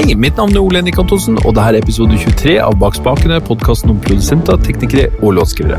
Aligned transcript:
Hei, 0.00 0.14
mitt 0.16 0.38
navn 0.40 0.54
er 0.56 0.62
Ole 0.64 0.80
Henrik 0.80 0.96
Antonsen, 0.96 1.34
og 1.44 1.52
dette 1.52 1.74
er 1.74 1.76
episode 1.76 2.16
23 2.16 2.54
av 2.64 2.72
Bak 2.80 2.94
spakene, 2.96 3.36
podkasten 3.44 3.90
om 3.92 3.98
produsenter, 4.00 4.56
teknikere 4.64 5.10
og 5.18 5.34
låtskrivere. 5.36 5.76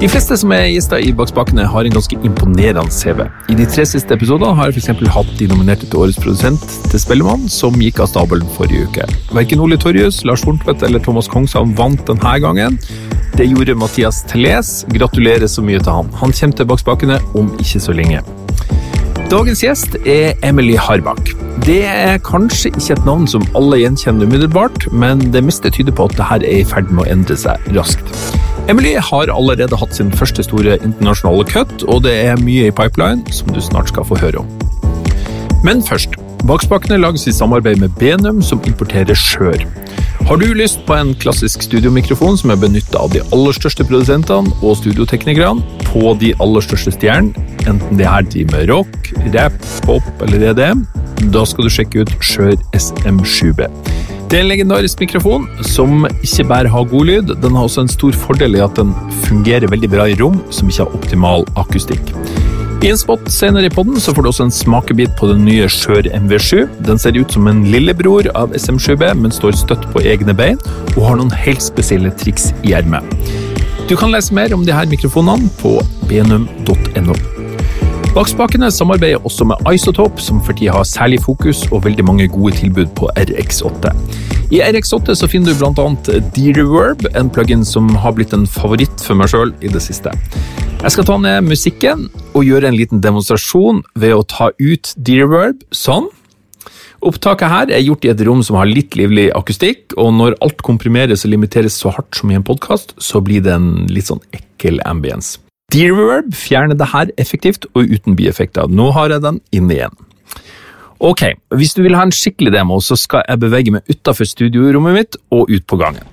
De 0.00 0.08
fleste 0.10 0.34
som 0.40 0.50
er 0.56 0.64
gjester 0.72 1.04
i 1.06 1.12
Bak 1.14 1.30
spakene, 1.30 1.68
har 1.70 1.86
en 1.86 1.94
ganske 1.94 2.18
imponerende 2.26 2.90
CV. 2.90 3.28
I 3.54 3.58
de 3.60 3.66
tre 3.70 3.84
siste 3.86 4.16
episodene 4.16 4.56
har 4.58 4.72
jeg 4.72 4.82
f.eks. 4.82 5.04
hatt 5.14 5.30
de 5.38 5.46
nominerte 5.52 5.86
til 5.86 6.02
Årets 6.02 6.18
produsent 6.18 6.66
til 6.90 6.98
Spellemann, 7.04 7.46
som 7.46 7.78
gikk 7.78 8.02
av 8.02 8.10
stabelen 8.10 8.50
forrige 8.56 8.90
uke. 8.90 9.06
Verken 9.30 9.62
Ole 9.62 9.78
Torjus, 9.78 10.24
Lars 10.26 10.42
Horntvedt 10.42 10.82
eller 10.88 11.06
Thomas 11.06 11.30
Kongshavn 11.30 11.76
vant 11.78 12.02
denne 12.10 12.34
gangen. 12.42 12.80
Det 13.38 13.46
gjorde 13.46 13.78
Mathias 13.78 14.24
Teles. 14.26 14.80
Gratulerer 14.90 15.46
så 15.46 15.62
mye 15.62 15.78
til 15.78 15.94
han. 15.94 16.10
Han 16.24 16.34
kommer 16.34 16.58
til 16.58 16.70
Bak 16.74 16.82
spakene 16.82 17.22
om 17.38 17.54
ikke 17.62 17.86
så 17.86 17.94
lenge. 17.94 18.26
Dagens 19.28 19.60
gjest 19.60 19.92
er 20.08 20.38
Emily 20.40 20.72
Harbakk. 20.80 21.34
Det 21.66 21.82
er 21.84 22.14
kanskje 22.24 22.70
ikke 22.70 22.94
et 22.94 23.02
navn 23.04 23.26
som 23.28 23.42
alle 23.58 23.76
gjenkjenner 23.82 24.24
umiddelbart, 24.24 24.86
men 24.88 25.20
det 25.34 25.42
meste 25.44 25.68
tyder 25.68 25.92
på 25.92 26.06
at 26.08 26.14
dette 26.16 26.38
er 26.48 26.62
i 26.62 26.64
ferd 26.64 26.88
med 26.88 27.02
å 27.02 27.10
endre 27.12 27.36
seg 27.36 27.66
raskt. 27.76 28.08
Emily 28.72 28.94
har 28.96 29.28
allerede 29.28 29.76
hatt 29.76 29.92
sin 29.92 30.08
første 30.16 30.46
store 30.46 30.78
internasjonale 30.78 31.44
cut, 31.50 31.84
og 31.84 32.06
det 32.06 32.14
er 32.22 32.40
mye 32.40 32.70
i 32.70 32.72
pipeline 32.72 33.20
som 33.28 33.52
du 33.52 33.60
snart 33.60 33.92
skal 33.92 34.08
få 34.08 34.16
høre 34.16 34.46
om. 34.46 34.48
Men 35.60 35.84
først. 35.84 36.16
Bakspakene 36.48 36.96
lages 37.02 37.28
i 37.28 37.36
samarbeid 37.36 37.82
med 37.84 37.92
Benum, 38.00 38.40
som 38.40 38.64
importerer 38.64 39.18
skjør. 39.18 39.60
Har 40.28 40.36
du 40.36 40.50
lyst 40.54 40.82
på 40.84 40.92
en 40.92 41.14
klassisk 41.16 41.62
studiomikrofon 41.64 42.34
som 42.36 42.50
er 42.52 42.58
benytta 42.60 43.00
av 43.00 43.14
de 43.14 43.22
aller 43.32 43.54
største 43.56 43.86
produsentene 43.88 44.52
og 44.60 44.74
studioteknikerne 44.76 45.78
på 45.86 46.10
de 46.20 46.34
aller 46.44 46.66
største 46.66 46.92
stjernene, 46.92 47.46
enten 47.64 47.96
det 47.96 48.04
her 48.04 48.26
driver 48.28 48.58
med 48.58 48.68
rock, 48.68 49.08
rap, 49.32 49.56
pop 49.86 50.20
eller 50.26 50.50
EDM, 50.50 50.82
da 51.32 51.46
skal 51.48 51.64
du 51.64 51.72
sjekke 51.72 52.04
ut 52.04 52.12
Skjør 52.20 52.58
SM7B. 52.76 53.70
Det 54.28 54.36
er 54.36 54.44
en 54.44 54.52
legendarisk 54.52 55.00
mikrofon 55.00 55.48
som 55.64 56.04
ikke 56.18 56.44
bare 56.52 56.74
har 56.76 56.92
god 56.92 57.08
lyd, 57.08 57.32
den 57.40 57.56
har 57.56 57.64
også 57.64 57.86
en 57.86 57.94
stor 57.96 58.12
fordel 58.26 58.60
i 58.60 58.64
at 58.66 58.76
den 58.76 58.92
fungerer 59.24 59.72
veldig 59.72 59.94
bra 59.96 60.10
i 60.12 60.20
rom 60.20 60.42
som 60.52 60.68
ikke 60.68 60.84
har 60.84 61.00
optimal 61.00 61.48
akustikk. 61.56 62.12
I 62.78 62.92
en 62.92 62.98
spot 62.98 63.24
senere 63.32 63.66
i 63.66 63.70
podden 63.74 63.96
så 63.98 64.12
får 64.14 64.22
du 64.22 64.28
også 64.30 64.44
en 64.46 64.52
smakebit 64.54 65.16
på 65.18 65.26
den 65.32 65.40
nye 65.42 65.66
Skjør 65.72 66.06
MV7. 66.14 66.68
Den 66.86 67.00
ser 67.02 67.16
ut 67.18 67.32
som 67.34 67.48
en 67.50 67.64
lillebror 67.72 68.28
av 68.38 68.54
SM7B, 68.54 69.02
men 69.18 69.34
står 69.34 69.58
støtt 69.58 69.88
på 69.90 70.04
egne 70.06 70.34
bein 70.38 70.60
og 70.94 71.00
har 71.08 71.18
noen 71.18 71.34
helt 71.34 71.64
spesielle 71.64 72.12
triks 72.22 72.52
i 72.62 72.76
ermet. 72.78 73.02
Du 73.90 73.96
kan 73.98 74.14
lese 74.14 74.36
mer 74.36 74.54
om 74.54 74.62
de 74.62 74.76
her 74.76 74.86
mikrofonene 74.86 75.50
på 75.58 75.74
benum.no. 76.06 77.18
Bakspakene 78.16 78.70
samarbeider 78.72 79.20
også 79.28 79.44
med 79.46 79.68
Isotop, 79.68 80.20
som 80.20 80.40
for 80.44 80.56
tida 80.56 80.72
har 80.72 80.86
særlig 80.88 81.20
fokus 81.22 81.66
og 81.68 81.84
veldig 81.84 82.04
mange 82.08 82.28
gode 82.32 82.54
tilbud 82.56 82.88
på 82.96 83.10
RX8. 83.20 83.92
I 84.50 84.62
RX8 84.64 85.14
så 85.20 85.28
finner 85.28 85.52
du 85.52 85.60
bl.a. 85.60 86.20
D-Reverb, 86.34 87.04
en 87.14 87.28
plugin 87.28 87.66
som 87.68 87.90
har 88.00 88.14
blitt 88.16 88.32
en 88.32 88.46
favoritt 88.48 89.04
for 89.04 89.18
meg 89.18 89.28
sjøl 89.28 89.52
i 89.60 89.68
det 89.72 89.82
siste. 89.84 90.14
Jeg 90.78 90.94
skal 90.94 91.08
ta 91.08 91.18
ned 91.20 91.50
musikken 91.50 92.06
og 92.32 92.46
gjøre 92.48 92.70
en 92.70 92.78
liten 92.78 93.02
demonstrasjon 93.04 93.82
ved 93.98 94.14
å 94.16 94.24
ta 94.24 94.48
ut 94.56 94.94
D-Reverb 94.96 95.60
sånn. 95.74 96.08
Opptaket 97.04 97.52
her 97.52 97.74
er 97.76 97.84
gjort 97.84 98.06
i 98.08 98.12
et 98.14 98.22
rom 98.26 98.40
som 98.46 98.56
har 98.58 98.70
litt 98.70 98.96
livlig 98.98 99.28
akustikk, 99.36 99.92
og 100.00 100.14
når 100.16 100.38
alt 100.42 100.64
komprimeres 100.66 101.26
og 101.26 101.34
limiteres 101.36 101.76
så 101.78 101.92
hardt 101.94 102.16
som 102.18 102.32
i 102.32 102.38
en 102.40 102.46
podkast, 102.46 102.96
så 102.98 103.20
blir 103.22 103.44
det 103.44 103.52
en 103.54 103.84
litt 103.92 104.08
sånn 104.08 104.24
ekkel 104.32 104.80
ambience. 104.88 105.36
D-reverb 105.68 106.30
fjerner 106.32 106.78
det 106.80 106.86
her 106.94 107.10
effektivt 107.20 107.66
og 107.76 107.90
uten 107.92 108.14
bieffekter. 108.16 108.70
Nå 108.72 108.88
har 108.96 109.12
jeg 109.12 109.20
den 109.20 109.40
inn 109.52 109.68
igjen. 109.68 109.92
Ok, 111.04 111.26
hvis 111.52 111.76
du 111.76 111.82
vil 111.84 111.94
ha 111.94 112.06
en 112.06 112.14
skikkelig 112.14 112.54
demo, 112.54 112.78
så 112.80 112.96
skal 112.96 113.20
jeg 113.28 113.42
bevege 113.42 113.74
meg 113.74 113.92
utafor 113.92 114.26
studiorommet 114.26 114.96
mitt 114.96 115.18
og 115.28 115.52
ut 115.52 115.66
på 115.68 115.76
gangen. 115.78 116.08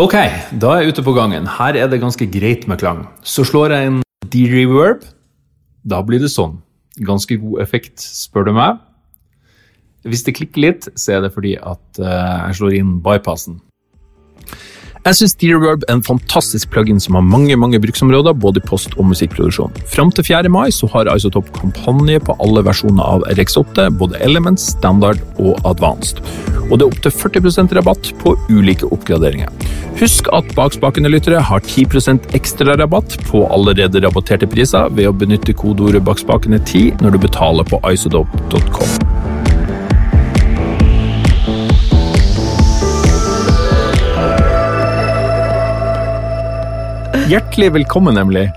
Ok, 0.00 0.16
da 0.56 0.72
er 0.72 0.86
jeg 0.86 0.94
ute 0.94 1.04
på 1.04 1.12
gangen. 1.12 1.44
Her 1.58 1.76
er 1.76 1.92
det 1.92 2.00
ganske 2.00 2.24
greit 2.32 2.64
med 2.70 2.80
klang. 2.80 3.04
Så 3.20 3.44
slår 3.44 3.76
jeg 3.76 3.90
inn 3.90 4.02
D-reverb. 4.32 5.04
Da 5.84 6.00
blir 6.00 6.24
det 6.24 6.32
sånn. 6.32 6.56
Ganske 7.04 7.36
god 7.42 7.60
effekt, 7.60 8.00
spør 8.00 8.48
du 8.48 8.54
meg. 8.56 8.80
Hvis 10.08 10.24
det 10.24 10.38
klikker 10.40 10.64
litt, 10.64 10.88
så 10.96 11.18
er 11.18 11.26
det 11.26 11.34
fordi 11.36 11.58
at 11.60 12.00
uh, 12.00 12.48
jeg 12.48 12.62
slår 12.62 12.80
inn 12.80 12.96
bypassen. 13.04 13.60
Jeg 15.00 15.16
syns 15.16 15.32
D-Reverb 15.40 15.84
er 15.88 15.94
en 15.96 16.02
fantastisk 16.04 16.68
plugin 16.74 16.98
som 17.00 17.16
har 17.16 17.24
mange 17.24 17.54
mange 17.56 17.78
bruksområder, 17.80 18.34
både 18.36 18.60
post- 18.60 18.98
og 18.98 19.06
musikkproduksjon. 19.08 19.72
Fram 19.88 20.10
til 20.12 20.26
4. 20.28 20.50
mai 20.52 20.68
så 20.76 20.90
har 20.92 21.08
Isotop 21.08 21.48
kampanje 21.56 22.20
på 22.20 22.36
alle 22.44 22.60
versjoner 22.66 23.00
av 23.00 23.24
RX8, 23.32 23.86
både 23.96 24.20
Elements, 24.20 24.66
Standard 24.76 25.22
og 25.40 25.56
Advanced. 25.64 26.20
Og 26.68 26.76
det 26.76 26.84
er 26.84 26.92
opptil 26.92 27.16
40% 27.16 27.72
rabatt 27.80 28.12
på 28.20 28.36
ulike 28.52 28.92
oppgraderinger. 28.92 29.48
Husk 30.02 30.28
at 30.36 30.52
bakspakende 30.52 31.08
lyttere 31.08 31.40
har 31.48 31.64
10% 31.64 32.36
ekstra 32.36 32.76
rabatt 32.76 33.16
på 33.30 33.46
allerede 33.48 34.04
rabatterte 34.04 34.52
priser 34.52 34.92
ved 34.92 35.08
å 35.08 35.16
benytte 35.16 35.56
kodeordet 35.56 36.04
bakspakene10 36.04 37.00
når 37.00 37.16
du 37.16 37.24
betaler 37.24 37.64
på 37.72 37.80
isotop.com. 37.88 39.39
Hjertelig 47.30 47.68
velkommen, 47.70 48.16
Emily. 48.18 48.48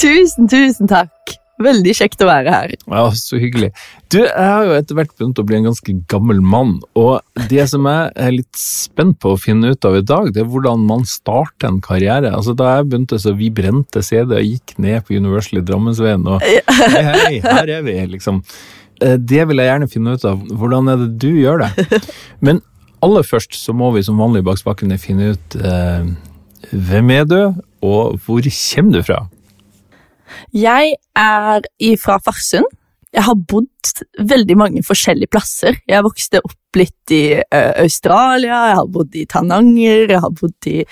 Tusen, 0.00 0.48
tusen 0.50 0.88
takk. 0.90 1.36
Veldig 1.62 1.92
kjekt 1.94 2.24
å 2.24 2.26
være 2.26 2.50
her. 2.50 2.72
Ja, 2.90 3.04
Så 3.14 3.38
hyggelig. 3.38 3.68
Du, 4.10 4.18
Jeg 4.18 4.48
har 4.50 4.64
jo 4.66 4.72
etter 4.74 4.98
hvert 4.98 5.12
begynt 5.14 5.38
å 5.38 5.44
bli 5.46 5.60
en 5.60 5.68
ganske 5.68 5.94
gammel 6.10 6.40
mann, 6.42 6.80
og 6.98 7.22
det 7.52 7.68
som 7.70 7.86
jeg 7.86 8.10
er 8.18 8.34
litt 8.34 8.58
spent 8.58 9.20
på 9.22 9.36
å 9.36 9.38
finne 9.38 9.70
ut 9.70 9.86
av 9.86 10.00
i 10.00 10.02
dag, 10.02 10.32
det 10.34 10.42
er 10.42 10.50
hvordan 10.50 10.82
man 10.88 11.06
starter 11.06 11.70
en 11.70 11.78
karriere. 11.84 12.34
Altså 12.34 12.56
Da 12.58 12.74
jeg 12.74 12.88
begynte, 12.90 13.20
så 13.22 13.36
vi 13.38 13.52
brente 13.54 14.02
CD 14.02 14.34
og 14.40 14.42
gikk 14.50 14.74
ned 14.82 15.06
på 15.06 15.14
Universal 15.14 15.62
i 15.62 15.64
Drammensveien, 15.70 16.26
og 16.26 16.42
hei, 16.42 16.58
hei, 16.66 17.32
her 17.46 17.74
er 17.78 17.86
vi, 17.86 17.94
liksom. 18.16 18.42
Eh, 18.98 19.14
det 19.22 19.46
vil 19.46 19.62
jeg 19.62 19.70
gjerne 19.70 19.92
finne 19.92 20.16
ut 20.18 20.26
av. 20.26 20.42
Hvordan 20.50 20.90
er 20.90 21.04
det 21.04 21.12
du 21.22 21.30
gjør 21.30 21.62
det? 21.62 22.02
Men 22.42 22.58
aller 23.06 23.22
først 23.22 23.54
så 23.54 23.70
må 23.76 23.94
vi 23.94 24.02
som 24.02 24.18
vanlig 24.18 24.42
bak 24.42 24.58
spakene 24.58 24.98
finne 24.98 25.36
ut 25.36 25.60
eh, 25.62 26.10
hvem 26.72 27.10
er 27.14 27.26
du, 27.30 27.40
og 27.86 28.18
hvor 28.26 28.50
kommer 28.50 28.98
du 28.98 29.06
fra? 29.06 29.20
Jeg 30.54 30.96
er 31.16 31.62
fra 32.02 32.18
Farsund. 32.24 32.68
Jeg 33.14 33.24
har 33.24 33.36
bodd 33.48 34.02
veldig 34.28 34.56
mange 34.58 34.82
forskjellige 34.84 35.30
plasser. 35.32 35.78
Jeg 35.88 36.04
vokste 36.04 36.42
opp 36.44 36.76
litt 36.76 37.14
i 37.14 37.38
uh, 37.40 37.72
Australia, 37.80 38.58
jeg 38.70 38.78
har 38.80 38.90
bodd 38.92 39.16
i 39.16 39.24
Tananger, 39.30 40.10
jeg 40.10 40.20
har 40.20 40.34
bodd 40.36 40.68
i 40.68 40.82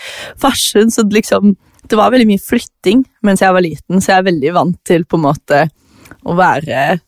Farsund, 0.40 0.94
så 0.94 1.04
liksom 1.04 1.56
Det 1.84 1.98
var 2.00 2.14
veldig 2.14 2.30
mye 2.30 2.40
flytting 2.40 3.02
mens 3.20 3.42
jeg 3.44 3.52
var 3.52 3.60
liten, 3.60 4.00
så 4.00 4.14
jeg 4.14 4.22
er 4.22 4.28
veldig 4.30 4.52
vant 4.56 4.78
til 4.88 5.02
på 5.04 5.18
en 5.18 5.26
måte 5.26 5.58
å 6.24 6.36
være 6.38 7.02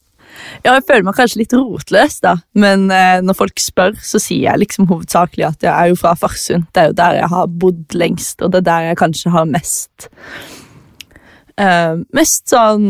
ja, 0.65 0.75
jeg 0.75 0.85
føler 0.89 1.07
meg 1.07 1.17
kanskje 1.19 1.41
litt 1.43 1.55
rotløs, 1.57 2.19
da, 2.25 2.37
men 2.59 2.87
eh, 2.95 3.19
når 3.25 3.39
folk 3.39 3.63
spør, 3.63 3.97
så 4.03 4.21
sier 4.23 4.51
jeg 4.51 4.63
liksom 4.63 4.89
hovedsakelig 4.91 5.49
at 5.49 5.67
jeg 5.67 5.73
er 5.73 5.93
jo 5.93 5.99
fra 6.01 6.15
Farsund. 6.19 6.69
Det 6.75 6.83
er 6.83 6.93
jo 6.93 6.99
der 7.01 7.19
jeg 7.21 7.33
har 7.33 7.53
bodd 7.65 7.97
lengst, 7.97 8.43
og 8.43 8.53
det 8.53 8.63
er 8.63 8.69
der 8.71 8.89
jeg 8.91 9.01
kanskje 9.03 9.35
har 9.35 9.49
mest 9.51 10.09
eh, 11.61 11.95
Mest 12.17 12.53
sånn 12.53 12.89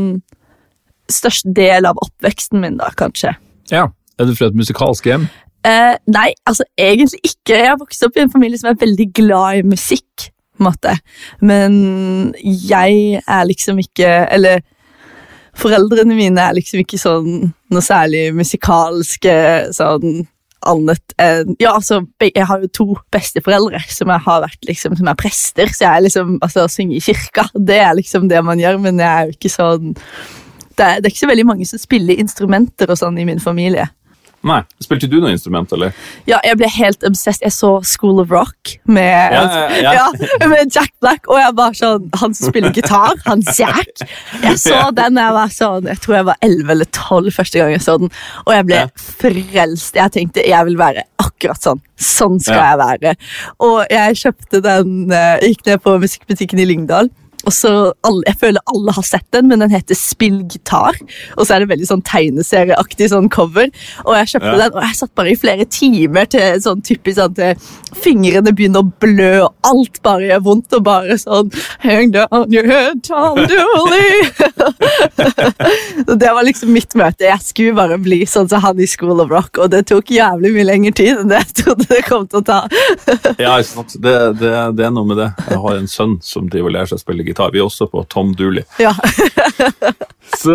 Størst 1.06 1.46
del 1.54 1.86
av 1.86 2.00
oppveksten 2.02 2.58
min, 2.58 2.80
da, 2.80 2.88
kanskje. 2.98 3.36
Ja. 3.70 3.84
Er 4.18 4.26
du 4.26 4.32
fra 4.34 4.48
et 4.50 4.56
musikalsk 4.58 5.06
hjem? 5.06 5.28
Eh, 5.66 5.96
nei, 6.10 6.30
altså 6.46 6.64
egentlig 6.78 7.20
ikke. 7.22 7.54
Jeg 7.54 7.68
har 7.68 7.78
vokst 7.78 8.02
opp 8.06 8.16
i 8.16 8.22
en 8.24 8.32
familie 8.32 8.58
som 8.58 8.72
er 8.72 8.80
veldig 8.80 9.06
glad 9.14 9.60
i 9.60 9.68
musikk. 9.70 10.30
på 10.56 10.64
en 10.64 10.66
måte. 10.70 10.94
Men 11.44 12.34
jeg 12.42 13.20
er 13.20 13.44
liksom 13.44 13.78
ikke 13.78 14.08
Eller 14.32 14.62
foreldrene 15.56 16.16
mine 16.16 16.42
er 16.42 16.56
liksom 16.56 16.82
ikke 16.82 17.00
sånn 17.00 17.50
noe 17.72 17.84
særlig 17.84 18.28
musikalske 18.36 19.36
sånn 19.76 20.26
annet 20.66 21.14
enn 21.22 21.54
Ja, 21.60 21.74
altså, 21.76 22.00
jeg 22.22 22.46
har 22.48 22.62
jo 22.62 22.70
to 22.72 22.86
besteforeldre 23.14 23.80
som 23.92 24.10
jeg 24.12 24.24
har 24.26 24.42
vært 24.44 24.68
liksom, 24.68 24.96
som 24.98 25.10
er 25.10 25.18
prester, 25.18 25.70
så 25.72 25.84
jeg 25.84 25.92
er 25.92 26.06
liksom 26.06 26.38
Altså, 26.40 26.64
å 26.64 26.72
synge 26.72 26.98
i 26.98 27.04
kirka, 27.04 27.48
det 27.70 27.78
er 27.82 27.94
liksom 27.98 28.30
det 28.32 28.42
man 28.46 28.60
gjør, 28.62 28.80
men 28.82 29.02
jeg 29.02 29.10
er 29.10 29.30
jo 29.30 29.38
ikke 29.38 29.52
sånn 29.52 29.94
det 30.76 30.84
er, 30.84 30.98
det 31.00 31.08
er 31.08 31.12
ikke 31.14 31.24
så 31.24 31.30
veldig 31.30 31.46
mange 31.48 31.66
som 31.68 31.80
spiller 31.80 32.18
instrumenter 32.20 32.90
og 32.92 32.98
sånn 33.00 33.16
i 33.16 33.24
min 33.24 33.38
familie. 33.40 33.86
Nei, 34.46 34.60
Spilte 34.82 35.08
du 35.10 35.16
noe 35.22 35.32
instrument, 35.34 35.70
eller? 35.74 35.94
Ja, 36.28 36.38
jeg 36.44 36.58
ble 36.60 36.68
helt 36.70 37.02
obsessed. 37.06 37.42
Jeg 37.42 37.54
så 37.54 37.70
School 37.88 38.20
of 38.22 38.30
Rock 38.30 38.76
med, 38.84 39.34
ja, 39.34 39.42
ja, 39.80 39.94
ja. 39.96 40.48
med 40.50 40.70
Jack 40.74 40.92
Black, 41.02 41.26
og 41.26 41.40
jeg 41.40 41.54
var 41.58 41.74
sånn 41.78 42.06
Han 42.20 42.36
som 42.36 42.52
spiller 42.52 42.74
gitar, 42.76 43.16
han 43.26 43.42
Jack. 43.56 44.04
Jeg 44.44 44.60
så 44.62 44.84
den 44.96 45.18
jeg 45.18 45.36
var 45.38 45.52
sånn 45.52 45.90
Jeg 45.90 46.02
tror 46.04 46.18
jeg 46.18 46.28
var 46.28 46.40
11 46.46 46.72
eller 46.76 46.90
12 46.92 47.32
første 47.34 47.62
gang 47.62 47.74
jeg 47.74 47.84
så 47.86 47.96
den, 48.02 48.12
og 48.44 48.54
jeg 48.54 48.68
ble 48.68 48.80
frelst. 48.96 49.98
Jeg 49.98 50.14
tenkte 50.14 50.46
jeg 50.46 50.68
vil 50.70 50.78
være 50.78 51.06
akkurat 51.22 51.62
sånn. 51.62 51.82
Sånn 51.96 52.38
skal 52.42 52.60
jeg 52.60 52.80
være. 52.80 53.14
Og 53.64 53.78
jeg 53.90 54.18
kjøpte 54.20 54.60
den, 54.64 54.96
eh, 55.12 55.46
gikk 55.48 55.64
ned 55.66 55.82
på 55.84 55.96
musikkbutikken 56.02 56.60
i 56.62 56.68
Lyngdal 56.68 57.10
og 57.46 57.52
så 57.54 57.72
alle, 58.06 58.22
Jeg 58.26 58.38
føler 58.40 58.60
alle 58.72 58.92
har 58.96 59.06
sett 59.06 59.26
den, 59.32 59.46
men 59.48 59.62
den 59.62 59.70
heter 59.70 59.94
Spillgitar. 59.98 60.98
Og 61.36 61.46
så 61.46 61.54
er 61.56 61.62
det 61.64 61.68
veldig 61.70 61.86
sånn 61.88 62.02
tegneserieaktig 62.06 63.08
sånn 63.12 63.28
cover. 63.32 63.68
Og 64.04 64.12
jeg 64.18 64.32
kjøpte 64.34 64.52
Ja. 64.52 64.56
den, 64.64 64.72
og 64.76 64.82
jeg 64.82 64.96
satt 64.98 65.14
bare 65.14 65.30
i 65.32 65.38
flere 65.38 65.64
timer 65.70 66.26
til 66.32 66.60
sånn 66.64 66.82
typisk 66.82 67.16
sånn 67.20 67.34
til 67.38 67.54
fingrene 68.02 68.52
begynner 68.52 68.82
å 68.82 68.90
blø, 69.00 69.44
og 69.46 69.54
alt 69.64 70.02
bare 70.02 70.26
gjør 70.28 70.42
vondt, 70.42 70.72
og 70.76 70.82
bare 70.84 71.16
sånn 71.22 71.52
Hang 71.80 72.10
down 72.12 72.50
your 72.52 72.66
head, 72.66 73.02
Tom 73.06 73.36
Dooley. 73.36 74.26
Så 76.06 76.14
det 76.14 76.32
var 76.34 76.42
liksom 76.46 76.72
mitt 76.74 76.94
møte. 76.98 77.26
Jeg 77.28 77.40
skulle 77.44 77.74
bare 77.76 77.98
bli 78.02 78.20
sånn 78.28 78.48
som 78.50 78.60
han 78.64 78.80
i 78.80 78.86
School 78.90 79.20
of 79.22 79.30
Rock, 79.30 79.58
og 79.62 79.70
det 79.70 79.84
tok 79.90 80.10
jævlig 80.14 80.52
mye 80.56 80.66
lengre 80.68 80.92
tid 80.96 81.20
enn 81.22 81.28
det 81.30 81.40
jeg 81.44 81.54
trodde 81.62 81.86
det 81.90 82.02
kom 82.08 82.26
til 82.30 82.42
å 82.42 82.46
ta. 82.46 82.60
Ja. 83.46 83.56
Det, 83.60 84.12
det, 84.40 84.50
det 84.76 84.84
er 84.86 84.92
noe 84.94 85.06
med 85.08 85.18
det. 85.20 85.26
Jeg 85.50 85.58
har 85.62 85.76
en 85.78 85.88
sønn 85.90 86.14
som 86.24 86.46
driver 86.50 86.70
og 86.70 86.74
lærer 86.76 86.88
seg 86.90 86.98
å 86.98 87.02
spille 87.02 87.24
gitar. 87.26 87.35
Vi 87.52 87.60
er 87.60 87.66
også 87.66 87.88
på 87.92 88.04
Tom 88.12 88.34
Dooley. 88.36 88.64
Ja. 88.82 88.94
Så, 90.36 90.52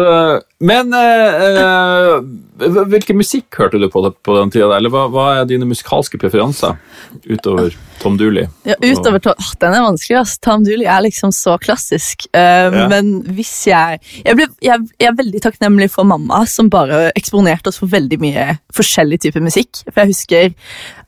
men 0.60 0.94
eh, 0.94 1.46
eh, 1.48 2.82
hvilken 2.92 3.18
musikk 3.18 3.56
hørte 3.58 3.80
du 3.80 3.88
på, 3.90 4.04
på 4.24 4.36
den 4.36 4.52
tida? 4.52 4.68
Eller 4.76 4.92
hva, 4.92 5.06
hva 5.10 5.28
er 5.40 5.48
dine 5.50 5.66
musikalske 5.66 6.20
preferanser 6.22 6.76
utover 7.24 7.72
Tom 8.02 8.18
Dooley? 8.20 8.50
Ja, 8.68 8.76
utover 8.84 9.24
Tom, 9.24 9.40
Den 9.64 9.78
er 9.78 9.86
vanskelig, 9.86 10.20
ass. 10.20 10.36
Tom 10.44 10.66
Dooley 10.68 10.90
er 10.92 11.06
liksom 11.08 11.34
så 11.36 11.56
klassisk. 11.62 12.28
Uh, 12.36 12.40
Ja. 12.72 12.88
Men 12.92 13.22
hvis 13.36 13.52
jeg 13.68 14.00
jeg, 14.26 14.36
ble, 14.38 14.46
jeg 14.64 14.86
jeg 15.00 15.10
er 15.10 15.18
veldig 15.18 15.42
takknemlig 15.44 15.90
for 15.94 16.08
mamma, 16.08 16.44
som 16.50 16.70
bare 16.72 17.10
eksponerte 17.18 17.72
oss 17.72 17.80
for 17.82 17.92
veldig 17.92 18.20
mye 18.22 18.46
forskjellig 18.76 19.22
type 19.26 19.42
musikk. 19.44 19.84
For 19.90 20.04
jeg 20.04 20.12
husker 20.14 20.54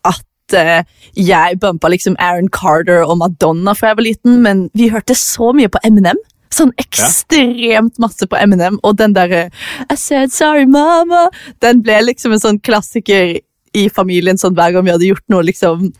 at 0.07 0.23
eh, 0.51 0.83
jeg 1.15 1.59
bumpa 1.61 1.89
liksom 1.93 2.17
Aaron 2.19 2.49
Carter 2.51 3.03
og 3.05 3.17
Madonna 3.21 3.73
fra 3.77 3.91
jeg 3.93 3.99
var 4.01 4.07
liten, 4.09 4.41
men 4.43 4.69
vi 4.75 4.89
hørte 4.91 5.15
så 5.15 5.53
mye 5.55 5.71
på 5.71 5.79
Eminem. 5.87 6.19
Sånn 6.53 6.73
ekstremt 6.77 7.97
masse 7.97 8.27
på 8.29 8.37
Eminem, 8.37 8.79
og 8.83 8.97
den 8.99 9.15
derre 9.15 9.47
I 9.89 9.95
said 9.97 10.33
sorry, 10.35 10.67
mama, 10.69 11.29
den 11.65 11.81
ble 11.81 12.01
liksom 12.09 12.35
en 12.35 12.43
sånn 12.43 12.59
klassiker 12.61 13.39
i 13.73 13.87
familien 13.89 14.37
sånn 14.37 14.53
hver 14.53 14.75
gang 14.75 14.85
vi 14.85 14.93
hadde 14.93 15.07
gjort 15.07 15.25
noe 15.33 15.47
liksom 15.47 15.93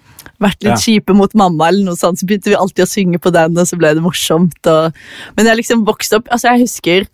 vært 0.43 0.61
litt 0.61 0.75
Ja. 0.75 0.77
kjipe 0.77 1.15
mot 1.15 1.33
mamma, 1.33 1.69
eller 1.69 1.87
noe 1.87 1.97
sånt, 1.97 2.19
så 2.19 2.27
begynte 2.27 2.51
vi 2.51 2.59
alltid 2.59 2.83
å 2.85 2.89
synge 2.89 3.19
på 3.19 3.31
den, 3.33 3.57
og 3.57 3.65
så 3.67 3.77
ble 3.79 3.93
det 3.95 4.03
morsomt. 4.03 4.59
Og... 4.67 4.93
Men 5.37 5.49
jeg 5.49 5.63
liksom 5.63 5.85
vokste 5.87 6.19
opp 6.19 6.27
altså 6.29 6.51
Jeg 6.53 6.65
husker 6.67 7.07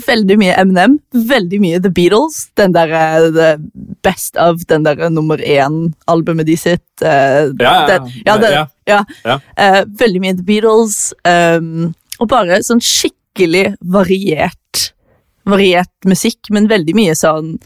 veldig 0.00 0.38
mye 0.40 0.54
Eminem, 0.60 0.98
veldig 1.12 1.60
mye 1.62 1.80
The 1.82 1.90
Beatles. 1.92 2.46
Den 2.58 2.74
der, 2.76 2.92
eh, 2.92 3.56
Best 4.02 4.36
of, 4.36 4.64
den 4.68 4.84
der 4.84 5.10
nummer 5.10 5.38
én-albumet 5.38 6.46
de 6.46 6.56
sitt. 6.56 6.86
Uh, 7.02 7.52
Ja, 7.60 7.72
ja, 7.72 7.86
den, 7.86 8.12
ja, 8.26 8.36
den, 8.38 8.52
ja. 8.86 9.04
ja. 9.24 9.40
Eh, 9.56 9.84
veldig 9.86 10.20
mye 10.20 10.36
The 10.36 10.46
Beatles. 10.46 11.14
Um, 11.24 11.94
og 12.20 12.28
bare 12.28 12.62
sånn 12.62 12.82
skikkelig 12.82 13.74
variert 13.80 14.58
variert 15.48 16.06
musikk, 16.06 16.50
men 16.54 16.68
veldig 16.70 16.94
mye 16.94 17.14
sånn 17.18 17.56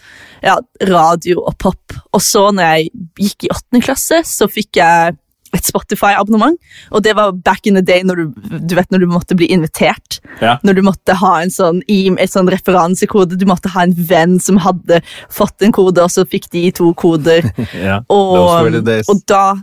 ja, 0.45 0.57
radio 0.89 1.43
og 1.45 1.57
pop. 1.61 1.97
Og 2.17 2.23
så 2.25 2.49
når 2.55 2.71
jeg 2.71 2.91
gikk 3.27 3.47
i 3.47 3.53
åttende 3.53 3.83
klasse, 3.85 4.23
så 4.25 4.49
fikk 4.49 4.81
jeg 4.81 5.17
et 5.57 5.69
Spotify-abonnement. 5.69 6.57
Og 6.93 7.05
det 7.07 7.17
var 7.19 7.35
back 7.47 7.67
in 7.67 7.79
the 7.79 7.85
day 7.85 8.05
når 8.07 8.23
du, 8.23 8.51
du 8.63 8.77
vet 8.79 8.91
når 8.93 9.05
du 9.05 9.11
måtte 9.11 9.37
bli 9.39 9.49
invitert. 9.53 10.21
Ja. 10.41 10.57
Når 10.67 10.79
du 10.79 10.83
måtte 10.87 11.17
ha 11.21 11.35
en 11.43 11.53
sånn, 11.53 11.83
e- 11.91 12.15
et 12.23 12.33
sånn 12.33 12.51
referansekode. 12.53 13.39
Du 13.41 13.47
måtte 13.49 13.73
ha 13.75 13.87
en 13.87 13.97
venn 13.97 14.39
som 14.43 14.61
hadde 14.63 15.01
fått 15.33 15.65
en 15.65 15.75
kode, 15.77 16.05
og 16.05 16.13
så 16.13 16.27
fikk 16.29 16.51
de 16.55 16.69
to 16.77 16.93
koder. 16.99 17.51
Ja. 17.77 18.01
Were 18.09 18.81
the 18.81 19.01
Og, 19.07 19.17
og 19.17 19.25
da 19.29 19.57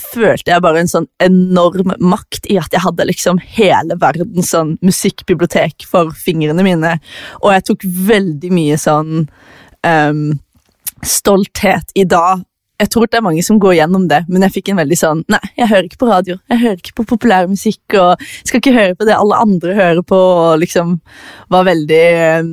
følte 0.00 0.52
jeg 0.52 0.62
bare 0.64 0.82
en 0.82 0.90
sånn 0.90 1.08
enorm 1.22 1.92
makt 2.00 2.46
i 2.50 2.56
at 2.60 2.72
jeg 2.74 2.82
hadde 2.84 3.06
liksom 3.08 3.40
hele 3.56 3.96
verdens 4.00 4.52
sånn 4.54 4.76
musikkbibliotek 4.84 5.86
for 5.88 6.14
fingrene 6.16 6.64
mine. 6.66 6.94
Og 7.42 7.52
jeg 7.54 7.66
tok 7.68 7.84
veldig 8.08 8.52
mye 8.54 8.78
sånn 8.80 9.26
um, 9.86 10.24
stolthet 11.04 11.92
i 11.98 12.06
dag. 12.08 12.42
Jeg 12.82 12.90
tror 12.90 13.06
det 13.06 13.20
er 13.20 13.24
mange 13.24 13.44
som 13.46 13.60
går 13.62 13.76
gjennom 13.78 14.08
det, 14.10 14.24
men 14.28 14.42
jeg 14.46 14.56
fikk 14.56 14.72
en 14.72 14.80
veldig 14.82 14.96
sånn 14.98 15.20
Nei, 15.30 15.38
jeg 15.60 15.70
hører 15.70 15.86
ikke 15.86 16.00
på 16.02 16.10
radio. 16.10 16.36
Jeg 16.50 16.62
hører 16.64 16.80
ikke 16.82 16.96
på 16.98 17.04
populærmusikk, 17.14 17.96
og 18.02 18.24
skal 18.42 18.58
ikke 18.58 18.74
høre 18.74 18.96
på 18.98 19.06
det 19.06 19.14
alle 19.14 19.38
andre 19.44 19.76
hører 19.78 20.02
på, 20.02 20.18
og 20.18 20.60
liksom 20.64 20.96
var 21.54 21.66
veldig 21.68 22.02
ehm, 22.26 22.52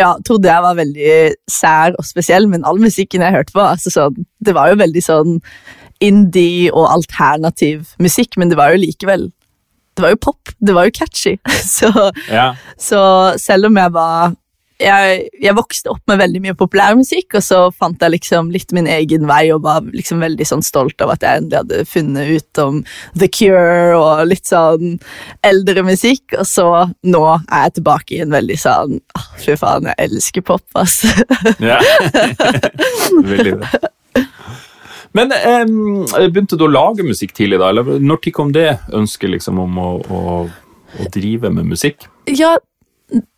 ja, 0.00 0.12
trodde 0.24 0.48
jeg 0.48 0.64
var 0.64 0.76
veldig 0.78 1.16
sær 1.50 1.96
og 2.00 2.06
spesiell, 2.08 2.46
men 2.52 2.64
all 2.68 2.78
musikken 2.80 3.24
jeg 3.24 3.34
hørte 3.34 3.52
på, 3.56 3.64
altså 3.64 3.92
sånn, 3.92 4.20
det 4.44 4.54
var 4.56 4.70
jo 4.72 4.78
veldig 4.80 5.02
sånn 5.04 5.38
indie 6.00 6.70
og 6.72 6.86
alternativ 6.88 7.94
musikk, 8.00 8.38
men 8.40 8.48
det 8.52 8.56
var 8.60 8.72
jo 8.72 8.80
likevel 8.84 9.26
Det 9.96 10.04
var 10.04 10.14
jo 10.14 10.20
pop, 10.22 10.52
det 10.64 10.72
var 10.76 10.86
jo 10.88 10.94
catchy. 10.96 11.34
Så, 11.76 11.90
Ja. 12.30 12.54
så 12.78 13.00
selv 13.42 13.68
om 13.68 13.76
jeg 13.76 13.92
var 13.92 14.32
jeg, 14.80 15.28
jeg 15.42 15.56
vokste 15.56 15.92
opp 15.92 16.02
med 16.10 16.20
veldig 16.22 16.40
mye 16.44 16.56
populærmusikk, 16.58 17.36
og 17.38 17.44
så 17.44 17.60
fant 17.76 18.00
jeg 18.00 18.14
liksom 18.16 18.50
litt 18.54 18.72
min 18.76 18.88
egen 18.90 19.26
vei 19.28 19.42
og 19.54 19.64
var 19.66 19.84
liksom 19.84 20.22
veldig 20.24 20.46
sånn 20.48 20.64
stolt 20.64 21.00
av 21.04 21.14
at 21.14 21.26
jeg 21.26 21.42
endelig 21.42 21.60
hadde 21.62 21.84
funnet 21.90 22.32
ut 22.32 22.62
om 22.64 22.80
The 23.18 23.28
Cure 23.32 23.98
og 23.98 24.24
litt 24.30 24.48
sånn 24.48 24.98
eldre 25.46 25.84
musikk, 25.86 26.36
og 26.38 26.48
så 26.48 26.68
nå 27.04 27.24
er 27.36 27.68
jeg 27.68 27.76
tilbake 27.80 28.16
i 28.16 28.22
en 28.24 28.34
veldig 28.34 28.58
sånn 28.60 28.98
oh, 28.98 29.28
Fy 29.40 29.56
faen, 29.60 29.90
jeg 29.92 30.10
elsker 30.10 30.46
pop, 30.46 30.66
ass. 30.78 31.02
Ja. 31.70 31.78
Veldig 33.30 33.58
det. 33.60 33.68
Men 35.16 35.32
um, 35.32 36.06
begynte 36.30 36.58
du 36.58 36.66
å 36.66 36.70
lage 36.70 37.04
musikk 37.06 37.34
tidlig, 37.36 37.58
da? 37.60 37.70
Eller 37.72 37.98
når 38.02 38.30
kom 38.34 38.52
det 38.54 38.68
ønsket 38.94 39.34
liksom, 39.34 39.58
om 39.62 39.78
å, 39.82 39.88
å, 40.00 40.20
å 40.46 41.08
drive 41.14 41.50
med 41.52 41.70
musikk? 41.72 42.06
Ja, 42.30 42.54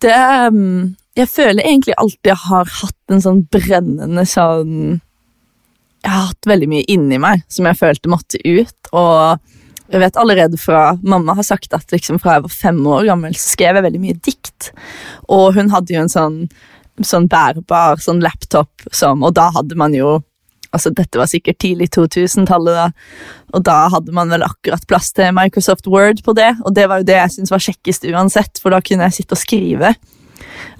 det 0.05 0.19
um, 0.53 0.93
Jeg 1.19 1.29
føler 1.29 1.61
egentlig 1.61 1.95
alltid 2.01 2.31
jeg 2.31 2.41
har 2.47 2.69
hatt 2.81 3.13
en 3.13 3.21
sånn 3.21 3.43
brennende 3.53 4.25
sånn 4.29 4.77
Jeg 6.03 6.09
har 6.09 6.31
hatt 6.31 6.49
veldig 6.49 6.69
mye 6.73 6.87
inni 6.91 7.19
meg 7.21 7.43
som 7.53 7.69
jeg 7.69 7.79
følte 7.79 8.11
måtte 8.11 8.41
ut. 8.43 8.93
Og 8.97 9.93
jeg 9.93 10.01
vet 10.01 10.17
allerede 10.17 10.59
fra 10.59 10.95
Mamma 11.05 11.37
har 11.37 11.47
sagt 11.47 11.75
at 11.77 11.93
liksom 11.93 12.19
fra 12.23 12.39
jeg 12.39 12.47
var 12.47 12.55
fem 12.55 12.81
år 12.89 13.05
gammel, 13.11 13.37
så 13.37 13.53
skrev 13.53 13.77
jeg 13.77 13.87
veldig 13.87 14.01
mye 14.03 14.19
dikt. 14.25 14.71
Og 15.29 15.53
hun 15.59 15.69
hadde 15.75 15.93
jo 15.93 16.01
en 16.01 16.13
sånn, 16.13 16.39
sånn 17.05 17.29
bærbar 17.31 18.01
sånn 18.01 18.23
laptop 18.25 18.87
som 18.93 19.23
Og 19.23 19.35
da 19.37 19.51
hadde 19.55 19.79
man 19.79 19.97
jo 19.97 20.21
Altså, 20.73 20.89
dette 20.97 21.19
var 21.21 21.29
sikkert 21.29 21.59
tidlig 21.61 21.91
2000-tallet, 21.93 22.73
da. 22.73 22.87
Og 23.53 23.61
da 23.61 23.75
hadde 23.93 24.15
man 24.17 24.31
vel 24.33 24.41
akkurat 24.47 24.87
plass 24.89 25.11
til 25.13 25.29
Microsoft 25.37 25.85
Word 25.85 26.23
på 26.25 26.33
det, 26.33 26.49
og 26.65 26.73
det 26.73 26.87
var 26.89 27.03
jo 27.03 27.09
det 27.11 27.19
jeg 27.19 27.35
syntes 27.35 27.53
var 27.53 27.61
kjekkest 27.61 28.07
uansett, 28.09 28.57
for 28.57 28.73
da 28.73 28.79
kunne 28.81 29.11
jeg 29.11 29.19
sitte 29.19 29.37
og 29.37 29.43
skrive. 29.43 29.91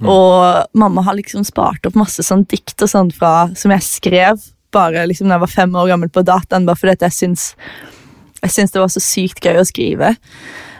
Og 0.03 0.79
mamma 0.79 1.03
har 1.05 1.17
liksom 1.17 1.45
spart 1.47 1.85
opp 1.87 1.97
masse 1.99 2.25
sånn 2.25 2.45
dikt 2.49 2.81
og 2.83 2.91
sånn 2.91 3.11
fra, 3.15 3.49
som 3.57 3.73
jeg 3.75 3.87
skrev 3.87 4.43
bare 4.73 5.05
liksom 5.05 5.29
da 5.29 5.37
jeg 5.37 5.45
var 5.45 5.53
fem 5.53 5.75
år 5.77 5.91
gammel 5.93 6.09
på 6.09 6.23
dataen, 6.25 6.65
bare 6.65 6.79
fordi 6.79 7.05
jeg 7.05 7.15
syns, 7.15 7.51
jeg 8.41 8.55
syns 8.55 8.73
det 8.73 8.81
var 8.81 8.91
så 8.91 9.03
sykt 9.03 9.45
gøy 9.45 9.61
å 9.61 9.67
skrive. 9.69 10.15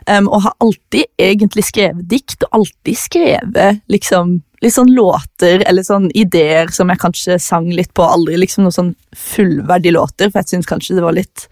Um, 0.10 0.28
og 0.28 0.42
har 0.44 0.56
alltid 0.64 1.06
egentlig 1.22 1.64
skrevet 1.70 2.10
dikt, 2.12 2.42
og 2.44 2.60
alltid 2.60 3.00
skrevet 3.00 3.84
liksom 3.92 4.42
litt 4.64 4.76
sånn 4.76 4.92
låter 4.96 5.64
eller 5.68 5.84
sånn 5.84 6.10
ideer 6.16 6.72
som 6.72 6.92
jeg 6.92 7.02
kanskje 7.02 7.40
sang 7.40 7.70
litt 7.72 7.94
på. 7.96 8.04
Aldri 8.08 8.40
liksom 8.40 8.66
noen 8.66 8.76
sånn 8.76 8.94
fullverdige 9.16 9.96
låter, 9.96 10.32
for 10.32 10.42
jeg 10.42 10.56
syns 10.56 10.70
kanskje 10.70 10.98
det 10.98 11.06
var 11.06 11.16
litt 11.16 11.48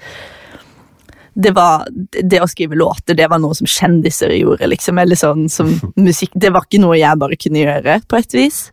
det, 1.33 1.53
var, 1.55 1.87
det 2.11 2.41
å 2.43 2.49
skrive 2.49 2.75
låter 2.79 3.15
det 3.17 3.29
var 3.31 3.39
noe 3.39 3.55
som 3.55 3.69
kjendiser 3.69 4.33
gjorde, 4.35 4.67
liksom. 4.71 4.99
Eller 5.01 5.19
sånn 5.19 5.47
som 5.51 5.71
musikk 6.07 6.35
Det 6.35 6.51
var 6.53 6.67
ikke 6.67 6.81
noe 6.83 6.99
jeg 6.99 7.21
bare 7.21 7.39
kunne 7.39 7.63
gjøre, 7.63 7.99
på 8.07 8.19
et 8.19 8.37
vis. 8.37 8.63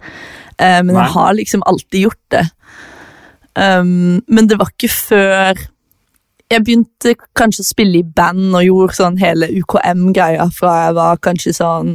Uh, 0.59 0.83
men 0.83 0.95
Nei. 0.95 1.03
jeg 1.05 1.15
har 1.17 1.35
liksom 1.39 1.67
alltid 1.71 2.07
gjort 2.09 2.25
det. 2.35 2.47
Um, 3.59 4.21
men 4.31 4.51
det 4.51 4.59
var 4.59 4.71
ikke 4.75 4.91
før 4.93 5.67
jeg 6.49 6.65
begynte 6.65 7.13
kanskje 7.37 7.65
å 7.65 7.69
spille 7.69 8.01
i 8.01 8.07
band 8.17 8.55
og 8.57 8.65
gjorde 8.65 8.97
sånn 8.97 9.19
hele 9.21 9.51
UKM-greia 9.53 10.47
fra 10.55 10.77
jeg 10.87 10.95
var 10.97 11.21
kanskje 11.25 11.53
sånn 11.59 11.91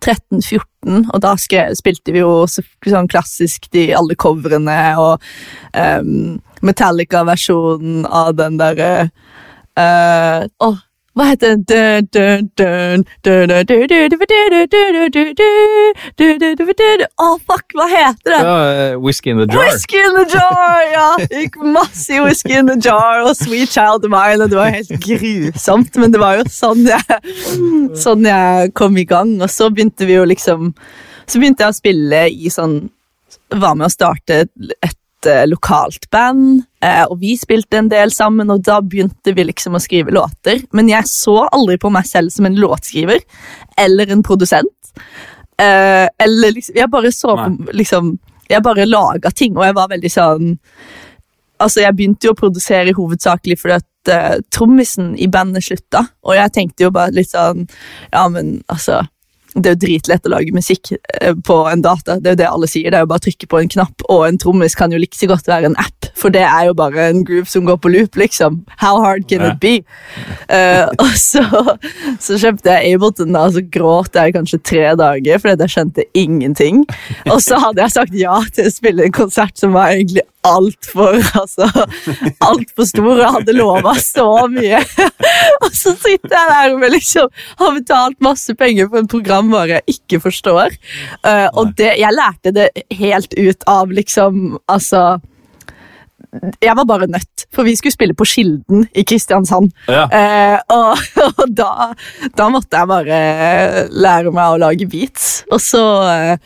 13-14, 0.00 1.06
og 1.12 1.20
da 1.22 1.34
spilte 1.38 2.12
vi 2.12 2.20
jo 2.20 2.44
så, 2.50 2.64
sånn 2.88 3.08
klassisk 3.08 3.70
de 3.72 3.86
alle 3.96 4.16
coverene 4.20 4.76
og 5.00 5.22
um, 5.76 6.40
Metallica-versjonen 6.64 8.04
av 8.08 8.34
den 8.36 8.58
derre 8.60 8.90
Åh, 9.76 10.76
hva 11.14 11.28
heter 11.28 11.52
den 11.54 11.62
Åh, 17.22 17.36
fuck, 17.38 17.74
hva 17.78 17.86
heter 17.86 18.32
den? 18.32 18.48
Uh, 18.48 18.98
whisky 18.98 19.30
in 19.30 19.38
the 19.38 19.46
jar. 19.46 19.62
Whisky 19.62 20.00
in 20.02 20.18
the 20.18 20.24
jar, 20.32 20.82
Ja! 20.90 21.06
Gikk 21.30 21.60
masse 21.62 22.16
i 22.16 22.18
Whisky 22.24 22.58
in 22.58 22.66
the 22.66 22.78
jar 22.82 23.22
og 23.22 23.36
Sweet 23.38 23.70
Child 23.70 24.08
of 24.08 24.10
Mine, 24.10 24.42
og 24.42 24.50
det 24.50 24.58
var 24.58 24.74
helt 24.74 24.90
grusomt, 25.06 26.02
men 26.02 26.14
det 26.14 26.22
var 26.22 26.40
jo 26.40 26.48
sånn 26.50 26.82
jeg, 26.90 27.22
sånn 28.06 28.26
jeg 28.26 28.74
kom 28.74 28.98
i 28.98 29.06
gang. 29.06 29.36
Og 29.38 29.50
så 29.54 29.70
begynte 29.70 30.10
vi 30.10 30.18
jo 30.18 30.26
liksom 30.26 30.72
Så 31.30 31.38
begynte 31.38 31.62
jeg 31.64 31.72
å 31.72 31.78
spille 31.78 32.26
i 32.28 32.50
sånn 32.52 32.74
Var 33.54 33.78
med 33.78 33.86
å 33.86 33.92
starte 33.92 34.44
et 34.44 34.98
lokalt 35.48 36.08
band, 36.12 36.64
eh, 36.84 37.04
og 37.08 37.18
vi 37.22 37.34
spilte 37.40 37.78
en 37.80 37.90
del 37.92 38.12
sammen, 38.14 38.50
og 38.52 38.64
da 38.66 38.80
begynte 38.82 39.34
vi 39.36 39.46
liksom 39.48 39.76
å 39.76 39.82
skrive 39.82 40.14
låter. 40.14 40.62
Men 40.76 40.90
jeg 40.92 41.10
så 41.10 41.44
aldri 41.46 41.78
på 41.80 41.92
meg 41.94 42.08
selv 42.08 42.34
som 42.34 42.48
en 42.48 42.58
låtskriver 42.60 43.22
eller 43.80 44.12
en 44.12 44.24
produsent. 44.26 44.92
Eh, 45.58 46.06
eller 46.18 46.54
liksom 46.54 46.76
Jeg 46.76 46.90
bare 46.90 47.12
så 47.14 47.36
på 47.38 47.72
liksom 47.78 48.16
Jeg 48.50 48.62
bare 48.62 48.86
laga 48.86 49.30
ting, 49.30 49.56
og 49.56 49.62
jeg 49.62 49.74
var 49.76 49.90
veldig 49.92 50.10
sånn 50.10 50.48
Altså, 51.62 51.84
jeg 51.84 51.94
begynte 51.94 52.26
jo 52.26 52.32
å 52.34 52.38
produsere 52.38 52.94
hovedsakelig 52.96 53.56
fordi 53.60 53.76
at 53.76 54.10
uh, 54.10 54.40
trommisen 54.50 55.12
i 55.14 55.28
bandet 55.30 55.62
slutta, 55.62 56.00
og 56.26 56.34
jeg 56.34 56.50
tenkte 56.52 56.84
jo 56.84 56.90
bare 56.94 57.14
litt 57.14 57.30
sånn 57.30 57.62
Ja, 58.10 58.26
men 58.28 58.56
altså 58.66 59.04
det 59.54 59.70
er 59.70 59.76
jo 59.76 59.82
dritlett 59.84 60.26
å 60.26 60.32
lage 60.32 60.54
musikk 60.54 60.90
eh, 60.96 61.34
på 61.46 61.56
en 61.70 61.82
data. 61.84 62.18
Det 62.18 62.32
er 62.32 62.34
jo 62.34 62.40
det 62.42 62.48
alle 62.48 62.68
sier. 62.70 62.90
Det 62.90 62.98
er 62.98 63.04
jo 63.04 63.10
bare 63.12 63.22
å 63.22 63.26
trykke 63.26 63.48
på 63.50 63.60
en 63.60 63.70
knapp, 63.76 64.04
og 64.10 64.24
en 64.26 64.40
trommis 64.40 64.74
kan 64.78 64.94
jo 64.94 64.98
like 65.00 65.18
så 65.18 65.28
godt 65.30 65.48
være 65.50 65.70
en 65.70 65.78
app, 65.80 66.08
for 66.18 66.34
det 66.34 66.42
er 66.46 66.68
jo 66.68 66.76
bare 66.78 67.08
en 67.12 67.22
groove 67.26 67.50
som 67.50 67.66
går 67.68 67.78
på 67.82 67.92
loop, 67.94 68.18
liksom. 68.18 68.62
How 68.82 68.98
hard 69.04 69.28
can 69.30 69.46
it 69.46 69.60
be? 69.62 69.76
Uh, 70.50 70.90
og 71.04 71.14
så, 71.20 71.44
så 72.22 72.38
kjøpte 72.40 72.74
jeg 72.74 72.98
Ableton, 72.98 73.34
da, 73.36 73.46
og 73.46 73.56
så 73.56 73.64
gråt 73.78 74.18
jeg 74.18 74.34
kanskje 74.36 74.62
tre 74.66 74.84
dager 74.98 75.42
fordi 75.42 75.66
jeg 75.66 75.76
skjønte 75.76 76.08
ingenting. 76.18 76.84
Og 77.30 77.40
så 77.44 77.60
hadde 77.62 77.84
jeg 77.84 77.94
sagt 77.94 78.18
ja 78.18 78.40
til 78.54 78.68
å 78.68 78.74
spille 78.74 79.06
en 79.06 79.14
konsert 79.14 79.58
som 79.60 79.74
var 79.76 79.94
egentlig 79.94 80.26
altfor 80.44 81.18
altså, 81.40 81.68
alt 82.44 82.72
for 82.76 83.02
og 83.04 83.22
hadde 83.38 83.56
lova 83.56 83.94
så 84.00 84.28
mye. 84.52 84.80
og 85.64 85.70
så 85.72 85.94
sitter 85.96 86.34
jeg 86.34 86.50
der 86.52 86.74
og 86.74 86.88
liksom 86.94 87.44
har 87.60 87.76
betalt 87.78 88.24
masse 88.24 88.54
penger 88.58 88.90
for 88.90 89.02
en 89.02 89.10
programvare 89.10 89.80
jeg 89.80 89.98
ikke 89.98 90.22
forstår. 90.28 90.76
Eh, 91.24 91.46
og 91.52 91.74
det, 91.78 91.94
jeg 92.00 92.18
lærte 92.18 92.54
det 92.54 92.70
helt 92.94 93.34
ut 93.38 93.70
av 93.70 93.92
liksom 93.94 94.58
Altså 94.70 95.20
jeg 96.62 96.74
var 96.76 96.86
bare 96.88 97.06
nødt, 97.06 97.44
for 97.54 97.62
vi 97.62 97.76
skulle 97.76 97.94
spille 97.94 98.14
på 98.14 98.26
Kilden 98.26 98.88
i 98.94 99.04
Kristiansand. 99.06 99.70
Ja. 99.88 100.04
Eh, 100.10 100.58
og 100.72 100.98
og 101.38 101.46
da, 101.54 101.92
da 102.36 102.48
måtte 102.52 102.80
jeg 102.80 102.90
bare 102.90 103.18
lære 103.92 104.32
meg 104.34 104.54
å 104.54 104.60
lage 104.64 104.88
beats. 104.90 105.44
Og 105.52 105.62
så, 105.62 105.84
eh, 106.10 106.36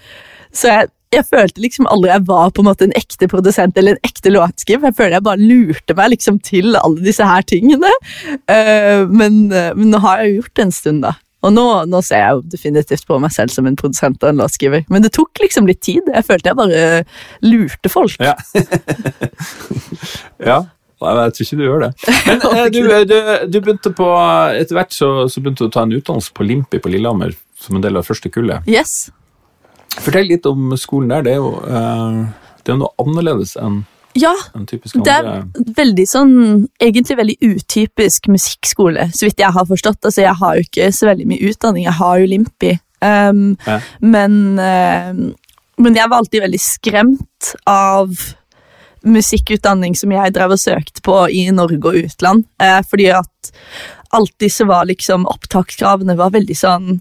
så 0.53 0.75
jeg, 0.75 0.91
jeg 1.15 1.25
følte 1.29 1.63
liksom 1.63 1.89
aldri 1.91 2.11
jeg 2.13 2.27
var 2.29 2.51
på 2.53 2.63
en 2.63 2.69
måte 2.69 2.89
en 2.89 2.97
ekte 2.99 3.29
produsent 3.31 3.79
eller 3.79 3.97
en 3.97 4.09
ekte 4.09 4.33
låtskriver. 4.33 4.91
Jeg 4.91 4.99
føler 4.99 5.17
jeg 5.19 5.27
bare 5.29 5.41
lurte 5.41 5.97
meg 5.99 6.13
liksom 6.15 6.41
til 6.45 6.77
alle 6.79 7.05
disse 7.05 7.25
her 7.25 7.47
tingene. 7.49 7.93
Eh, 8.51 9.07
men, 9.09 9.47
eh, 9.53 9.73
men 9.77 9.91
nå 9.93 10.03
har 10.05 10.23
jeg 10.23 10.31
jo 10.31 10.43
gjort 10.43 10.55
det 10.55 10.67
en 10.67 10.77
stund, 10.79 11.03
da. 11.07 11.15
Og 11.47 11.53
nå, 11.55 11.65
nå 11.87 12.01
ser 12.03 12.25
jeg 12.25 12.35
jo 12.35 12.41
definitivt 12.57 13.07
på 13.07 13.19
meg 13.23 13.31
selv 13.31 13.55
som 13.55 13.69
en 13.71 13.77
produsent 13.79 14.25
og 14.25 14.33
en 14.33 14.41
låtskriver. 14.43 14.83
Men 14.91 15.05
det 15.05 15.13
tok 15.15 15.39
liksom 15.41 15.69
litt 15.71 15.81
tid. 15.87 16.09
Jeg 16.11 16.27
følte 16.27 16.51
jeg 16.51 16.59
bare 16.59 16.89
lurte 17.47 17.93
folk. 17.93 18.19
Ja. 18.19 18.35
ja. 20.51 20.65
Nei, 20.99 21.13
Jeg 21.15 21.35
tror 21.35 21.45
ikke 21.47 21.59
du 21.59 21.63
gjør 21.63 21.85
det. 21.85 21.91
Men 22.27 22.41
eh, 22.59 22.65
du, 22.75 22.81
du, 23.07 23.19
du 23.47 23.61
begynte 23.61 23.93
på, 23.95 24.09
etter 24.59 24.81
hvert 24.81 24.95
så, 24.95 25.13
så 25.31 25.43
begynte 25.43 25.65
du 25.65 25.71
å 25.71 25.75
ta 25.77 25.87
en 25.87 25.95
utdannelse 25.95 26.35
på 26.35 26.47
Limpi 26.47 26.83
på 26.83 26.91
Lillehammer 26.91 27.37
som 27.59 27.79
en 27.79 27.85
del 27.85 27.99
av 27.99 28.07
første 28.07 28.31
kullet. 28.35 28.67
Yes. 28.71 29.09
Fortell 29.97 30.29
litt 30.31 30.47
om 30.47 30.75
skolen 30.79 31.09
der. 31.13 31.25
Det 31.27 31.33
er 31.33 31.41
jo, 31.41 31.55
eh, 31.65 32.19
det 32.65 32.75
er 32.75 32.81
noe 32.83 32.93
annerledes 33.03 33.57
enn 33.61 33.85
Ja, 34.19 34.33
en 34.57 34.67
typisk 34.67 34.99
Det 35.05 35.13
er 35.13 35.45
veldig 35.77 36.07
sånn, 36.09 36.35
egentlig 36.81 37.17
veldig 37.17 37.37
utypisk 37.45 38.27
musikkskole, 38.33 39.11
så 39.15 39.29
vidt 39.29 39.39
jeg 39.39 39.55
har 39.55 39.67
forstått. 39.69 40.01
Altså, 40.03 40.23
jeg 40.25 40.35
har 40.41 40.57
jo 40.57 40.67
ikke 40.67 40.89
så 40.93 41.07
veldig 41.11 41.27
mye 41.29 41.51
utdanning, 41.51 41.85
jeg 41.85 41.99
har 42.01 42.19
jo 42.19 42.27
Limpi. 42.27 42.79
Um, 43.01 43.57
Ja. 43.67 43.81
men, 44.01 44.59
uh, 44.59 45.13
men 45.79 45.95
jeg 45.95 46.09
var 46.11 46.19
alltid 46.19 46.43
veldig 46.43 46.61
skremt 46.61 47.55
av 47.67 48.11
musikkutdanning 49.07 49.95
som 49.97 50.11
jeg 50.11 50.35
drev 50.35 50.57
og 50.57 50.59
søkte 50.59 51.05
på 51.07 51.31
i 51.31 51.51
Norge 51.55 51.79
og 51.79 51.95
utland. 51.95 52.45
Uh, 52.61 52.83
fordi 52.83 53.07
at 53.15 53.53
alltid 54.11 54.53
så 54.53 54.67
var 54.67 54.89
liksom 54.89 55.27
opptakskravene 55.31 56.17
var 56.19 56.35
veldig 56.35 56.57
sånn 56.57 57.01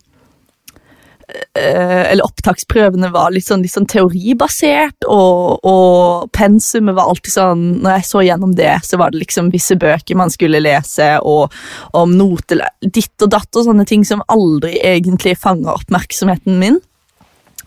eller 1.57 2.23
opptaksprøvene 2.23 3.09
var 3.11 3.33
litt 3.35 3.47
sånn, 3.47 3.63
litt 3.65 3.73
sånn 3.73 3.87
teoribasert, 3.89 5.07
og, 5.11 5.65
og 5.67 6.29
pensumet 6.35 6.95
var 6.95 7.09
alltid 7.11 7.33
sånn 7.33 7.63
Når 7.83 7.97
jeg 7.97 8.07
så 8.07 8.21
gjennom 8.23 8.53
det, 8.55 8.71
så 8.87 8.99
var 9.01 9.11
det 9.11 9.19
liksom 9.25 9.51
visse 9.51 9.75
bøker 9.79 10.19
man 10.19 10.31
skulle 10.31 10.63
lese, 10.63 11.09
og 11.19 11.51
om 11.97 12.15
noter 12.15 12.63
Ditt 12.79 13.25
og 13.25 13.33
datt 13.33 13.59
og 13.59 13.67
sånne 13.67 13.83
ting 13.89 14.05
som 14.07 14.23
aldri 14.31 14.77
egentlig 14.79 15.35
fanga 15.41 15.75
oppmerksomheten 15.75 16.55
min. 16.61 16.79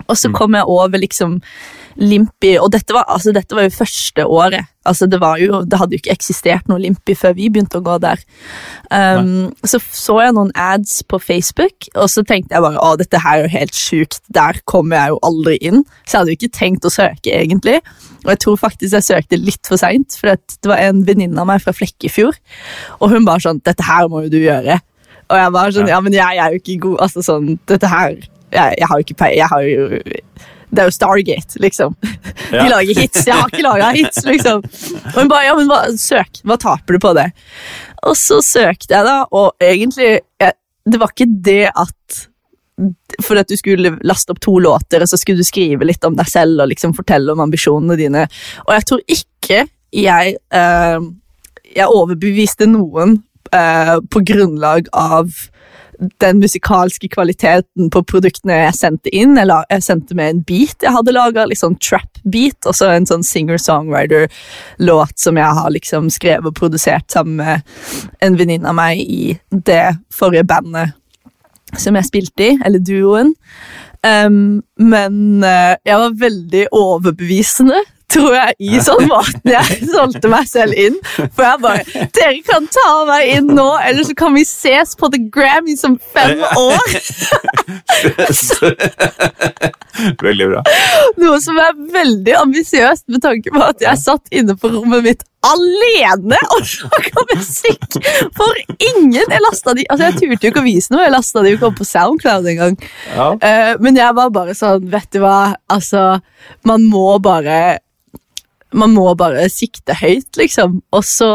Og 0.09 0.17
så 0.17 0.31
kom 0.33 0.57
jeg 0.57 0.69
over 0.71 1.03
liksom 1.03 1.39
Limpi, 1.99 2.53
og 2.61 2.71
dette 2.75 2.95
var, 2.95 3.09
altså, 3.11 3.33
dette 3.35 3.57
var 3.57 3.67
jo 3.67 3.73
første 3.75 4.27
året. 4.27 4.69
Altså, 4.87 5.07
det, 5.11 5.19
var 5.21 5.41
jo, 5.43 5.61
det 5.69 5.79
hadde 5.81 5.97
jo 5.97 6.01
ikke 6.01 6.15
eksistert 6.15 6.69
noe 6.71 6.81
Limpi 6.81 7.15
før 7.19 7.35
vi 7.37 7.49
begynte 7.53 7.81
å 7.81 7.85
gå 7.85 7.97
der. 8.03 8.23
Um, 8.89 9.51
så 9.67 9.81
så 9.83 10.17
jeg 10.23 10.37
noen 10.37 10.53
ads 10.59 11.01
på 11.11 11.21
Facebook, 11.21 11.91
og 11.95 12.09
så 12.13 12.25
tenkte 12.27 12.57
jeg 12.57 12.65
bare 12.65 12.81
å, 12.81 12.95
dette 13.01 13.21
her 13.21 13.41
er 13.41 13.49
jo 13.49 13.55
helt 13.57 13.77
sjukt. 13.77 14.23
Der 14.33 14.61
kommer 14.71 15.01
jeg 15.01 15.15
jo 15.15 15.21
aldri 15.31 15.57
inn. 15.59 15.83
Så 16.05 16.15
jeg 16.15 16.21
hadde 16.21 16.35
jo 16.35 16.39
ikke 16.39 16.59
tenkt 16.61 16.87
å 16.89 16.95
søke, 16.95 17.35
egentlig. 17.35 17.81
Og 18.25 18.33
jeg 18.35 18.43
tror 18.45 18.61
faktisk 18.61 18.97
jeg 18.99 19.09
søkte 19.09 19.41
litt 19.41 19.69
for 19.69 19.81
seint, 19.81 20.17
for 20.21 20.33
det 20.33 20.71
var 20.71 20.83
en 20.85 21.03
venninne 21.09 21.41
av 21.41 21.49
meg 21.49 21.63
fra 21.65 21.75
Flekkefjord, 21.77 22.39
og 23.01 23.13
hun 23.13 23.27
bare 23.29 23.45
sånn 23.45 23.63
Dette 23.65 23.85
her 23.85 24.09
må 24.13 24.25
jo 24.25 24.33
du 24.33 24.41
gjøre. 24.41 24.79
Og 25.31 25.39
jeg 25.39 25.55
bare 25.55 25.75
sånn, 25.75 25.91
ja, 25.91 26.01
men 26.03 26.17
jeg 26.17 26.41
er 26.43 26.55
jo 26.55 26.59
ikke 26.59 26.81
god 26.83 27.03
Altså 27.05 27.23
sånn, 27.23 27.53
dette 27.71 27.87
her 27.87 28.17
Jeg, 28.19 28.79
jeg 28.81 28.89
har 28.91 28.99
jo 28.99 29.05
ikke 29.07 29.19
pei... 29.21 29.29
Jeg 29.39 29.47
har 29.47 29.63
jo 29.63 30.01
Det 30.71 30.83
er 30.85 30.89
jo 30.91 30.95
Stargate, 30.95 31.59
liksom. 31.63 31.95
De 32.51 32.57
Ja. 32.57 32.69
lager 32.71 32.95
hits. 33.01 33.25
Jeg 33.27 33.35
har 33.35 33.49
ikke 33.51 33.63
laga 33.67 33.91
hits, 33.97 34.25
liksom. 34.27 34.63
Og 35.15 35.19
hun 35.21 35.29
bare 35.31 35.45
Ja, 35.49 35.55
men 35.59 35.67
hva, 35.71 35.81
søk. 35.99 36.41
Hva 36.47 36.57
taper 36.63 36.97
du 36.97 37.03
på 37.03 37.13
det? 37.19 37.29
Og 38.07 38.15
så 38.17 38.39
søkte 38.45 38.95
jeg, 38.95 39.05
da, 39.05 39.25
og 39.31 39.53
egentlig 39.61 40.21
jeg, 40.41 40.53
Det 40.91 41.01
var 41.03 41.11
ikke 41.13 41.27
det 41.45 41.71
at 41.75 42.21
for 43.21 43.37
at 43.37 43.51
du 43.51 43.57
skulle 43.61 43.91
laste 44.09 44.33
opp 44.33 44.39
to 44.41 44.55
låter, 44.63 45.03
og 45.05 45.09
så 45.11 45.19
skulle 45.21 45.43
du 45.43 45.45
skrive 45.45 45.85
litt 45.85 46.05
om 46.09 46.15
deg 46.17 46.25
selv 46.31 46.63
og 46.65 46.71
liksom 46.71 46.95
fortelle 46.97 47.35
om 47.35 47.43
ambisjonene 47.45 47.97
dine. 48.01 48.23
Og 48.65 48.73
jeg 48.73 48.87
tror 48.89 49.03
ikke 49.13 49.59
jeg 49.93 50.37
eh, 50.55 50.99
Jeg 51.77 51.87
overbeviste 51.93 52.67
noen 52.71 53.19
eh, 53.53 53.97
på 54.11 54.23
grunnlag 54.25 54.89
av 54.97 55.29
den 56.23 56.39
musikalske 56.41 57.09
kvaliteten 57.13 57.91
på 57.93 58.03
produktene 58.09 58.57
jeg 58.63 58.77
sendte 58.79 59.13
inn. 59.15 59.37
Jeg, 59.39 59.49
la, 59.51 59.61
jeg 59.71 59.85
sendte 59.85 60.17
med 60.17 60.35
en 60.35 60.43
beat 60.49 60.85
jeg 60.85 60.95
hadde 60.95 61.15
laga, 61.15 61.47
litt 61.49 61.61
sånn 61.61 61.77
trap-beat, 61.83 62.65
og 62.69 62.77
så 62.77 62.91
en 62.95 63.09
sånn 63.09 63.25
singer-songwriter-låt 63.27 65.17
som 65.21 65.41
jeg 65.41 65.59
har 65.61 65.71
liksom 65.75 66.09
skrevet 66.13 66.49
og 66.51 66.57
produsert 66.57 67.11
sammen 67.13 67.37
med 67.41 68.25
en 68.25 68.39
venninne 68.41 68.69
av 68.71 68.77
meg 68.79 69.03
i 69.05 69.37
det 69.51 69.85
forrige 70.15 70.49
bandet 70.49 70.97
som 71.79 71.95
jeg 71.95 72.09
spilte 72.09 72.49
i, 72.49 72.59
eller 72.67 72.83
duoen. 72.83 73.35
Um, 74.01 74.63
men 74.81 75.45
uh, 75.45 75.77
jeg 75.87 76.01
var 76.03 76.21
veldig 76.23 76.65
overbevisende, 76.73 77.83
tror 78.11 78.35
jeg, 78.35 78.57
i 78.59 78.81
sånn 78.85 79.07
måten 79.11 79.53
jeg 79.53 79.79
solgte 79.95 80.31
meg 80.33 80.49
selv 80.51 80.77
inn. 80.79 80.99
For 81.37 81.47
jeg 81.47 81.63
bare 81.65 82.07
Dere 82.17 82.43
kan 82.47 82.67
ta 82.73 82.91
meg 83.09 83.31
inn 83.37 83.51
nå, 83.57 83.69
eller 83.87 84.07
så 84.07 84.17
kan 84.19 84.35
vi 84.37 84.45
ses 84.49 84.97
på 84.99 85.11
The 85.13 85.23
Grammys 85.33 85.85
om 85.89 85.97
fem 86.15 86.43
år. 86.45 86.99
Veldig 90.27 90.47
bra. 90.53 90.63
Noe 91.21 91.41
som 91.43 91.59
er 91.61 91.75
veldig 91.93 92.35
ambisiøst 92.41 93.05
med 93.11 93.23
tanke 93.25 93.53
på 93.53 93.63
at 93.65 93.83
jeg 93.85 94.01
satt 94.01 94.31
inne 94.35 94.57
på 94.59 94.71
rommet 94.73 95.05
mitt 95.05 95.27
alene 95.47 96.39
og 96.53 96.73
laga 96.85 97.25
musikk 97.33 97.99
for 98.37 98.59
ingen! 98.77 99.25
Jeg 99.25 99.45
lasta 99.45 99.75
de, 99.77 99.87
altså 99.89 100.09
jeg 100.11 100.19
turte 100.19 100.47
jo 100.47 100.53
ikke 100.53 100.63
å 100.63 100.67
vise 100.67 100.93
noe, 100.93 101.05
jeg 101.07 101.15
lasta 101.15 101.43
det 101.43 101.53
jo 101.53 101.59
ikke 101.59 101.71
opp 101.71 101.79
på 101.81 101.89
Soundcloud 101.89 102.49
engang. 102.53 102.77
Ja. 103.15 103.29
Eh, 103.37 103.73
men 103.81 103.99
jeg 103.99 104.17
var 104.19 104.33
bare 104.35 104.57
sånn, 104.57 104.89
vet 104.93 105.09
du 105.15 105.23
hva, 105.25 105.55
altså 105.73 106.21
Man 106.69 106.85
må 106.91 107.19
bare 107.23 107.81
Man 108.73 108.95
må 108.95 109.09
bare 109.19 109.49
sikte 109.53 109.97
høyt, 109.99 110.31
liksom. 110.39 110.81
Og 110.95 111.05
så 111.07 111.31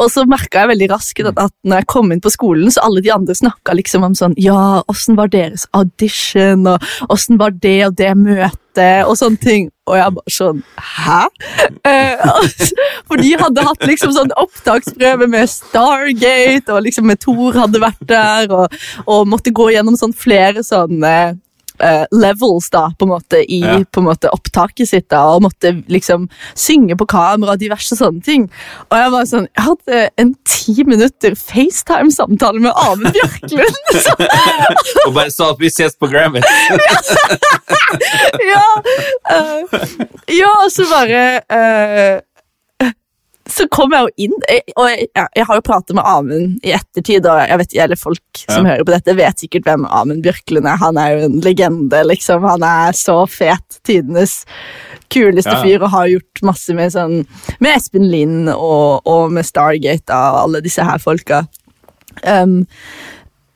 og 0.00 0.08
så 0.08 0.24
merka 0.28 0.62
jeg 0.62 0.70
veldig 0.72 0.88
raskt 0.94 1.20
at, 1.28 1.38
at 1.40 1.52
når 1.66 1.82
jeg 1.82 1.88
kom 1.92 2.12
inn 2.12 2.22
på 2.24 2.32
skolen, 2.32 2.70
så 2.72 2.84
alle 2.86 3.02
de 3.04 3.12
andre 3.12 3.36
snakka 3.36 3.74
liksom 3.76 4.06
om 4.06 4.16
sånn 4.16 4.36
Ja, 4.40 4.80
åssen 4.90 5.18
var 5.18 5.30
deres 5.32 5.66
audition, 5.76 6.66
og 6.70 7.12
åssen 7.12 7.40
var 7.40 7.52
det 7.52 7.78
og 7.88 7.98
det 8.00 8.14
møtet, 8.16 9.04
og 9.04 9.16
sånne 9.20 9.40
ting. 9.42 9.68
Og 9.90 9.98
jeg 9.98 10.14
bare 10.16 10.32
sånn 10.32 10.62
Hæ? 10.78 11.20
Eh, 11.90 12.24
for 13.08 13.20
de 13.20 13.34
hadde 13.42 13.66
hatt 13.66 13.86
liksom 13.88 14.14
sånn 14.16 14.32
opptaksprøve 14.40 15.28
med 15.30 15.50
Stargate, 15.52 16.70
og 16.72 16.86
liksom 16.86 17.12
Thor 17.20 17.60
hadde 17.60 17.82
vært 17.82 18.08
der, 18.08 18.50
og, 18.56 18.80
og 19.06 19.28
måtte 19.28 19.52
gå 19.52 19.70
gjennom 19.74 19.98
sånn 20.00 20.16
flere 20.16 20.64
sånne 20.66 21.14
eh, 21.82 22.04
levels 22.12 22.70
da, 22.70 22.90
på 22.98 23.06
en 23.08 23.12
måte 23.14 23.42
i 23.44 23.60
Ja. 23.60 23.78
på 23.92 24.00
en 24.00 24.06
måte 24.08 24.30
opptaket 24.32 24.88
sitt 24.88 25.08
da, 25.10 25.22
og 25.34 25.42
måtte 25.42 25.72
liksom 25.88 26.28
synge 26.54 26.96
på 26.96 27.06
kamera 27.10 27.52
og 27.52 27.60
diverse 27.60 27.96
sånne 27.96 28.22
ting. 28.24 28.48
Og 28.90 28.96
jeg 28.98 29.10
var 29.14 29.28
sånn, 29.28 29.48
jeg 29.56 29.64
hadde 29.66 30.10
en 30.22 30.34
ti 30.44 30.84
minutter 30.84 31.34
FaceTime-samtale 31.36 32.60
med 32.60 32.72
Amund 32.76 33.12
Bjørklund. 33.12 33.76
Og 35.06 35.14
bare 35.14 35.30
sa 35.30 35.50
at 35.52 35.60
vi 35.60 35.70
ses 35.72 35.96
på 35.98 36.08
Grammy. 36.10 36.40
ja, 38.50 38.64
uh, 39.34 39.62
ja, 40.30 40.50
og 40.64 40.70
så 40.72 40.86
bare 40.90 41.22
uh, 41.50 42.20
så 43.50 43.66
kom 43.72 43.94
jeg 43.94 44.06
jo 44.06 44.26
inn, 44.26 44.36
og 44.76 44.88
jeg, 44.90 45.08
jeg 45.36 45.46
har 45.48 45.58
jo 45.58 45.64
pratet 45.66 45.96
med 45.96 46.06
Amund 46.06 46.66
i 46.66 46.72
ettertid, 46.76 47.26
og 47.28 47.40
jeg 47.42 47.60
vet 47.60 47.76
eller 47.84 48.00
folk 48.00 48.42
som 48.42 48.66
ja. 48.66 48.74
hører 48.74 48.86
på 48.86 48.94
dette, 48.94 49.16
vet 49.18 49.44
sikkert 49.44 49.68
hvem 49.68 49.86
Amund 49.86 50.24
Bjørklund 50.24 50.68
er. 50.68 50.80
Han 50.82 51.00
er 51.00 51.14
jo 51.14 51.28
en 51.28 51.38
legende, 51.44 52.02
liksom. 52.06 52.46
Han 52.48 52.66
er 52.66 52.96
så 52.96 53.18
fet. 53.30 53.80
Tidenes 53.86 54.40
kuleste 55.10 55.54
ja. 55.56 55.62
fyr 55.64 55.84
og 55.84 55.92
har 55.94 56.10
gjort 56.12 56.42
masse 56.46 56.74
med 56.76 56.92
sånn 56.94 57.16
Med 57.58 57.72
Espen 57.72 58.06
Lind 58.12 58.50
og, 58.52 59.06
og 59.08 59.32
med 59.34 59.46
Stargate 59.48 60.14
og 60.14 60.44
alle 60.44 60.62
disse 60.64 60.84
her 60.86 61.00
folka. 61.02 61.44
Um, 62.22 62.62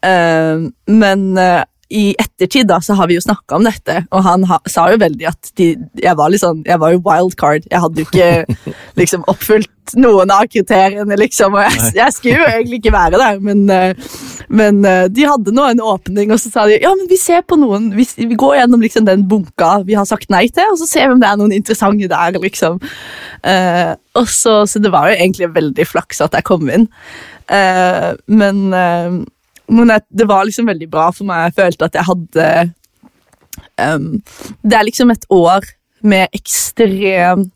um, 0.07 0.69
men 0.91 1.27
uh, 1.39 1.63
i 1.95 2.05
ettertid 2.19 2.67
da, 2.71 2.81
så 2.83 2.97
har 2.99 3.09
vi 3.11 3.19
jo 3.19 3.23
snakka 3.23 3.59
om 3.59 3.69
dette, 3.69 4.01
og 4.11 4.25
han 4.27 4.47
ha, 4.51 4.59
sa 4.71 4.89
jo 4.91 4.99
veldig 5.03 5.29
at 5.31 5.53
de, 5.61 5.75
jeg 6.03 6.19
var 6.19 6.33
litt 6.33 6.43
sånn, 6.43 6.65
jeg 6.67 6.81
var 6.83 6.95
jo 6.95 7.03
wildcard. 7.05 7.69
Jeg 7.71 7.83
hadde 7.85 8.03
jo 8.03 8.09
ikke 8.09 8.75
liksom 9.01 9.27
oppfylt 9.31 9.71
noen 10.01 10.33
av 10.33 10.47
kriteriene, 10.49 11.17
liksom, 11.21 11.55
og 11.55 11.67
jeg, 11.67 11.91
jeg 11.99 12.15
skulle 12.17 12.41
jo 12.41 12.47
egentlig 12.49 12.81
ikke 12.81 12.95
være 12.95 13.21
der, 13.21 13.41
men, 13.45 13.61
eh, 13.71 14.15
men, 14.49 14.81
eh, 14.89 15.05
de 15.13 15.27
hadde 15.29 15.53
nå 15.55 15.67
en 15.69 15.83
åpning, 15.85 16.33
og 16.33 16.41
så 16.41 16.51
sa 16.51 16.65
de 16.71 16.79
ja, 16.81 16.95
men 16.97 17.11
vi 17.11 17.19
ser 17.21 17.45
på 17.47 17.59
noen, 17.61 17.91
vi, 17.95 18.07
vi 18.17 18.39
går 18.41 18.57
gjennom 18.63 18.83
liksom 18.83 19.07
den 19.07 19.27
bunka 19.29 19.77
vi 19.85 19.99
har 19.99 20.09
sagt 20.09 20.33
nei 20.33 20.47
til, 20.49 20.73
og 20.73 20.81
så 20.81 20.89
ser 20.89 21.11
vi 21.11 21.19
om 21.19 21.23
det 21.23 21.29
er 21.31 21.39
noen 21.41 21.55
interessante 21.55 22.09
der, 22.11 22.41
liksom. 22.41 22.81
Uh, 23.45 23.93
og 24.17 24.27
så, 24.33 24.63
så 24.71 24.81
det 24.81 24.91
var 24.95 25.11
jo 25.11 25.19
egentlig 25.19 25.53
veldig 25.53 25.87
flaks 25.87 26.25
at 26.25 26.35
jeg 26.39 26.49
kom 26.49 26.65
inn. 26.73 26.89
Uh, 27.45 28.17
men 28.33 28.65
uh, 28.73 29.21
men 29.69 29.93
det 30.09 30.27
var 30.29 30.45
liksom 30.45 30.67
veldig 30.69 30.89
bra 30.93 31.09
for 31.13 31.29
meg. 31.29 31.49
Jeg 31.49 31.57
følte 31.59 31.89
at 31.89 31.99
jeg 31.99 32.09
hadde 32.09 32.49
um, 33.81 34.09
Det 34.63 34.79
er 34.79 34.89
liksom 34.89 35.13
et 35.15 35.27
år 35.33 35.67
med 36.05 36.37
ekstremt 36.37 37.53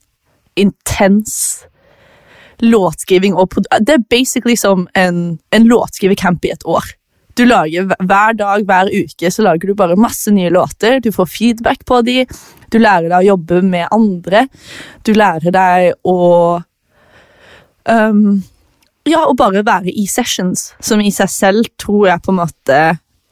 intens 0.58 1.34
låtskriving 2.58 3.36
og 3.38 3.54
Det 3.80 3.94
er 3.94 4.06
basically 4.10 4.56
som 4.56 4.88
en, 4.98 5.38
en 5.54 5.68
låtskrivercamp 5.68 6.44
i 6.44 6.50
et 6.50 6.64
år. 6.66 6.82
Du 7.38 7.44
lager 7.46 7.86
Hver 7.86 8.34
dag, 8.34 8.64
hver 8.66 8.90
uke 8.90 9.30
så 9.30 9.44
lager 9.46 9.68
du 9.70 9.74
bare 9.78 9.96
masse 9.96 10.30
nye 10.34 10.50
låter. 10.50 10.98
Du 11.00 11.12
får 11.12 11.30
feedback 11.30 11.84
på 11.86 12.00
de. 12.02 12.24
Du 12.72 12.80
lærer 12.80 13.06
deg 13.06 13.20
å 13.20 13.28
jobbe 13.34 13.62
med 13.62 13.86
andre. 13.94 14.48
Du 15.06 15.12
lærer 15.14 15.54
deg 15.54 15.92
å 16.02 16.18
um, 17.86 18.42
ja, 19.10 19.24
og 19.26 19.36
bare 19.40 19.64
være 19.66 19.92
i 19.92 20.06
sessions, 20.10 20.72
som 20.80 21.00
i 21.00 21.12
seg 21.14 21.30
selv 21.32 21.68
tror 21.80 22.08
jeg 22.12 22.24
på 22.24 22.34
en 22.34 22.40
måte 22.42 22.80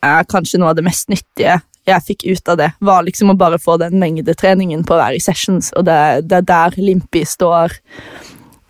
er 0.06 0.28
kanskje 0.30 0.60
noe 0.60 0.72
av 0.72 0.78
det 0.78 0.86
mest 0.86 1.10
nyttige 1.12 1.60
jeg 1.86 2.02
fikk 2.02 2.24
ut 2.26 2.48
av 2.50 2.56
det, 2.58 2.70
var 2.82 3.04
liksom 3.06 3.30
å 3.30 3.38
bare 3.38 3.60
få 3.62 3.76
den 3.78 4.00
mengdetreningen 4.00 4.82
på 4.86 4.96
å 4.96 5.02
være 5.04 5.20
i 5.20 5.22
sessions, 5.22 5.70
og 5.78 5.86
det, 5.86 5.98
det 6.26 6.40
er 6.40 6.48
der 6.48 6.78
Limpi 6.82 7.22
står 7.26 7.76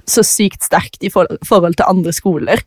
så 0.07 0.23
sykt 0.23 0.63
sterkt 0.63 1.03
i 1.03 1.11
forhold 1.11 1.75
til 1.75 1.89
andre 1.89 2.13
skoler. 2.15 2.61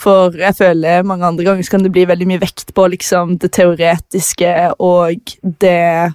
For 0.00 0.32
jeg 0.38 0.56
føler 0.56 1.04
mange 1.04 1.28
andre 1.28 1.44
ganger 1.44 1.66
så 1.66 1.74
kan 1.74 1.84
det 1.84 1.92
bli 1.92 2.06
veldig 2.08 2.28
mye 2.30 2.40
vekt 2.40 2.72
på 2.76 2.86
liksom 2.94 3.36
det 3.42 3.52
teoretiske 3.58 4.54
og 4.80 5.34
det 5.60 6.12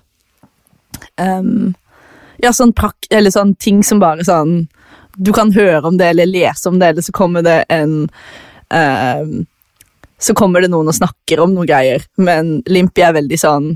um, 1.22 1.75
Ja, 2.41 2.51
sånn 2.51 2.74
sånn 2.74 3.53
ting 3.62 3.84
som 3.86 4.01
bare 4.01 4.25
sånn 4.25 4.65
du 5.17 5.31
kan 5.34 5.51
høre 5.55 5.84
om 5.88 5.98
det 5.98 6.12
eller 6.12 6.29
lese 6.29 6.69
om 6.69 6.79
det, 6.79 6.93
eller 6.93 7.05
så 7.05 7.13
kommer 7.15 7.45
det 7.45 7.63
en 7.69 8.05
uh, 8.74 9.25
Så 10.19 10.34
kommer 10.34 10.63
det 10.63 10.72
noen 10.72 10.88
og 10.88 10.95
snakker 10.95 11.41
om 11.43 11.53
noe 11.55 11.67
greier, 11.67 12.05
men 12.17 12.62
Limpi 12.67 13.03
er 13.03 13.15
veldig 13.17 13.39
sånn 13.39 13.74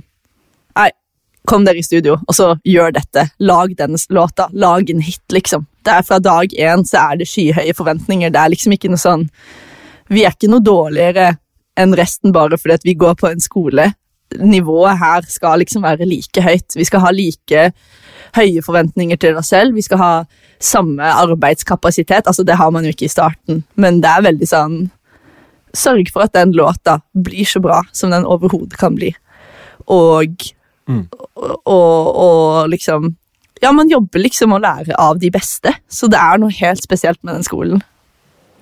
Nei, 0.79 0.89
kom 1.49 1.65
dere 1.65 1.81
i 1.81 1.85
studio, 1.85 2.19
og 2.27 2.35
så 2.35 2.53
gjør 2.63 2.93
dette. 2.95 3.25
Lag 3.41 3.73
denne 3.75 3.97
låta. 4.13 4.45
Lag 4.53 4.89
en 4.89 5.01
hit, 5.03 5.25
liksom. 5.33 5.65
Det 5.83 5.91
er 5.91 6.05
Fra 6.05 6.19
dag 6.23 6.53
én 6.53 6.85
så 6.87 7.01
er 7.09 7.19
det 7.19 7.27
skyhøye 7.27 7.73
forventninger. 7.75 8.31
Det 8.31 8.39
er 8.39 8.53
liksom 8.53 8.75
ikke 8.75 8.91
noe 8.91 9.01
sånn 9.01 9.25
Vi 10.09 10.23
er 10.25 10.35
ikke 10.35 10.51
noe 10.51 10.63
dårligere 10.63 11.33
enn 11.79 11.95
resten 11.97 12.33
bare 12.35 12.57
fordi 12.59 12.77
at 12.79 12.85
vi 12.87 12.95
går 12.97 13.17
på 13.19 13.29
en 13.29 13.43
skole. 13.43 13.89
Nivået 14.39 14.99
her 15.01 15.25
skal 15.29 15.61
liksom 15.63 15.83
være 15.85 16.07
like 16.09 16.43
høyt. 16.43 16.75
Vi 16.75 16.87
skal 16.87 17.03
ha 17.03 17.11
like 17.13 17.69
høye 18.37 18.63
forventninger 18.65 19.19
til 19.21 19.37
oss 19.39 19.51
selv. 19.53 19.75
Vi 19.77 19.85
skal 19.85 20.01
ha 20.01 20.13
samme 20.59 21.03
arbeidskapasitet. 21.03 22.27
Altså, 22.27 22.43
det 22.43 22.57
har 22.59 22.71
man 22.71 22.85
jo 22.85 22.93
ikke 22.93 23.07
i 23.07 23.11
starten, 23.11 23.63
men 23.75 24.01
det 24.03 24.11
er 24.11 24.25
veldig 24.31 24.49
sånn 24.49 24.79
Sørg 25.77 26.07
for 26.09 26.25
at 26.25 26.33
den 26.33 26.49
låta 26.57 26.95
blir 27.13 27.45
så 27.45 27.59
bra 27.61 27.83
som 27.93 28.09
den 28.09 28.23
overhodet 28.25 28.73
kan 28.81 28.95
bli. 28.97 29.11
Og, 29.85 30.41
mm. 30.89 31.03
og, 31.37 31.59
og, 31.69 32.07
og 32.23 32.71
liksom 32.73 33.11
Ja, 33.61 33.69
man 33.75 33.91
jobber 33.91 34.23
liksom 34.23 34.55
å 34.55 34.61
lære 34.63 34.97
av 34.97 35.19
de 35.21 35.29
beste, 35.29 35.75
så 35.85 36.09
det 36.09 36.17
er 36.17 36.41
noe 36.41 36.53
helt 36.57 36.81
spesielt 36.81 37.21
med 37.21 37.35
den 37.35 37.45
skolen. 37.45 37.83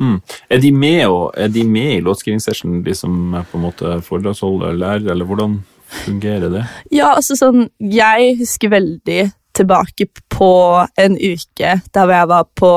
Mm. 0.02 0.20
Er, 0.50 0.60
de 0.62 0.72
med 0.74 1.04
og, 1.08 1.32
er 1.38 1.52
de 1.54 1.64
med 1.64 1.92
i 1.96 2.04
låtskrivingsession, 2.06 2.82
de 2.86 2.96
som 2.98 3.36
er 3.38 3.46
på 3.48 3.60
en 3.60 3.66
måte 3.68 3.98
foredragsholder 4.06 4.78
lærer, 4.78 5.12
eller 5.14 5.30
hvordan 5.30 5.60
fungerer 6.04 6.52
det? 6.54 6.64
Ja, 6.92 7.14
altså 7.14 7.38
sånn 7.40 7.70
Jeg 7.80 8.36
husker 8.42 8.74
veldig 8.74 9.30
tilbake 9.58 10.08
på 10.34 10.54
en 11.02 11.18
uke 11.18 11.74
der 11.94 12.06
hvor 12.06 12.16
jeg 12.16 12.30
var 12.32 12.48
på 12.58 12.72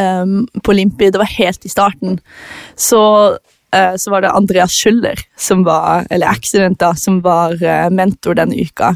um, 0.00 0.48
på 0.64 0.72
Limpi. 0.72 1.10
Det 1.10 1.18
var 1.20 1.38
helt 1.38 1.64
i 1.64 1.72
starten. 1.72 2.20
Så, 2.76 3.02
uh, 3.76 3.94
så 3.96 4.10
var 4.10 4.24
det 4.24 4.30
Andreas 4.30 4.72
Schuller, 4.72 5.20
som 5.38 5.64
var, 5.64 6.06
eller 6.10 6.30
Accident, 6.30 6.78
da, 6.80 6.94
som 6.94 7.20
var 7.24 7.56
uh, 7.60 7.88
mentor 7.92 8.38
denne 8.38 8.56
uka. 8.60 8.94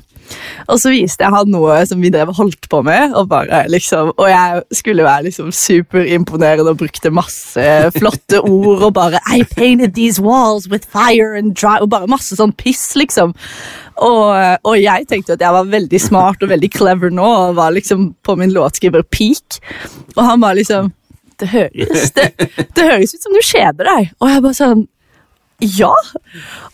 Og 0.71 0.81
så 0.81 0.93
viste 0.93 1.25
jeg 1.25 1.35
han 1.35 1.51
noe 1.53 1.81
som 1.89 2.01
vi 2.03 2.11
drev 2.13 2.33
holdt 2.37 2.69
på 2.73 2.81
med, 2.87 3.15
og, 3.15 3.29
bare, 3.33 3.65
liksom, 3.71 4.13
og 4.17 4.29
jeg 4.31 4.63
skulle 4.81 5.07
være 5.07 5.29
liksom 5.29 5.53
superimponerende 5.55 6.73
og 6.73 6.81
brukte 6.81 7.13
masse 7.15 7.67
flotte 7.99 8.41
ord 8.41 8.89
og 8.89 8.95
bare 8.97 9.21
I 9.29 9.43
painted 9.55 9.95
these 9.99 10.23
walls 10.23 10.69
with 10.71 10.89
fire 10.89 11.35
and 11.39 11.55
dry 11.55 11.79
Og 11.83 11.91
bare 11.93 12.11
masse 12.11 12.37
sånn 12.39 12.55
piss, 12.57 12.95
liksom. 12.99 13.35
Og, 13.95 14.27
og, 14.65 14.75
jeg 14.81 15.07
tenkte 15.11 15.37
at 15.37 15.45
jeg 15.45 15.55
var 15.55 15.71
veldig 15.71 16.01
smart 16.03 16.43
og 16.43 16.51
veldig 16.51 16.71
clever 16.75 17.13
nå 17.15 17.25
og 17.25 17.59
var 17.61 17.75
liksom 17.77 18.13
på 18.27 18.37
min 18.41 18.53
låtskriver-peak. 18.55 19.61
Og 20.17 20.23
han 20.25 20.43
var 20.43 20.59
liksom 20.59 20.91
det 21.43 21.49
høres, 21.51 22.13
det, 22.15 22.29
det 22.77 22.85
høres 22.87 23.15
ut 23.15 23.25
som 23.25 23.35
du 23.35 23.41
kjeder 23.43 23.89
deg. 23.89 24.11
Og 24.21 24.31
jeg 24.31 24.45
bare 24.45 24.59
sånn 24.59 24.85
ja! 25.61 25.93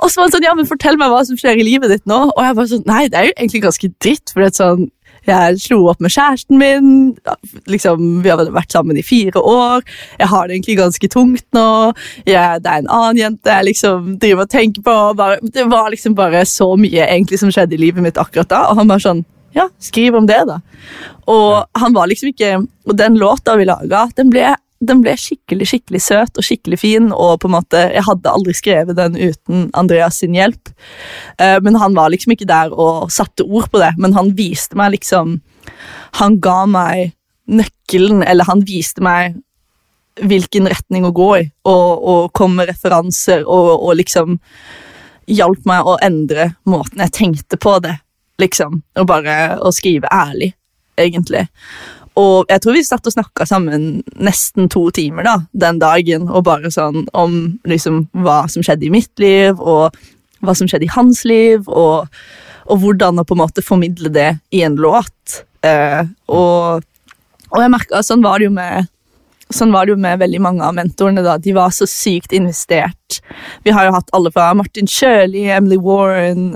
Og 0.00 0.08
så 0.08 0.20
var 0.20 0.26
han 0.28 0.32
sånn, 0.32 0.46
ja, 0.46 0.54
men 0.56 0.68
fortell 0.68 0.96
meg 1.00 1.10
hva 1.12 1.20
som 1.26 1.36
skjer 1.38 1.60
i 1.60 1.66
livet 1.66 1.90
ditt 1.92 2.06
nå. 2.08 2.22
Og 2.32 2.40
jeg 2.44 2.56
bare 2.56 2.70
sånn, 2.70 2.86
nei, 2.88 3.04
det 3.12 3.18
er 3.20 3.28
jo 3.28 3.36
egentlig 3.36 3.62
ganske 3.66 3.90
dritt. 4.00 4.32
for 4.32 4.40
det 4.42 4.50
er 4.52 4.56
sånn, 4.62 4.88
Jeg 5.28 5.58
slo 5.60 5.82
opp 5.90 6.00
med 6.00 6.10
kjæresten 6.14 6.56
min. 6.58 6.86
liksom, 7.68 8.22
Vi 8.22 8.30
har 8.30 8.38
vært 8.50 8.72
sammen 8.72 8.96
i 8.96 9.02
fire 9.04 9.36
år. 9.36 9.82
Jeg 10.18 10.28
har 10.28 10.46
det 10.48 10.54
egentlig 10.56 10.78
ganske 10.78 11.08
tungt 11.12 11.44
nå. 11.52 11.92
Jeg, 12.24 12.62
det 12.64 12.70
er 12.70 12.78
en 12.80 12.88
annen 12.88 13.20
jente 13.20 13.52
jeg 13.52 13.68
liksom 13.68 14.16
driver 14.18 14.46
og 14.46 14.50
tenker 14.50 14.82
på. 14.82 14.96
Bare, 15.16 15.36
det 15.42 15.66
var 15.68 15.90
liksom 15.92 16.14
bare 16.16 16.44
så 16.48 16.72
mye 16.80 17.04
egentlig 17.04 17.38
som 17.38 17.52
skjedde 17.52 17.76
i 17.76 17.82
livet 17.84 18.02
mitt 18.02 18.16
akkurat 18.16 18.48
da. 18.48 18.62
Og 18.70 18.80
han 18.80 18.88
var 18.88 18.98
sånn 18.98 19.24
Ja, 19.52 19.68
skriv 19.82 20.14
om 20.14 20.26
det, 20.30 20.40
da. 20.46 20.60
Og 21.26 21.66
han 21.74 21.92
var 21.92 22.06
liksom 22.06 22.30
ikke 22.30 22.66
Og 22.86 22.96
den 22.96 23.16
låta 23.18 23.56
vi 23.58 23.64
laga, 23.66 24.08
den 24.16 24.30
ble 24.30 24.54
den 24.80 25.02
ble 25.04 25.12
skikkelig 25.20 25.68
skikkelig 25.68 26.00
søt 26.02 26.40
og 26.40 26.46
skikkelig 26.46 26.78
fin, 26.80 27.10
og 27.12 27.40
på 27.42 27.50
en 27.50 27.56
måte, 27.58 27.82
jeg 27.92 28.04
hadde 28.06 28.32
aldri 28.32 28.54
skrevet 28.56 28.96
den 28.96 29.18
uten 29.18 29.68
Andreas 29.76 30.22
sin 30.22 30.36
hjelp. 30.36 30.72
Uh, 31.36 31.58
men 31.64 31.76
han 31.80 31.96
var 31.96 32.12
liksom 32.12 32.32
ikke 32.34 32.48
der 32.48 32.72
og 32.72 33.12
satte 33.12 33.44
ord 33.44 33.68
på 33.72 33.82
det, 33.82 33.92
men 34.00 34.16
han 34.16 34.32
viste 34.38 34.78
meg 34.78 34.96
liksom 34.96 35.40
Han 36.18 36.40
ga 36.42 36.64
meg 36.66 37.12
nøkkelen, 37.46 38.24
eller 38.26 38.48
han 38.48 38.64
viste 38.66 39.02
meg 39.04 39.36
hvilken 40.20 40.66
retning 40.68 41.04
å 41.06 41.12
gå 41.14 41.28
i, 41.38 41.44
og, 41.68 41.88
og 42.12 42.32
kom 42.34 42.56
med 42.58 42.70
referanser 42.72 43.44
og, 43.44 43.70
og 43.78 43.94
liksom 44.00 44.38
hjalp 45.30 45.68
meg 45.68 45.86
å 45.86 45.98
endre 46.02 46.50
måten 46.68 47.04
jeg 47.04 47.14
tenkte 47.14 47.60
på 47.60 47.76
det, 47.84 47.94
liksom. 48.42 48.80
Og 48.98 49.06
bare 49.06 49.36
å 49.62 49.70
skrive 49.74 50.10
ærlig, 50.10 50.50
egentlig. 50.98 51.46
Og 52.20 52.50
jeg 52.50 52.62
tror 52.62 52.76
vi 52.76 52.84
satt 52.84 53.06
og 53.06 53.14
snakka 53.14 53.46
sammen 53.48 54.02
nesten 54.20 54.68
to 54.72 54.86
timer 54.94 55.26
da, 55.26 55.36
den 55.52 55.80
dagen, 55.80 56.28
og 56.28 56.44
bare 56.48 56.72
sånn 56.74 57.06
om 57.16 57.36
liksom 57.68 58.04
hva 58.24 58.42
som 58.50 58.64
skjedde 58.66 58.88
i 58.88 58.92
mitt 58.92 59.22
liv, 59.22 59.60
og 59.60 59.96
hva 60.44 60.54
som 60.56 60.68
skjedde 60.68 60.88
i 60.88 60.94
hans 60.94 61.24
liv, 61.28 61.66
og, 61.68 62.08
og 62.68 62.84
hvordan 62.84 63.20
å 63.20 63.26
på 63.26 63.36
en 63.36 63.42
måte 63.44 63.64
formidle 63.64 64.12
det 64.12 64.30
i 64.56 64.64
en 64.66 64.78
låt. 64.80 65.42
Eh, 65.66 66.02
og, 66.32 66.86
og, 67.50 67.60
jeg 67.60 67.72
merka 67.72 68.00
sånn 68.06 68.24
var 68.24 68.40
det 68.40 68.50
jo 68.50 68.56
med 68.56 68.88
Sånn 69.50 69.72
var 69.74 69.82
det 69.82 69.96
jo 69.96 69.98
med 69.98 70.20
veldig 70.20 70.38
mange 70.44 70.62
av 70.62 70.76
mentorene. 70.76 71.24
da, 71.26 71.32
De 71.42 71.50
var 71.50 71.72
så 71.74 71.82
sykt 71.90 72.30
investert. 72.38 73.16
Vi 73.66 73.72
har 73.74 73.88
jo 73.88 73.96
hatt 73.96 74.12
alle 74.14 74.30
fra 74.30 74.52
Martin 74.54 74.86
Kjøli, 74.86 75.48
Emily 75.50 75.74
Warren, 75.82 76.52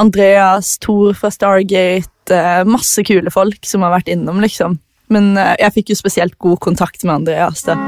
Andreas, 0.00 0.78
Thor 0.80 1.12
fra 1.12 1.28
Stargate. 1.28 2.32
Eh, 2.32 2.62
masse 2.64 3.04
kule 3.04 3.28
folk 3.34 3.68
som 3.68 3.84
har 3.84 3.92
vært 3.98 4.08
innom, 4.14 4.40
liksom. 4.40 4.78
Men 5.12 5.34
eh, 5.36 5.56
jeg 5.64 5.78
fikk 5.80 5.94
jo 5.94 6.00
spesielt 6.02 6.38
god 6.38 6.60
kontakt 6.64 7.04
med 7.04 7.22
Andreas. 7.22 7.64
da. 7.68 7.78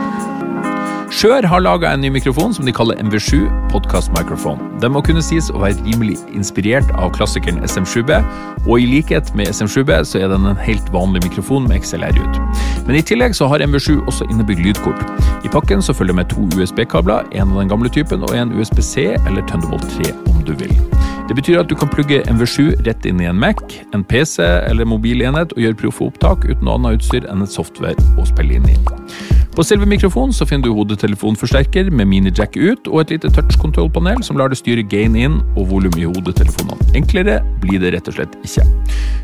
Skjør 1.11 1.43
har 1.51 1.63
laga 1.65 1.89
en 1.91 2.05
ny 2.05 2.07
mikrofon 2.15 2.53
som 2.55 2.63
de 2.69 2.71
kaller 2.71 3.01
MV7 3.03 3.49
Podcast 3.73 4.13
Microphone. 4.15 4.63
Den 4.79 4.93
må 4.95 5.01
kunne 5.03 5.23
sies 5.27 5.49
å 5.51 5.59
være 5.59 5.83
rimelig 5.83 6.15
inspirert 6.39 6.87
av 6.95 7.11
klassikeren 7.17 7.59
SM7B, 7.67 8.21
og 8.69 8.77
i 8.79 8.87
likhet 8.87 9.33
med 9.35 9.51
SM7B 9.51 9.91
så 10.07 10.23
er 10.23 10.31
den 10.31 10.47
en 10.47 10.63
helt 10.63 10.87
vanlig 10.95 11.25
mikrofon 11.27 11.67
med 11.67 11.83
XLR-ut. 11.83 12.39
Men 12.87 13.01
i 13.01 13.03
tillegg 13.03 13.35
så 13.35 13.51
har 13.51 13.67
MV7 13.67 14.05
også 14.05 14.31
innebygd 14.31 14.63
lydkort. 14.69 15.03
I 15.43 15.51
pakken 15.51 15.83
så 15.83 15.97
følger 15.99 16.15
det 16.15 16.21
med 16.23 16.31
to 16.31 16.47
USB-kabler, 16.55 17.27
en 17.35 17.57
av 17.57 17.59
den 17.59 17.75
gamle 17.75 17.91
typen 17.91 18.23
og 18.23 18.37
en 18.39 18.55
USB-C 18.55 19.11
eller 19.17 19.43
Thunderbolt 19.51 19.91
3 19.99 20.15
om 20.31 20.45
du 20.47 20.55
vil. 20.63 20.79
Det 21.31 21.37
betyr 21.39 21.61
at 21.61 21.69
du 21.71 21.77
kan 21.79 21.87
plugge 21.87 22.25
MV7 22.27 22.81
rett 22.83 23.05
inn 23.07 23.21
i 23.23 23.29
en 23.31 23.39
Mac, 23.39 23.61
en 23.95 24.03
PC 24.03 24.43
eller 24.43 24.89
mobilenhet 24.91 25.53
og 25.55 25.61
gjøre 25.63 25.79
proffe 25.79 26.09
opptak 26.09 26.43
uten 26.49 26.65
noe 26.67 26.75
annet 26.75 26.99
utstyr 26.99 27.29
enn 27.31 27.45
et 27.45 27.55
software 27.55 27.95
å 28.19 28.25
spille 28.27 28.59
inn 28.59 28.67
i. 28.67 28.75
På 29.61 29.65
selve 29.69 29.85
mikrofonen 29.85 30.33
så 30.33 30.47
finner 30.49 30.71
du 30.71 30.73
hodetelefonforsterker 30.73 31.91
med 31.93 32.07
mini-jack 32.09 32.55
ut 32.57 32.87
og 32.89 33.03
et 33.03 33.11
lite 33.13 33.29
touch-kontrollpanel 33.37 34.23
som 34.25 34.39
lar 34.41 34.49
det 34.49 34.57
styre 34.57 34.81
gain 34.89 35.13
inn 35.21 35.35
og 35.53 35.67
volum 35.69 35.99
i 36.01 36.07
hodetelefonene. 36.07 36.87
Enklere 36.97 37.35
blir 37.61 37.83
det 37.83 37.91
rett 37.93 38.07
og 38.09 38.15
slett 38.17 38.39
ikke. 38.41 38.65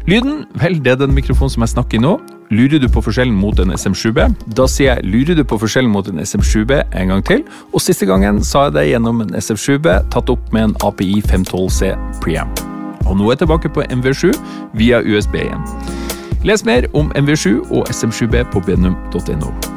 Lyden, 0.05 0.42
vel, 0.61 0.77
det 0.85 0.92
er 0.92 0.99
den 1.01 1.14
mikrofonen 1.16 1.55
som 1.55 1.64
jeg 1.64 1.72
snakker 1.72 1.96
i 1.96 2.03
nå. 2.05 2.11
Lurer 2.53 2.83
du 2.83 2.85
på 2.92 3.01
forskjellen 3.07 3.33
mot 3.33 3.57
en 3.64 3.72
SM7B? 3.72 4.27
Da 4.59 4.66
sier 4.68 4.99
jeg 4.99 5.09
lurer 5.09 5.38
du 5.38 5.40
på 5.40 5.57
forskjellen 5.62 5.88
mot 5.94 6.11
en 6.12 6.20
SM7B 6.20 6.83
en 6.85 7.14
gang 7.14 7.25
til, 7.25 7.40
og 7.72 7.81
siste 7.81 8.05
gangen 8.05 8.42
sa 8.44 8.66
jeg 8.66 8.75
det 8.77 8.85
gjennom 8.90 9.22
en 9.25 9.33
SM7B 9.40 9.88
tatt 10.12 10.33
opp 10.35 10.53
med 10.53 10.66
en 10.66 10.75
API 10.85 11.22
512C 11.31 11.94
preamp. 12.20 12.61
Og 13.07 13.16
nå 13.16 13.31
er 13.31 13.38
jeg 13.38 13.46
tilbake 13.46 13.72
på 13.72 13.88
MV7 13.88 14.37
via 14.77 15.01
USB 15.01 15.40
igjen. 15.46 15.64
Les 16.44 16.66
mer 16.68 16.90
om 16.92 17.09
MV7 17.16 17.70
og 17.70 17.88
SM7B 17.88 18.44
på 18.53 18.61
benum.no. 18.68 19.76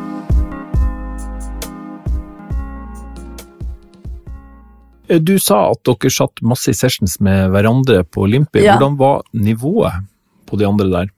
Du 5.10 5.40
sa 5.42 5.72
at 5.72 5.82
dere 5.88 6.12
satt 6.14 6.44
masse 6.46 6.70
i 6.70 6.78
sessions 6.78 7.18
med 7.26 7.50
hverandre 7.54 8.04
på 8.06 8.28
Olympi. 8.28 8.62
Ja. 8.62 8.78
Hvordan 8.78 9.00
var 9.00 9.24
nivået 9.34 10.06
på 10.50 10.60
de 10.60 10.68
andre 10.68 10.90
der? 10.92 11.16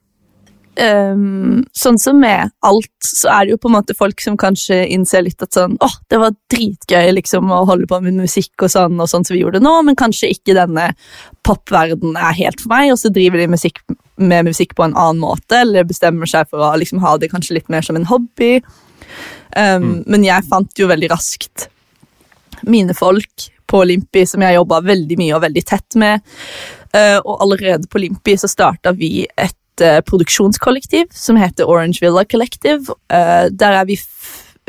Um, 0.72 1.66
sånn 1.76 1.98
som 2.00 2.16
med 2.16 2.48
alt, 2.64 2.88
så 3.04 3.28
er 3.28 3.44
det 3.44 3.52
jo 3.52 3.58
på 3.60 3.68
en 3.68 3.74
måte 3.74 3.96
folk 3.96 4.22
som 4.24 4.38
kanskje 4.40 4.78
innser 4.94 5.26
litt 5.26 5.44
at 5.44 5.52
sånn 5.52 5.74
åh, 5.84 5.98
det 6.08 6.16
var 6.22 6.32
dritgøy 6.48 7.10
liksom 7.18 7.52
å 7.52 7.58
holde 7.68 7.84
på 7.90 7.98
med 8.00 8.16
musikk 8.16 8.64
og 8.64 8.72
sånn, 8.72 8.96
og 8.96 9.10
sånn 9.12 9.26
som 9.28 9.36
vi 9.36 9.42
gjorde 9.42 9.60
nå, 9.60 9.74
men 9.84 9.98
kanskje 10.00 10.30
ikke 10.32 10.56
denne 10.56 10.86
popverdenen 11.44 12.16
er 12.16 12.38
helt 12.40 12.64
for 12.64 12.72
meg, 12.72 12.94
og 12.94 13.02
så 13.02 13.12
driver 13.12 13.42
de 13.42 13.50
musikk, 13.52 13.82
med 14.16 14.48
musikk 14.48 14.72
på 14.78 14.86
en 14.86 14.96
annen 14.96 15.20
måte, 15.20 15.60
eller 15.60 15.84
bestemmer 15.84 16.30
seg 16.30 16.48
for 16.48 16.64
å 16.64 16.72
liksom 16.80 17.04
ha 17.04 17.18
det 17.20 17.28
kanskje 17.34 17.58
litt 17.58 17.68
mer 17.72 17.84
som 17.84 18.00
en 18.00 18.08
hobby. 18.08 18.54
Ehm, 19.60 20.04
Men 20.08 20.24
jeg 20.24 20.48
fant 20.48 20.80
jo 20.80 20.88
veldig 20.88 21.12
raskt 21.12 21.68
mine 22.64 22.96
folk 22.96 23.51
på 23.72 23.82
Limpi 23.88 24.26
som 24.28 24.44
jeg 24.44 24.58
jobba 24.58 24.82
veldig 24.84 25.18
mye 25.20 25.34
og 25.36 25.44
veldig 25.46 25.64
tett 25.68 25.98
med. 26.00 26.24
Eh, 26.92 27.18
og 27.18 27.44
allerede 27.44 27.88
på 27.88 28.02
Limpi 28.02 28.36
så 28.40 28.50
starta 28.50 28.92
vi 28.96 29.24
et 29.40 29.84
eh, 29.84 30.00
produksjonskollektiv 30.04 31.08
som 31.16 31.40
heter 31.40 31.68
Orange 31.68 32.04
Villa 32.04 32.26
Collective. 32.28 32.92
Eh, 33.08 33.46
der 33.48 33.80
er 33.80 33.88
vi 33.88 33.96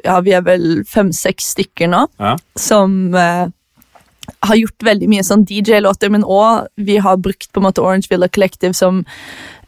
ja, 0.04 0.18
vi 0.26 0.34
er 0.36 0.42
vel 0.44 0.82
fem-seks 0.90 1.52
stykker 1.54 1.92
nå 1.92 2.08
Ja. 2.20 2.38
som 2.60 3.14
har 3.14 4.56
gjort 4.56 4.84
veldig 4.84 5.08
mye 5.12 5.24
sånn 5.24 5.44
DJ-låter, 5.48 6.10
men 6.12 6.24
òg 6.24 6.68
vi 6.76 6.98
har 7.04 7.20
brukt 7.22 7.52
på 7.52 7.62
en 7.62 7.68
måte 7.68 7.84
Orange 7.84 8.10
Villa 8.12 8.28
Collective 8.28 8.74
som 8.76 9.04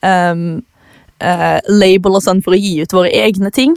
um, 0.02 0.64
uh, 1.24 1.60
label 1.70 2.18
og 2.18 2.24
sånn 2.26 2.42
for 2.44 2.56
å 2.56 2.60
gi 2.60 2.80
ut 2.82 2.96
våre 2.96 3.12
egne 3.12 3.52
ting. 3.56 3.76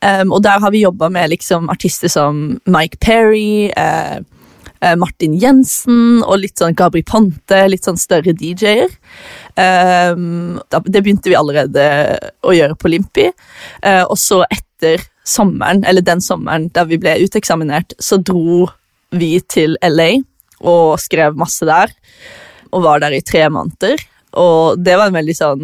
Um, 0.00 0.32
og 0.32 0.42
der 0.46 0.60
har 0.62 0.72
vi 0.72 0.84
jobba 0.84 1.10
med 1.12 1.32
liksom 1.34 1.68
artister 1.72 2.08
som 2.12 2.60
Mike 2.64 3.00
Perry, 3.04 3.70
eh, 3.76 4.20
Martin 4.96 5.34
Jensen 5.40 6.22
og 6.24 6.40
litt 6.42 6.60
sånn 6.60 6.76
Gabri 6.76 7.02
Ponte, 7.06 7.60
litt 7.68 7.84
sånn 7.86 8.00
større 8.00 8.32
DJ-er. 8.36 8.92
Um, 9.54 10.60
det 10.68 11.02
begynte 11.02 11.30
vi 11.30 11.36
allerede 11.36 11.84
å 12.40 12.54
gjøre 12.56 12.78
på 12.80 12.92
Limpi. 12.92 13.28
Eh, 13.84 14.04
og 14.04 14.16
så 14.20 14.42
etter 14.48 15.02
sommeren, 15.26 15.84
eller 15.84 16.04
den 16.04 16.22
sommeren 16.24 16.68
da 16.74 16.86
vi 16.88 16.98
ble 17.00 17.18
uteksaminert, 17.20 17.94
så 18.00 18.18
dro 18.18 18.68
vi 19.10 19.36
til 19.50 19.76
LA 19.84 20.22
og 20.60 21.00
skrev 21.02 21.36
masse 21.38 21.66
der. 21.66 21.92
Og 22.70 22.84
var 22.86 23.02
der 23.02 23.16
i 23.16 23.24
tre 23.24 23.46
måneder. 23.52 24.00
Og 24.40 24.78
det 24.78 24.96
var 24.96 25.10
en 25.10 25.16
veldig 25.18 25.34
sånn 25.34 25.62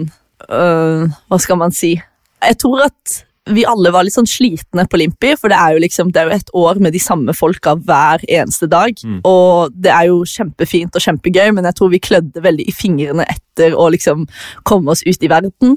øh, 0.51 1.03
Hva 1.07 1.37
skal 1.39 1.61
man 1.61 1.71
si? 1.71 1.93
Jeg 2.43 2.57
tror 2.59 2.89
at 2.89 3.21
vi 3.47 3.65
alle 3.69 3.93
var 3.95 4.07
litt 4.07 4.17
sånn 4.17 4.27
slitne 4.29 4.87
på 4.91 4.99
Limpi, 4.99 5.35
for 5.39 5.53
det 5.53 5.59
er 5.61 5.77
jo 5.77 5.83
liksom, 5.85 6.11
det 6.13 6.23
er 6.23 6.31
jo 6.31 6.37
et 6.37 6.53
år 6.59 6.81
med 6.83 6.95
de 6.97 7.03
samme 7.03 7.35
folka 7.37 7.77
hver 7.79 8.25
eneste 8.27 8.67
dag. 8.71 8.97
Mm. 9.07 9.21
Og 9.29 9.75
det 9.75 9.93
er 9.95 10.09
jo 10.11 10.23
kjempefint 10.27 10.97
og 10.99 11.05
kjempegøy, 11.05 11.53
men 11.55 11.69
jeg 11.69 11.79
tror 11.79 11.93
vi 11.93 12.03
klødde 12.03 12.43
veldig 12.43 12.67
i 12.67 12.75
fingrene 12.75 13.27
etter 13.31 13.73
å 13.73 13.87
liksom 13.95 14.27
komme 14.69 14.93
oss 14.93 15.05
ut 15.07 15.23
i 15.25 15.31
verden. 15.31 15.77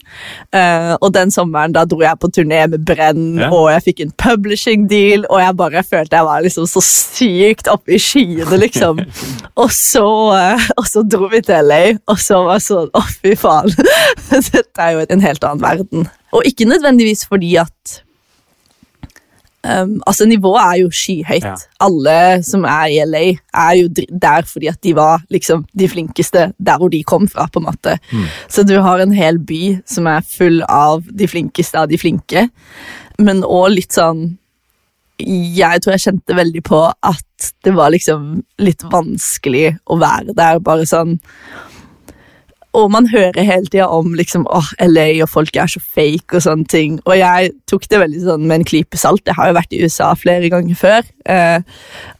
Uh, 0.52 0.98
og 0.98 1.14
den 1.16 1.32
sommeren 1.32 1.76
da 1.76 1.86
dro 1.88 2.02
jeg 2.04 2.20
på 2.20 2.32
turné 2.36 2.66
med 2.72 2.84
Brenn, 2.88 3.38
Ja. 3.40 3.52
og 3.54 3.70
jeg 3.72 3.86
fikk 3.86 4.02
en 4.04 4.16
publishing 4.20 4.88
deal, 4.90 5.26
og 5.30 5.40
jeg 5.40 5.56
bare 5.62 5.84
følte 5.86 6.18
jeg 6.18 6.28
var 6.28 6.44
liksom 6.44 6.68
så 6.68 6.84
sykt 6.84 7.70
oppe 7.72 7.96
i 7.96 8.02
skyene, 8.02 8.60
liksom. 8.66 9.00
og, 9.62 9.70
så, 9.72 10.08
uh, 10.34 10.70
og 10.76 10.90
så 10.90 11.06
dro 11.06 11.30
vi 11.32 11.44
til 11.46 11.70
LA, 11.70 11.84
og 12.10 12.20
så 12.20 12.42
var 12.48 12.58
jeg 12.58 12.68
sånn, 12.72 12.90
å 12.98 13.06
fy 13.22 13.36
faen, 13.40 13.70
dette 14.34 14.82
er 14.82 14.98
jo 14.98 15.06
en 15.06 15.24
helt 15.24 15.46
annen 15.46 15.64
verden. 15.64 16.10
Og 16.32 16.46
ikke 16.46 16.68
nødvendigvis 16.70 17.26
fordi 17.28 17.56
at 17.56 18.04
um, 19.63 20.02
Altså, 20.08 20.26
nivået 20.26 20.62
er 20.62 20.76
jo 20.82 20.92
skyhøyt. 20.92 21.44
Ja. 21.44 21.56
Alle 21.82 22.44
som 22.44 22.63
er 22.63 22.86
i 22.86 23.00
LA, 23.06 23.26
er 23.54 23.72
jo 23.82 23.89
der 24.22 24.42
fordi 24.48 24.68
at 24.68 24.84
de 24.84 24.96
var 24.96 25.24
liksom 25.30 25.65
de 25.80 25.89
flinkeste 25.89 26.52
der 26.58 26.78
hvor 26.78 26.88
de 26.89 27.04
kom 27.04 27.28
fra. 27.28 27.48
på 27.54 27.60
en 27.60 27.65
måte. 27.65 27.98
Så 28.50 28.63
du 28.63 28.80
har 28.80 29.00
en 29.00 29.13
hel 29.13 29.39
by 29.39 29.80
som 29.86 30.08
er 30.08 30.22
full 30.22 30.63
av 30.70 31.04
de 31.12 31.28
flinkeste 31.28 31.80
av 31.80 31.89
de 31.89 31.98
flinke, 31.98 32.50
men 33.20 33.44
òg 33.44 33.74
litt 33.76 33.94
sånn 33.94 34.38
jeg 35.20 35.82
tror 35.84 35.92
jeg 35.92 36.06
kjente 36.06 36.36
veldig 36.36 36.62
på 36.63 36.80
at 37.04 37.50
det 37.65 37.74
var 37.76 37.92
liksom 37.92 38.39
litt 38.63 38.84
vanskelig 38.88 39.74
å 39.92 39.98
være 40.00 40.36
der. 40.36 40.62
Bare 40.63 40.86
sånn 40.88 41.18
Og 42.78 42.92
man 42.94 43.08
hører 43.10 43.42
hele 43.42 43.66
tida 43.66 43.88
om 43.90 44.14
liksom, 44.18 44.46
åh, 44.54 44.68
LA 44.86 45.24
og 45.24 45.30
folk 45.32 45.56
er 45.58 45.70
så 45.72 45.82
fake 45.82 46.38
og 46.38 46.44
sånne 46.46 46.70
ting. 46.70 47.00
Og 47.08 47.16
jeg 47.18 47.54
tok 47.70 47.88
det 47.90 48.02
veldig 48.04 48.26
sånn 48.28 48.46
med 48.46 48.60
en 48.60 48.68
klype 48.70 49.00
salt. 49.00 49.26
Jeg 49.26 49.38
har 49.40 49.50
jo 49.50 49.58
vært 49.58 49.74
i 49.74 49.82
USA 49.82 50.12
flere 50.18 50.52
ganger 50.54 50.78
før. 50.78 51.08
Eh, 51.26 51.62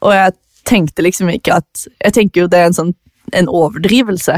og 0.02 0.16
jeg 0.16 0.38
tenkte 0.70 1.06
liksom 1.06 1.30
ikke 1.34 1.62
at 1.62 1.88
Jeg 2.04 2.14
tenker 2.14 2.44
jo 2.44 2.50
det 2.52 2.60
er 2.60 2.70
en 2.70 2.78
sånn 2.78 2.96
en 3.38 3.50
overdrivelse 3.50 4.36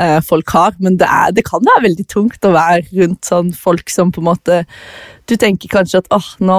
eh, 0.00 0.20
folk 0.24 0.50
har, 0.52 0.74
men 0.78 0.98
det, 1.00 1.08
er, 1.08 1.32
det 1.32 1.46
kan 1.48 1.64
være 1.64 1.86
veldig 1.86 2.06
tungt 2.12 2.44
å 2.44 2.54
være 2.54 2.82
rundt 2.92 3.24
sånn 3.28 3.52
folk 3.56 3.92
som 3.92 4.12
på 4.12 4.20
en 4.20 4.28
måte 4.28 4.58
Du 5.28 5.36
tenker 5.40 5.72
kanskje 5.72 6.02
at 6.02 6.10
åh, 6.14 6.34
nå 6.44 6.58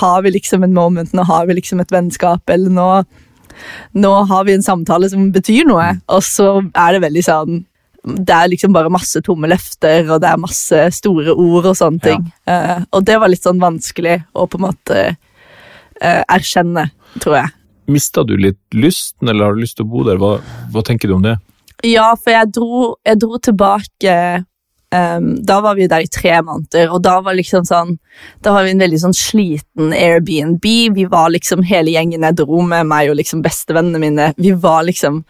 har 0.00 0.24
vi 0.26 0.34
liksom 0.34 0.66
en 0.66 0.74
moment, 0.74 1.12
nå 1.14 1.24
har 1.28 1.46
vi 1.46 1.56
liksom 1.56 1.80
et 1.80 1.94
vennskap, 1.94 2.42
eller 2.50 2.72
nå 2.72 2.90
nå 3.96 4.10
har 4.28 4.44
vi 4.44 4.52
en 4.52 4.64
samtale 4.64 5.08
som 5.08 5.30
betyr 5.32 5.64
noe, 5.64 5.86
og 6.12 6.20
så 6.26 6.58
er 6.76 6.92
det 6.92 7.04
veldig 7.06 7.22
sånn 7.24 7.62
Det 8.06 8.30
er 8.30 8.48
liksom 8.52 8.72
bare 8.74 8.90
masse 8.92 9.18
tomme 9.26 9.48
løfter, 9.50 10.04
og 10.14 10.20
det 10.22 10.28
er 10.30 10.38
masse 10.38 10.82
store 10.94 11.34
ord 11.34 11.66
og 11.72 11.76
sånne 11.76 11.98
Ja. 11.98 12.12
ting. 12.12 12.32
Eh, 12.46 12.84
og 12.92 13.04
det 13.04 13.18
var 13.18 13.28
litt 13.32 13.42
sånn 13.42 13.58
vanskelig 13.58 14.20
å 14.34 14.46
på 14.46 14.60
en 14.60 14.66
måte 14.68 15.00
uh, 15.16 16.22
erkjenne, 16.30 16.90
tror 17.18 17.36
jeg. 17.40 17.50
Mista 17.88 18.22
du 18.26 18.36
litt 18.36 18.58
lysten, 18.74 19.28
eller 19.28 19.44
har 19.48 19.54
du 19.54 19.60
lyst 19.62 19.76
til 19.78 19.86
å 19.86 19.90
bo 19.90 20.04
der? 20.06 20.18
Hva, 20.22 20.36
hva 20.74 20.82
tenker 20.86 21.08
du 21.08 21.16
om 21.16 21.22
det? 21.26 21.36
Ja, 21.84 22.14
for 22.16 22.32
jeg 22.32 22.52
dro, 22.56 22.94
jeg 23.04 23.18
dro 23.20 23.38
tilbake 23.38 24.12
um, 24.94 25.26
Da 25.44 25.58
var 25.60 25.76
vi 25.76 25.86
der 25.90 26.06
i 26.06 26.08
tre 26.10 26.38
måneder, 26.42 26.88
og 26.90 27.02
da 27.04 27.18
var 27.20 27.36
liksom 27.36 27.66
sånn 27.68 27.98
Da 28.42 28.54
var 28.54 28.64
vi 28.64 28.72
en 28.72 28.80
veldig 28.80 29.00
sånn 29.02 29.14
sliten 29.16 29.92
Airbnb. 29.92 30.64
Vi 30.96 31.04
var 31.12 31.28
liksom 31.34 31.62
hele 31.68 31.92
gjengen 31.92 32.24
jeg 32.24 32.38
dro 32.40 32.62
med, 32.62 32.86
meg 32.88 33.10
og 33.12 33.18
liksom 33.20 33.42
bestevennene 33.44 34.00
mine. 34.02 34.30
Vi 34.40 34.54
var 34.56 34.86
liksom 34.88 35.24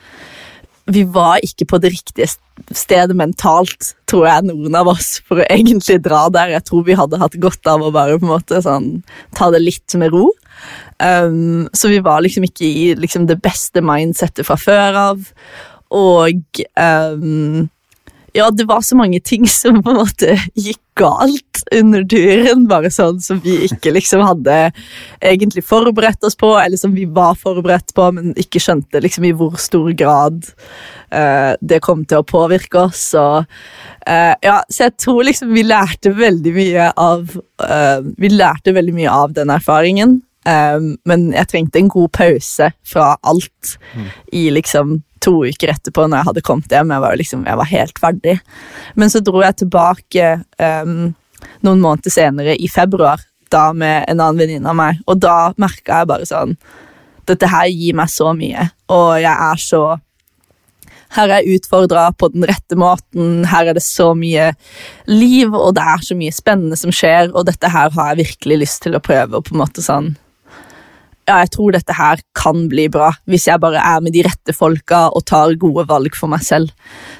Vi 0.87 1.03
var 1.11 1.43
ikke 1.43 1.67
på 1.67 1.81
det 1.83 1.91
riktige 1.97 2.29
stedet 2.71 3.17
mentalt, 3.19 3.93
tror 4.09 4.27
jeg, 4.29 4.47
noen 4.47 4.77
av 4.79 4.91
oss, 4.93 5.17
for 5.27 5.43
å 5.43 5.47
egentlig 5.51 5.99
dra 6.05 6.27
der. 6.33 6.55
Jeg 6.55 6.67
tror 6.69 6.85
vi 6.87 6.99
hadde 6.99 7.21
hatt 7.21 7.37
godt 7.43 7.71
av 7.71 7.83
å 7.83 7.93
bare 7.95 8.19
på 8.21 8.27
en 8.27 8.35
måte 8.37 8.63
sånn 8.65 8.91
ta 9.37 9.51
det 9.55 9.65
litt 9.65 9.97
med 9.99 10.15
ro. 10.15 10.31
Um, 11.03 11.67
så 11.77 11.91
vi 11.93 11.99
var 12.05 12.23
liksom 12.25 12.47
ikke 12.47 12.67
i 12.67 12.87
liksom, 12.99 13.27
det 13.29 13.41
beste 13.45 13.83
mindsettet 13.85 14.47
fra 14.49 14.59
før 14.61 15.01
av. 15.03 15.33
Og 15.95 16.63
ehm, 16.75 17.67
ja, 18.37 18.51
det 18.51 18.67
var 18.69 18.81
så 18.85 18.97
mange 18.97 19.21
ting 19.21 19.47
som 19.49 19.81
på 19.83 19.93
en 19.93 20.01
måte 20.03 20.37
gikk 20.55 20.81
galt 20.97 21.63
under 21.77 22.05
turen, 22.09 22.65
bare 22.69 22.91
sånn 22.93 23.19
som 23.21 23.41
vi 23.45 23.59
ikke 23.67 23.93
liksom 23.93 24.23
hadde 24.25 24.55
egentlig 25.21 25.65
forberedt 25.67 26.25
oss 26.25 26.37
på, 26.39 26.55
eller 26.61 26.81
som 26.81 26.95
vi 26.97 27.05
var 27.05 27.37
forberedt 27.41 27.93
på, 27.97 28.09
men 28.17 28.37
ikke 28.41 28.63
skjønte 28.63 29.03
liksom 29.05 29.27
i 29.29 29.35
hvor 29.37 29.59
stor 29.61 29.91
grad 29.97 30.47
uh, 31.13 31.53
det 31.61 31.83
kom 31.85 32.05
til 32.09 32.23
å 32.23 32.29
påvirke 32.29 32.87
oss. 32.87 33.09
Og, 33.21 33.45
uh, 34.09 34.35
ja, 34.45 34.61
så 34.69 34.87
jeg 34.87 34.97
tror 35.05 35.27
liksom 35.29 35.53
vi 35.57 35.67
lærte 35.67 36.15
veldig 36.17 36.55
mye 36.57 36.89
av 36.97 37.29
uh, 37.37 38.01
Vi 38.17 38.33
lærte 38.33 38.73
veldig 38.77 38.97
mye 38.97 39.19
av 39.25 39.37
den 39.37 39.53
erfaringen. 39.53 40.21
Um, 40.47 40.93
men 41.09 41.33
jeg 41.35 41.51
trengte 41.51 41.81
en 41.81 41.91
god 41.91 42.13
pause 42.15 42.71
fra 42.87 43.17
alt 43.27 43.77
i 44.31 44.47
liksom 44.55 45.01
to 45.27 45.35
uker 45.51 45.75
etterpå 45.75 46.07
når 46.07 46.21
jeg 46.21 46.29
hadde 46.31 46.45
kommet 46.47 46.73
hjem. 46.73 46.95
Jeg 46.95 47.05
var, 47.05 47.21
liksom, 47.21 47.45
jeg 47.49 47.61
var 47.61 47.71
helt 47.73 48.03
ferdig. 48.03 48.37
Men 48.95 49.13
så 49.13 49.23
dro 49.25 49.43
jeg 49.43 49.59
tilbake 49.63 50.33
um, 50.63 51.13
noen 51.67 51.83
måneder 51.83 52.15
senere, 52.15 52.57
i 52.57 52.71
februar, 52.73 53.23
da 53.53 53.69
med 53.77 54.07
en 54.09 54.21
annen 54.21 54.41
venninne 54.41 54.73
av 54.73 54.79
meg, 54.79 55.03
og 55.07 55.21
da 55.23 55.53
merka 55.61 56.03
jeg 56.03 56.11
bare 56.11 56.27
sånn 56.29 56.57
Dette 57.27 57.49
her 57.51 57.67
gir 57.67 57.97
meg 57.99 58.07
så 58.07 58.31
mye, 58.39 58.69
og 58.95 59.17
jeg 59.19 59.33
er 59.35 59.59
så 59.59 59.81
her 61.17 61.31
er 61.31 61.43
jeg 61.43 61.61
utfordra 61.61 62.05
på 62.19 62.29
den 62.35 62.45
rette 62.47 62.77
måten, 62.79 63.45
her 63.51 63.71
er 63.71 63.77
det 63.79 63.85
så 63.85 64.11
mye 64.19 64.51
liv, 65.09 65.55
og 65.55 65.75
det 65.79 65.85
er 65.87 66.05
så 66.07 66.17
mye 66.19 66.35
spennende 66.35 66.79
som 66.79 66.95
skjer, 66.95 67.33
og 67.33 67.47
dette 67.49 67.71
her 67.73 67.93
har 67.95 68.13
jeg 68.13 68.21
virkelig 68.25 68.61
lyst 68.65 68.83
til 68.85 68.99
å 68.99 69.03
prøve. 69.03 69.39
og 69.39 69.47
på 69.47 69.55
en 69.55 69.63
måte 69.63 69.85
sånn 69.85 70.15
ja, 71.29 71.41
jeg 71.43 71.51
tror 71.57 71.73
dette 71.75 71.93
her 71.99 72.21
kan 72.39 72.69
bli 72.71 72.87
bra, 72.93 73.11
hvis 73.27 73.47
jeg 73.49 73.59
bare 73.61 73.81
er 73.83 74.01
med 74.05 74.13
de 74.15 74.23
rette 74.27 74.55
folka 74.55 75.09
og 75.11 75.25
tar 75.27 75.55
gode 75.59 75.87
valg 75.89 76.15
for 76.15 76.31
meg 76.31 76.45
selv. 76.47 76.71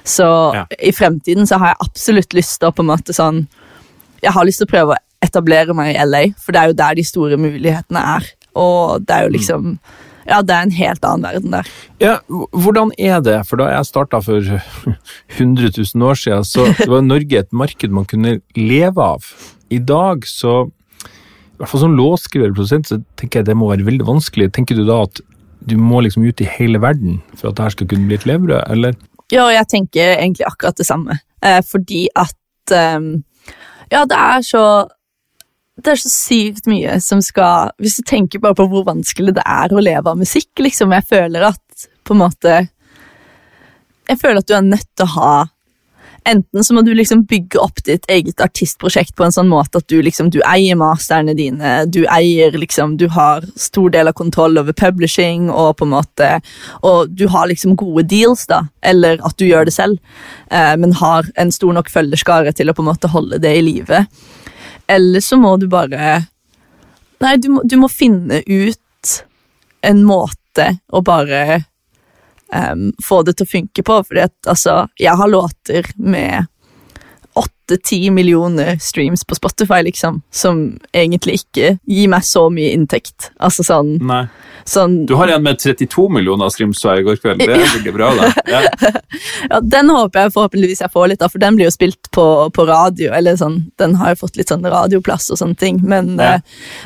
Så 0.05 0.27
Ja. 0.55 0.65
i 0.79 0.93
fremtiden 0.93 1.47
så 1.47 1.59
har 1.59 1.73
jeg 1.75 1.81
absolutt 1.89 2.33
lyst 2.35 2.61
til 2.61 2.69
å 2.71 2.75
på 2.75 2.83
en 2.85 2.91
måte 2.93 3.13
sånn 3.17 3.47
Jeg 4.23 4.33
har 4.33 4.45
lyst 4.47 4.59
til 4.63 4.67
å 4.67 4.71
prøve 4.71 4.95
å 4.95 5.03
etablere 5.23 5.75
meg 5.75 5.95
i 5.95 6.05
LA, 6.05 6.23
for 6.39 6.53
det 6.53 6.61
er 6.63 6.67
jo 6.71 6.73
der 6.79 6.95
de 6.95 7.03
store 7.05 7.37
mulighetene 7.37 8.01
er. 8.17 8.25
Og 8.57 9.05
det 9.07 9.15
er 9.17 9.23
jo 9.27 9.33
liksom 9.37 9.79
Ja, 10.27 10.41
det 10.43 10.51
er 10.57 10.63
en 10.63 10.71
helt 10.75 11.05
annen 11.05 11.23
verden 11.23 11.51
der. 11.53 11.67
Ja, 12.01 12.19
hvordan 12.53 12.91
er 12.99 13.21
det? 13.21 13.47
For 13.47 13.57
da 13.57 13.69
jeg 13.71 13.87
starta 13.87 14.19
for 14.25 14.41
100 15.39 15.71
000 15.95 16.03
år 16.09 16.15
siden, 16.19 16.45
så 16.45 16.67
var 16.89 17.03
Norge 17.07 17.39
et 17.39 17.53
marked 17.53 17.91
man 17.95 18.05
kunne 18.05 18.41
leve 18.57 18.99
av. 18.99 19.23
I 19.71 19.79
dag 19.79 20.25
så 20.27 20.71
hvert 21.61 21.73
fall 21.73 21.83
som 21.83 21.97
låtskriverprodusent, 21.97 22.89
produsent, 22.89 22.91
så 22.91 23.21
tenker 23.21 23.41
jeg 23.41 23.49
det 23.49 23.57
må 23.59 23.71
være 23.71 23.87
veldig 23.87 24.07
vanskelig. 24.09 24.51
Tenker 24.57 24.79
du 24.79 24.85
da 24.89 25.03
at 25.07 25.21
du 25.67 25.77
må 25.81 26.03
liksom 26.05 26.27
ut 26.27 26.41
i 26.43 26.49
hele 26.59 26.81
verden 26.83 27.21
for 27.35 27.51
at 27.51 27.59
det 27.59 27.65
her 27.67 27.75
skal 27.75 27.89
kunne 27.91 28.09
bli 28.09 28.19
et 28.19 28.27
levebrød, 28.29 28.63
eller? 28.71 28.99
Ja, 29.33 29.49
jeg 29.51 29.67
tenker 29.73 30.13
egentlig 30.17 30.47
akkurat 30.47 30.79
det 30.79 30.87
samme. 30.87 31.19
Eh, 31.43 31.63
fordi 31.67 32.07
at 32.17 32.75
eh, 32.75 33.01
Ja, 33.91 34.05
det 34.05 34.17
er 34.19 34.43
så 34.43 34.63
Det 35.77 35.93
er 35.93 36.01
så 36.01 36.09
sykt 36.11 36.67
mye 36.67 36.97
som 37.05 37.21
skal 37.21 37.71
Hvis 37.79 37.99
du 38.01 38.03
tenker 38.09 38.41
bare 38.41 38.57
på 38.57 38.65
hvor 38.71 38.87
vanskelig 38.87 39.35
det 39.37 39.45
er 39.45 39.71
å 39.71 39.83
leve 39.83 40.11
av 40.11 40.17
musikk, 40.17 40.51
liksom. 40.59 40.95
Jeg 40.97 41.05
føler 41.11 41.51
at 41.51 41.89
på 42.05 42.15
en 42.15 42.23
måte 42.25 42.55
Jeg 44.09 44.19
føler 44.23 44.41
at 44.41 44.49
du 44.49 44.57
er 44.57 44.65
nødt 44.65 44.89
til 44.97 45.07
å 45.07 45.15
ha 45.19 45.35
Enten 46.27 46.65
så 46.65 46.75
må 46.75 46.83
du 46.83 46.91
liksom 46.95 47.23
bygge 47.31 47.59
opp 47.63 47.85
ditt 47.87 48.07
eget 48.11 48.41
artistprosjekt 48.43 49.15
på 49.15 49.23
en 49.23 49.35
sånn 49.35 49.47
måte 49.47 49.79
at 49.79 49.87
du 49.87 50.01
liksom, 50.03 50.33
du 50.35 50.41
eier 50.43 50.75
masterne 50.79 51.37
dine, 51.39 51.75
du 51.87 52.01
eier 52.11 52.57
liksom, 52.59 52.97
du 52.99 53.07
har 53.15 53.47
stor 53.55 53.93
del 53.95 54.11
av 54.11 54.17
kontroll 54.19 54.59
over 54.59 54.75
publishing 54.75 55.47
og 55.53 55.77
på 55.79 55.87
en 55.87 55.93
måte, 55.95 56.31
og 56.83 57.13
du 57.15 57.29
har 57.31 57.47
liksom 57.47 57.77
gode 57.79 58.09
deals 58.11 58.43
da, 58.51 58.65
eller 58.83 59.23
at 59.23 59.39
du 59.39 59.47
gjør 59.47 59.69
det 59.69 59.77
selv, 59.77 60.01
eh, 60.51 60.75
men 60.83 60.97
har 60.99 61.31
en 61.39 61.55
stor 61.55 61.79
nok 61.79 61.93
følgerskare 61.95 62.57
til 62.59 62.73
å 62.73 62.75
på 62.75 62.83
en 62.83 62.91
måte 62.91 63.13
holde 63.15 63.39
det 63.43 63.55
i 63.61 63.63
live. 63.63 64.03
Eller 64.91 65.23
så 65.23 65.39
må 65.39 65.55
du 65.63 65.69
bare, 65.71 66.19
nei, 67.23 67.37
du 67.39 67.53
må, 67.55 67.63
du 67.63 67.79
må 67.79 67.93
finne 67.93 68.43
ut 68.43 69.15
en 69.87 70.03
måte 70.03 70.73
å 70.91 71.07
bare 71.07 71.63
em, 72.55 72.93
få 73.03 73.23
det 73.27 73.37
til 73.39 73.47
å 73.47 73.53
funke 73.55 73.87
på. 73.87 74.03
At 74.23 74.51
altså, 74.51 74.87
jeg 75.01 75.17
har 75.17 75.33
låter 75.33 75.91
med 75.97 76.47
åtte-ti 77.67 78.11
millioner 78.11 78.77
streams 78.81 79.25
på 79.25 79.35
Spotify, 79.35 79.83
liksom, 79.83 80.23
som 80.31 80.79
egentlig 80.95 81.41
ikke 81.43 81.79
gir 81.87 82.09
meg 82.09 82.23
så 82.25 82.47
mye 82.53 82.73
inntekt. 82.75 83.31
Altså 83.43 83.65
sånn, 83.67 83.97
sånn 84.67 85.07
Du 85.07 85.15
har 85.19 85.29
en 85.35 85.43
med 85.43 85.59
32 85.59 86.09
millioner 86.11 86.49
streams 86.51 86.83
jeg 86.85 87.01
i 87.01 87.07
går 87.07 87.17
kveld. 87.23 87.39
Det 87.43 87.51
er 87.51 87.75
veldig 87.77 87.95
bra, 87.97 88.13
da. 88.15 88.31
Ja. 88.47 88.63
Ja, 89.51 89.61
Den 89.63 89.89
håper 89.93 90.25
jeg 90.27 90.33
forhåpentligvis 90.35 90.81
jeg 90.83 90.91
får 90.93 91.09
litt 91.13 91.23
av, 91.23 91.31
for 91.33 91.39
den 91.41 91.57
blir 91.57 91.69
jo 91.69 91.73
spilt 91.73 92.09
på, 92.13 92.25
på 92.53 92.65
radio. 92.69 93.13
eller 93.15 93.37
sånn, 93.39 93.71
Den 93.79 93.95
har 94.01 94.13
jo 94.13 94.19
fått 94.25 94.37
litt 94.37 94.51
sånn 94.51 94.65
radioplass 94.67 95.31
og 95.33 95.39
sånne 95.41 95.57
ting. 95.59 95.79
Men, 95.87 96.17
Ja. 96.19 96.35
eh, 96.35 96.41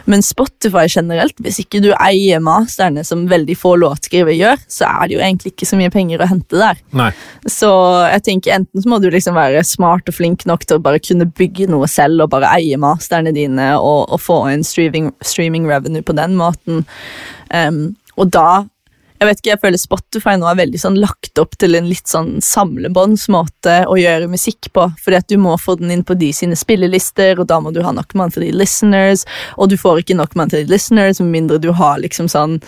men 0.06 0.22
Spotify 0.22 0.86
generelt, 0.88 1.34
hvis 1.40 1.60
ikke 1.64 1.80
du 1.82 1.90
eier 1.96 2.40
masterne, 2.44 3.04
som 3.06 3.26
veldig 3.28 3.56
få 3.58 3.74
låtskrivere 3.80 4.36
gjør, 4.36 4.60
så 4.68 4.86
er 4.90 5.08
det 5.08 5.16
jo 5.16 5.22
egentlig 5.24 5.52
ikke 5.54 5.66
så 5.70 5.78
mye 5.80 5.90
penger 5.94 6.20
å 6.22 6.28
hente 6.30 6.60
der. 6.60 6.78
Nei. 6.92 7.10
Så 7.48 7.70
jeg 8.12 8.22
tenker 8.28 8.52
enten 8.60 8.82
så 8.84 8.88
må 8.92 9.00
du 9.00 9.08
liksom 9.10 9.34
være 9.34 9.64
smart 9.66 10.08
og 10.08 10.14
flink 10.14 10.44
nok 10.46 10.66
til 10.70 10.80
å 10.80 10.84
bare 10.84 11.02
kunne 11.02 11.28
bygge 11.36 11.68
noe 11.70 11.88
selv 11.90 12.24
og 12.24 12.32
bare 12.34 12.50
eie 12.56 12.78
masterne 12.80 13.34
dine 13.36 13.72
og, 13.78 14.06
og 14.08 14.22
få 14.22 14.42
en 14.50 14.64
streaming, 14.66 15.10
streaming 15.26 15.68
revenue 15.70 16.06
på 16.06 16.16
den 16.16 16.38
måten. 16.38 16.84
Um, 17.50 17.82
og 18.16 18.30
da 18.34 18.64
jeg 19.20 19.28
vet 19.28 19.40
ikke, 19.42 19.50
jeg 19.52 19.60
føler 19.60 19.80
Spotify 19.80 20.32
nå 20.40 20.46
er 20.48 20.56
veldig 20.56 20.78
sånn 20.80 20.94
lagt 20.96 21.36
opp 21.42 21.52
til 21.60 21.76
en 21.76 21.88
litt 21.90 22.08
sånn 22.08 22.38
samlebåndsmåte 22.40 23.74
å 23.92 23.98
gjøre 24.00 24.30
musikk 24.32 24.70
på. 24.72 24.86
Fordi 25.04 25.18
at 25.18 25.28
du 25.28 25.36
må 25.36 25.52
få 25.60 25.74
den 25.76 25.92
inn 25.92 26.04
på 26.08 26.16
de 26.16 26.30
sine 26.32 26.56
spillelister, 26.56 27.36
og 27.42 27.50
da 27.50 27.58
må 27.60 27.68
du 27.76 27.82
ha 27.84 27.92
nok 27.92 28.14
monthly 28.16 28.48
listeners. 28.56 29.26
Og 29.60 29.68
du 29.68 29.76
får 29.80 30.00
ikke 30.02 30.16
nok 30.16 30.32
monthly 30.40 30.64
listeners 30.70 31.20
med 31.20 31.34
mindre 31.34 31.60
du 31.60 31.68
har 31.76 32.00
liksom 32.00 32.30
sånn 32.32 32.58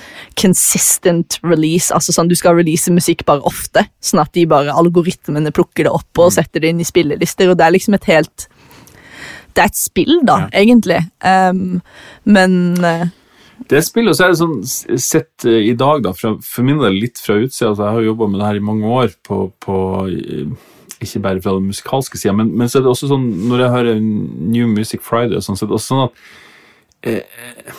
consistent 0.41 1.39
release. 1.43 1.89
Altså 1.95 2.13
sånn 2.13 2.29
du 2.29 2.37
skal 2.39 2.59
release 2.61 2.93
musikk 2.93 3.25
bare 3.29 3.45
ofte, 3.49 3.87
sånn 4.05 4.21
at 4.23 4.33
de 4.37 4.45
bare 4.51 4.77
algoritmene 4.77 5.53
plukker 5.57 5.89
det 5.89 5.95
opp 5.97 6.21
og 6.21 6.35
setter 6.37 6.61
det 6.61 6.75
inn 6.75 6.85
i 6.85 6.89
spillelister. 6.89 7.49
Og 7.49 7.57
det 7.57 7.67
er 7.67 7.77
liksom 7.79 7.97
et 7.97 8.11
helt 8.13 8.49
Det 9.53 9.61
er 9.61 9.69
et 9.69 9.77
spill, 9.77 10.15
da, 10.25 10.47
Ja. 10.47 10.63
egentlig. 10.63 11.01
Um, 11.21 11.83
men 12.25 12.83
eh, 12.83 13.03
Det 13.69 13.81
spillet, 13.85 14.13
og 14.13 14.19
så 14.19 14.27
er 14.27 14.33
det 14.33 14.41
sånn 14.41 15.01
sett 15.01 15.47
eh, 15.49 15.69
i 15.71 15.75
dag, 15.79 16.03
da, 16.05 16.13
fra, 16.17 16.35
for 16.47 16.67
min 16.67 16.81
del 16.83 16.99
litt 16.99 17.21
fra 17.23 17.39
utsida, 17.41 17.71
altså 17.73 17.87
jeg 17.87 17.97
har 17.97 18.07
jobba 18.09 18.29
med 18.31 18.41
det 18.41 18.49
her 18.49 18.61
i 18.61 18.65
mange 18.65 18.93
år, 19.01 19.13
på, 19.27 19.39
på 19.63 19.77
eh, 20.09 20.53
ikke 21.03 21.23
bare 21.25 21.43
fra 21.45 21.57
den 21.59 21.71
musikalske 21.71 22.21
sida, 22.21 22.35
men, 22.39 22.53
men 22.59 22.71
så 22.71 22.81
er 22.81 22.87
det 22.87 22.93
også 22.93 23.11
sånn, 23.11 23.29
når 23.51 23.65
jeg 23.65 23.75
hører 23.77 24.03
New 24.03 24.73
Music 24.73 25.05
Friday, 25.05 25.39
og 25.39 25.47
sånn, 25.47 25.59
så 25.59 25.67
er 25.67 25.73
det 25.73 25.79
også 25.79 25.95
sånn 25.95 26.05
at 26.07 26.23
eh, 27.13 27.79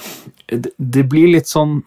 det, 0.53 0.73
det 0.77 1.05
blir 1.09 1.31
litt 1.33 1.51
sånn 1.51 1.81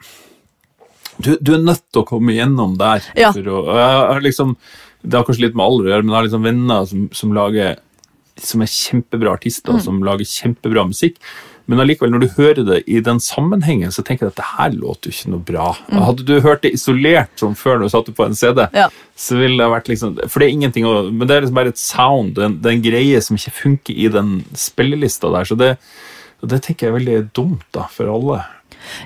du, 1.16 1.32
du 1.40 1.54
er 1.56 1.64
nødt 1.64 1.84
til 1.88 2.02
å 2.02 2.08
komme 2.08 2.34
igjennom 2.34 2.74
der. 2.76 3.04
Ja. 3.16 3.30
Å, 3.32 3.58
og 3.62 3.78
jeg 3.80 3.92
har 3.96 4.24
liksom, 4.24 4.56
det 5.00 5.16
har 5.16 5.24
kanskje 5.24 5.46
litt 5.46 5.56
med 5.56 5.64
alder 5.64 5.86
å 5.86 5.92
gjøre, 5.94 6.04
men 6.04 6.12
jeg 6.12 6.18
har 6.18 6.26
liksom 6.26 6.44
venner 6.44 6.88
som, 6.90 7.06
som 7.16 7.36
lager 7.36 7.78
som 8.36 8.60
er 8.60 8.68
kjempebra 8.68 9.32
artister, 9.38 9.78
som 9.80 10.02
lager 10.04 10.28
kjempebra 10.28 10.84
musikk. 10.90 11.16
Men 11.66 11.80
allikevel, 11.82 12.12
når 12.14 12.20
du 12.22 12.28
hører 12.36 12.60
det 12.66 12.76
i 12.86 13.00
den 13.02 13.18
sammenhengen, 13.18 13.90
så 13.90 14.02
tenker 14.06 14.26
jeg 14.28 14.34
at 14.34 14.38
det 14.38 14.48
her 14.56 14.74
låter 14.78 15.10
jo 15.10 15.14
ikke 15.16 15.30
noe 15.32 15.42
bra. 15.48 15.68
Hadde 15.90 16.22
du 16.28 16.34
hørt 16.44 16.62
det 16.62 16.70
isolert 16.78 17.32
som 17.42 17.56
før 17.58 17.80
når 17.80 17.88
du 17.88 17.94
satte 17.96 18.14
på 18.14 18.26
en 18.26 18.36
CD, 18.38 18.68
Ja. 18.72 18.88
så 19.18 19.38
ville 19.40 19.58
det 19.58 19.70
vært 19.72 19.88
liksom 19.90 20.14
For 20.30 20.38
det 20.38 20.46
er 20.46 20.54
ingenting 20.54 20.84
å 20.86 21.10
Men 21.10 21.26
det 21.26 21.36
er 21.36 21.40
liksom 21.42 21.58
bare 21.58 21.72
et 21.74 21.78
sound, 21.82 22.34
det 22.36 22.42
er 22.44 22.46
en, 22.52 22.58
det 22.62 22.70
er 22.70 22.76
en 22.76 22.84
greie 22.86 23.20
som 23.22 23.36
ikke 23.36 23.56
funker 23.62 23.94
i 23.98 24.08
den 24.08 24.44
spillelista 24.54 25.30
der. 25.34 25.44
Så 25.44 25.56
det, 25.58 25.76
det 26.46 26.62
tenker 26.62 26.86
jeg 26.86 26.94
er 26.94 26.98
veldig 27.00 27.18
dumt 27.34 27.66
da, 27.74 27.88
for 27.90 28.06
alle. 28.14 28.44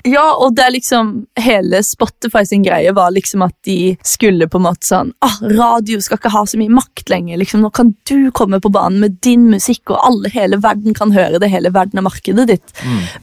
Ja, 0.07 0.33
og 0.37 0.55
det 0.55 0.63
er 0.65 0.73
liksom 0.75 1.11
Hele 1.39 1.81
Spotify 1.83 2.43
sin 2.45 2.63
greie 2.65 2.91
var 2.95 3.11
liksom 3.15 3.41
at 3.45 3.55
de 3.67 3.95
skulle 4.05 4.47
på 4.51 4.59
en 4.59 4.65
måte 4.67 4.87
sånn 4.87 5.11
ah, 5.25 5.37
Radio 5.51 5.99
skal 6.03 6.19
ikke 6.19 6.31
ha 6.33 6.43
så 6.45 6.59
mye 6.61 6.73
makt 6.73 7.09
lenger. 7.09 7.37
liksom 7.41 7.61
Nå 7.63 7.69
kan 7.73 7.93
du 8.09 8.31
komme 8.31 8.59
på 8.61 8.71
banen 8.73 8.99
med 9.03 9.17
din 9.25 9.47
musikk, 9.51 9.89
og 9.93 9.99
alle, 10.05 10.29
hele 10.33 10.57
verden 10.63 10.93
kan 10.97 11.11
høre 11.15 11.39
det. 11.41 11.49
Hele 11.51 11.71
verden 11.73 11.99
er 12.01 12.05
markedet 12.05 12.47
ditt. 12.47 12.73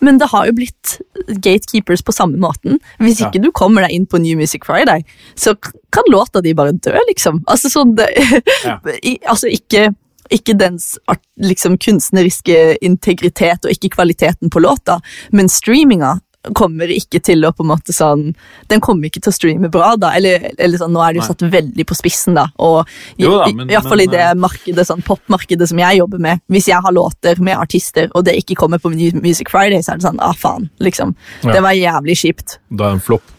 Men 0.00 0.18
det 0.18 0.30
har 0.32 0.46
jo 0.48 0.56
blitt 0.58 0.96
gatekeepers 1.28 2.02
på 2.02 2.12
samme 2.14 2.38
måten. 2.40 2.78
Hvis 2.98 3.20
Ja. 3.20 3.28
ikke 3.30 3.42
du 3.42 3.50
kommer 3.52 3.82
deg 3.86 3.92
inn 3.92 4.06
på 4.06 4.18
New 4.20 4.36
Music 4.38 4.64
Friday, 4.66 5.04
så 5.34 5.54
kan 5.92 6.04
låta 6.10 6.40
di 6.42 6.52
bare 6.54 6.72
dø, 6.72 6.94
liksom. 7.08 7.42
Altså 7.46 7.68
sånn 7.72 7.94
det, 7.96 8.08
Ja. 8.64 8.78
i, 9.02 9.18
Altså 9.26 9.48
ikke 9.52 9.94
ikke 10.30 10.52
dens 10.60 10.98
liksom, 11.40 11.78
kunstneriske 11.80 12.76
integritet 12.84 13.64
og 13.64 13.70
ikke 13.72 13.88
kvaliteten 13.94 14.50
på 14.52 14.60
låta, 14.60 14.98
men 15.32 15.48
streaminga 15.48 16.18
kommer 16.56 16.90
ikke 16.92 17.20
til 17.24 17.44
å 17.44 17.52
på 17.52 17.64
en 17.64 17.70
måte 17.70 17.92
sånn 17.94 18.34
Den 18.68 18.80
kommer 18.84 19.08
ikke 19.08 19.20
til 19.24 19.32
å 19.32 19.37
streame 19.37 19.70
bra, 19.72 19.94
da. 19.96 20.12
Eller, 20.16 20.50
eller 20.58 20.78
sånn, 20.80 20.92
nå 20.94 21.02
er 21.04 21.12
det 21.16 21.22
jo 21.22 21.26
satt 21.28 21.44
veldig 21.52 21.87
på 21.88 21.96
spissen, 21.98 22.34
da. 22.38 22.46
Og 22.58 22.82
i, 23.16 23.24
Jo 23.24 23.38
da, 23.38 23.46
i, 23.50 23.54
men- 23.54 23.70
i 23.70 23.76
hvert 23.76 23.88
fall 23.88 24.00
i 24.04 24.08
det 24.11 24.20
eh, 24.26 24.34
markedet, 24.38 24.87
sånn 24.88 25.02
popmarkedet 25.06 25.68
som 25.68 25.78
jeg 25.82 25.98
jobber 26.00 26.18
med. 26.18 26.40
Hvis 26.48 26.68
jeg 26.70 26.80
har 26.84 26.92
låter 26.96 27.40
med 27.40 27.56
artister, 27.58 28.11
og 28.14 28.24
det 28.28 28.37
ikke 28.42 28.56
kommer 28.61 28.78
på 28.82 28.92
Music 28.94 29.50
Friday, 29.50 29.82
så 29.82 29.92
er 29.94 30.00
det 30.02 30.08
sånn 30.08 30.20
ah, 30.24 30.32
faen, 30.37 30.70
liksom. 30.80 31.14
Ja. 31.44 31.52
Det 31.58 31.64
var 31.64 31.76
jævlig 31.78 32.16
kjipt. 32.22 32.58
Da 32.70 32.88
er 32.90 32.94
det 32.94 33.00
en 33.00 33.04
flopp. 33.08 33.34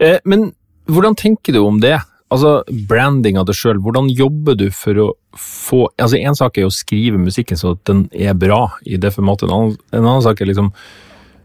Eh, 0.00 0.18
men 0.24 0.50
hvordan 0.90 1.14
tenker 1.16 1.52
du 1.54 1.62
om 1.64 1.78
det? 1.80 1.96
Altså, 2.34 2.64
branding 2.88 3.36
av 3.38 3.44
det 3.46 3.54
sjøl, 3.54 3.78
hvordan 3.84 4.08
jobber 4.10 4.56
du 4.58 4.66
for 4.74 4.98
å 4.98 5.08
få 5.38 5.84
Altså, 6.00 6.16
En 6.18 6.34
sak 6.34 6.56
er 6.58 6.64
jo 6.64 6.70
å 6.70 6.74
skrive 6.74 7.18
musikken 7.20 7.58
så 7.58 7.74
at 7.76 7.84
den 7.86 8.08
er 8.10 8.34
bra 8.34 8.72
i 8.86 8.96
det 8.98 9.12
formatet, 9.14 9.46
en 9.46 9.54
annen, 9.54 9.76
en 9.92 10.02
annen 10.06 10.22
sak 10.24 10.40
er 10.40 10.48
liksom 10.50 10.72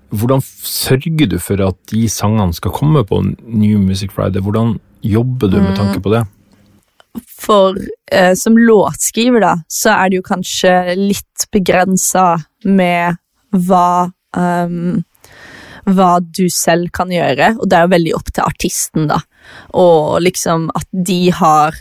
Hvordan 0.09 0.41
sørger 0.41 1.29
du 1.29 1.37
for 1.41 1.61
at 1.61 1.77
de 1.91 2.07
sangene 2.09 2.55
skal 2.57 2.73
komme 2.73 3.03
på 3.05 3.21
New 3.45 3.79
Music 3.81 4.13
Friday? 4.15 4.41
Hvordan 4.41 4.77
jobber 5.05 5.51
du 5.51 5.59
med 5.61 5.75
tanke 5.77 6.01
på 6.01 6.13
det? 6.13 6.23
For 7.39 7.77
eh, 8.11 8.33
som 8.37 8.57
låtskriver, 8.57 9.41
da, 9.43 9.53
så 9.69 9.93
er 9.97 10.09
det 10.09 10.19
jo 10.19 10.25
kanskje 10.25 10.73
litt 10.97 11.45
begrensa 11.53 12.39
med 12.65 13.19
hva 13.53 14.09
um, 14.37 15.03
hva 15.89 16.19
du 16.21 16.45
selv 16.53 16.91
kan 16.93 17.11
gjøre, 17.13 17.55
og 17.57 17.69
det 17.69 17.77
er 17.77 17.85
jo 17.85 17.93
veldig 17.95 18.15
opp 18.17 18.31
til 18.33 18.45
artisten, 18.45 19.07
da. 19.09 19.19
Og 19.77 20.19
liksom 20.21 20.69
at 20.77 20.89
de 20.93 21.21
har 21.33 21.77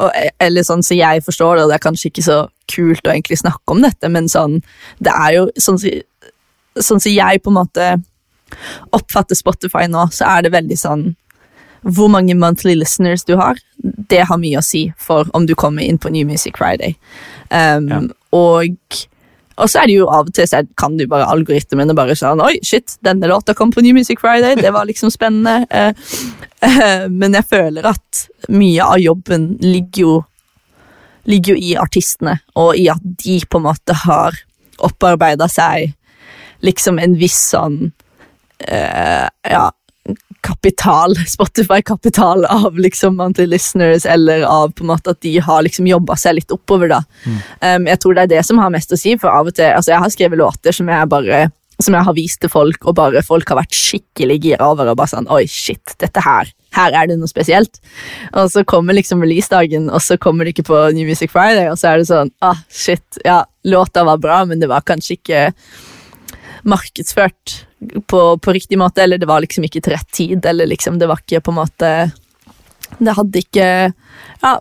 og, 0.00 0.08
Eller 0.40 0.64
sånn 0.64 0.80
som 0.80 0.94
så 0.94 0.96
jeg 0.96 1.20
forstår 1.26 1.58
det, 1.58 1.64
og 1.64 1.68
det 1.68 1.74
er 1.76 1.84
kanskje 1.84 2.08
ikke 2.08 2.24
så 2.24 2.36
kult 2.72 3.04
å 3.04 3.12
egentlig 3.12 3.36
snakke 3.42 3.74
om 3.74 3.82
dette, 3.84 4.08
men 4.08 4.30
sånn 4.32 4.62
Det 5.04 5.12
er 5.12 5.34
jo 5.36 5.42
sånn 5.60 5.76
som 5.82 6.00
sånn 6.78 7.02
som 7.02 7.12
jeg 7.12 7.42
på 7.42 7.52
en 7.52 7.58
måte 7.60 7.90
oppfatter 8.92 9.38
Spotify 9.38 9.86
nå, 9.88 10.06
så 10.12 10.28
er 10.36 10.46
det 10.46 10.54
veldig 10.54 10.78
sånn 10.78 11.04
hvor 11.82 12.10
mange 12.12 12.34
monthly 12.38 12.76
listeners 12.78 13.24
du 13.26 13.34
har, 13.40 13.58
det 13.82 14.26
har 14.28 14.38
mye 14.38 14.60
å 14.60 14.64
si 14.64 14.84
for 15.00 15.26
om 15.34 15.48
du 15.48 15.56
kommer 15.58 15.82
inn 15.82 15.98
på 15.98 16.12
New 16.14 16.26
Music 16.28 16.58
Friday. 16.60 16.94
Um, 17.50 17.88
ja. 17.90 18.02
Og 18.38 19.00
og 19.60 19.68
så 19.68 19.82
er 19.82 19.90
det 19.90 19.96
jo 19.98 20.06
av 20.08 20.30
og 20.30 20.34
til 20.34 20.46
så 20.48 20.62
kan 20.80 20.94
du 20.96 21.04
bare 21.06 21.28
algoritmene 21.28 21.94
bare 21.94 22.16
sånn 22.16 22.40
Oi, 22.40 22.54
shit, 22.64 22.96
denne 23.04 23.28
låta 23.28 23.52
kom 23.54 23.70
på 23.70 23.82
New 23.84 23.94
Music 23.94 24.22
Friday. 24.22 24.56
Det 24.56 24.72
var 24.72 24.88
liksom 24.88 25.12
spennende. 25.12 25.66
Uh, 25.68 25.92
uh, 26.64 27.04
men 27.20 27.36
jeg 27.36 27.48
føler 27.50 27.90
at 27.92 28.22
mye 28.48 28.86
av 28.86 29.02
jobben 29.02 29.50
ligger 29.60 30.06
jo, 30.06 30.14
ligger 31.28 31.54
jo 31.54 31.66
i 31.68 31.74
artistene, 31.78 32.38
og 32.58 32.74
i 32.80 32.88
at 32.90 33.04
de 33.04 33.36
på 33.44 33.60
en 33.60 33.68
måte 33.68 33.98
har 34.06 34.40
opparbeida 34.82 35.46
seg 35.52 35.92
liksom 36.62 36.98
en 37.02 37.16
viss 37.18 37.38
sånn 37.52 37.78
uh, 37.90 39.28
Ja, 39.50 39.68
kapital, 40.42 41.14
Spotify-kapital 41.34 42.44
av 42.50 42.78
liksom 42.78 43.20
anti-listeners, 43.20 44.06
eller 44.06 44.42
av 44.48 44.72
på 44.74 44.84
en 44.84 44.92
måte 44.92 45.14
at 45.14 45.22
de 45.22 45.36
har 45.38 45.62
liksom 45.62 45.86
jobba 45.86 46.16
seg 46.18 46.40
litt 46.40 46.54
oppover. 46.54 46.90
da. 46.90 47.02
Mm. 47.24 47.40
Um, 47.62 47.90
jeg 47.92 48.02
tror 48.02 48.16
det 48.16 48.26
er 48.26 48.32
det 48.36 48.46
som 48.48 48.62
har 48.62 48.72
mest 48.74 48.92
å 48.92 48.98
si, 48.98 49.16
for 49.18 49.30
av 49.32 49.52
og 49.52 49.58
til, 49.58 49.70
altså 49.70 49.94
jeg 49.94 50.04
har 50.04 50.14
skrevet 50.14 50.42
låter 50.42 50.74
som 50.76 50.90
jeg 50.90 51.10
bare 51.12 51.48
som 51.82 51.96
jeg 51.96 52.06
har 52.06 52.14
vist 52.14 52.38
til 52.42 52.50
folk, 52.52 52.84
og 52.86 52.94
bare 52.94 53.22
folk 53.26 53.48
har 53.50 53.58
vært 53.58 53.74
skikkelig 53.74 54.36
gira 54.44 54.68
over. 54.70 54.92
og 54.92 54.98
bare 55.00 55.10
sånn, 55.10 55.28
oi 55.32 55.44
shit, 55.50 55.94
dette 55.98 56.22
her, 56.22 56.50
her 56.76 56.96
er 56.98 57.08
det 57.10 57.18
noe 57.18 57.30
spesielt. 57.30 57.80
Og 58.38 58.50
så 58.52 58.62
kommer 58.68 58.94
liksom 58.94 59.24
releasedagen, 59.24 59.88
og 59.90 60.02
så 60.04 60.18
kommer 60.20 60.44
det 60.44 60.54
ikke 60.54 60.68
på 60.70 60.82
New 60.96 61.08
Music 61.08 61.32
Friday, 61.32 61.66
og 61.72 61.80
så 61.80 61.92
er 61.92 62.02
det 62.02 62.10
sånn 62.10 62.30
ah, 62.44 62.60
shit, 62.70 63.22
ja, 63.26 63.42
låta 63.68 64.06
var 64.06 64.20
bra, 64.22 64.42
men 64.48 64.62
det 64.62 64.70
var 64.70 64.86
kanskje 64.86 65.18
ikke 65.18 65.42
markedsført 66.62 67.66
på, 68.06 68.38
på, 68.38 68.52
riktig 68.52 68.78
måte, 68.78 69.02
eller 69.02 69.18
det 69.18 69.26
var 69.26 69.42
liksom 69.42 69.64
ikke 69.66 69.82
til 69.82 69.96
rett 69.96 70.10
tid, 70.14 70.46
eller 70.46 70.70
liksom 70.70 70.98
det 71.00 71.08
var 71.10 71.22
ikke 71.22 71.42
på 71.42 71.54
en 71.54 71.58
måte 71.58 71.94
Det 72.98 73.16
hadde 73.16 73.42
ikke 73.42 73.66
Ja, 74.42 74.52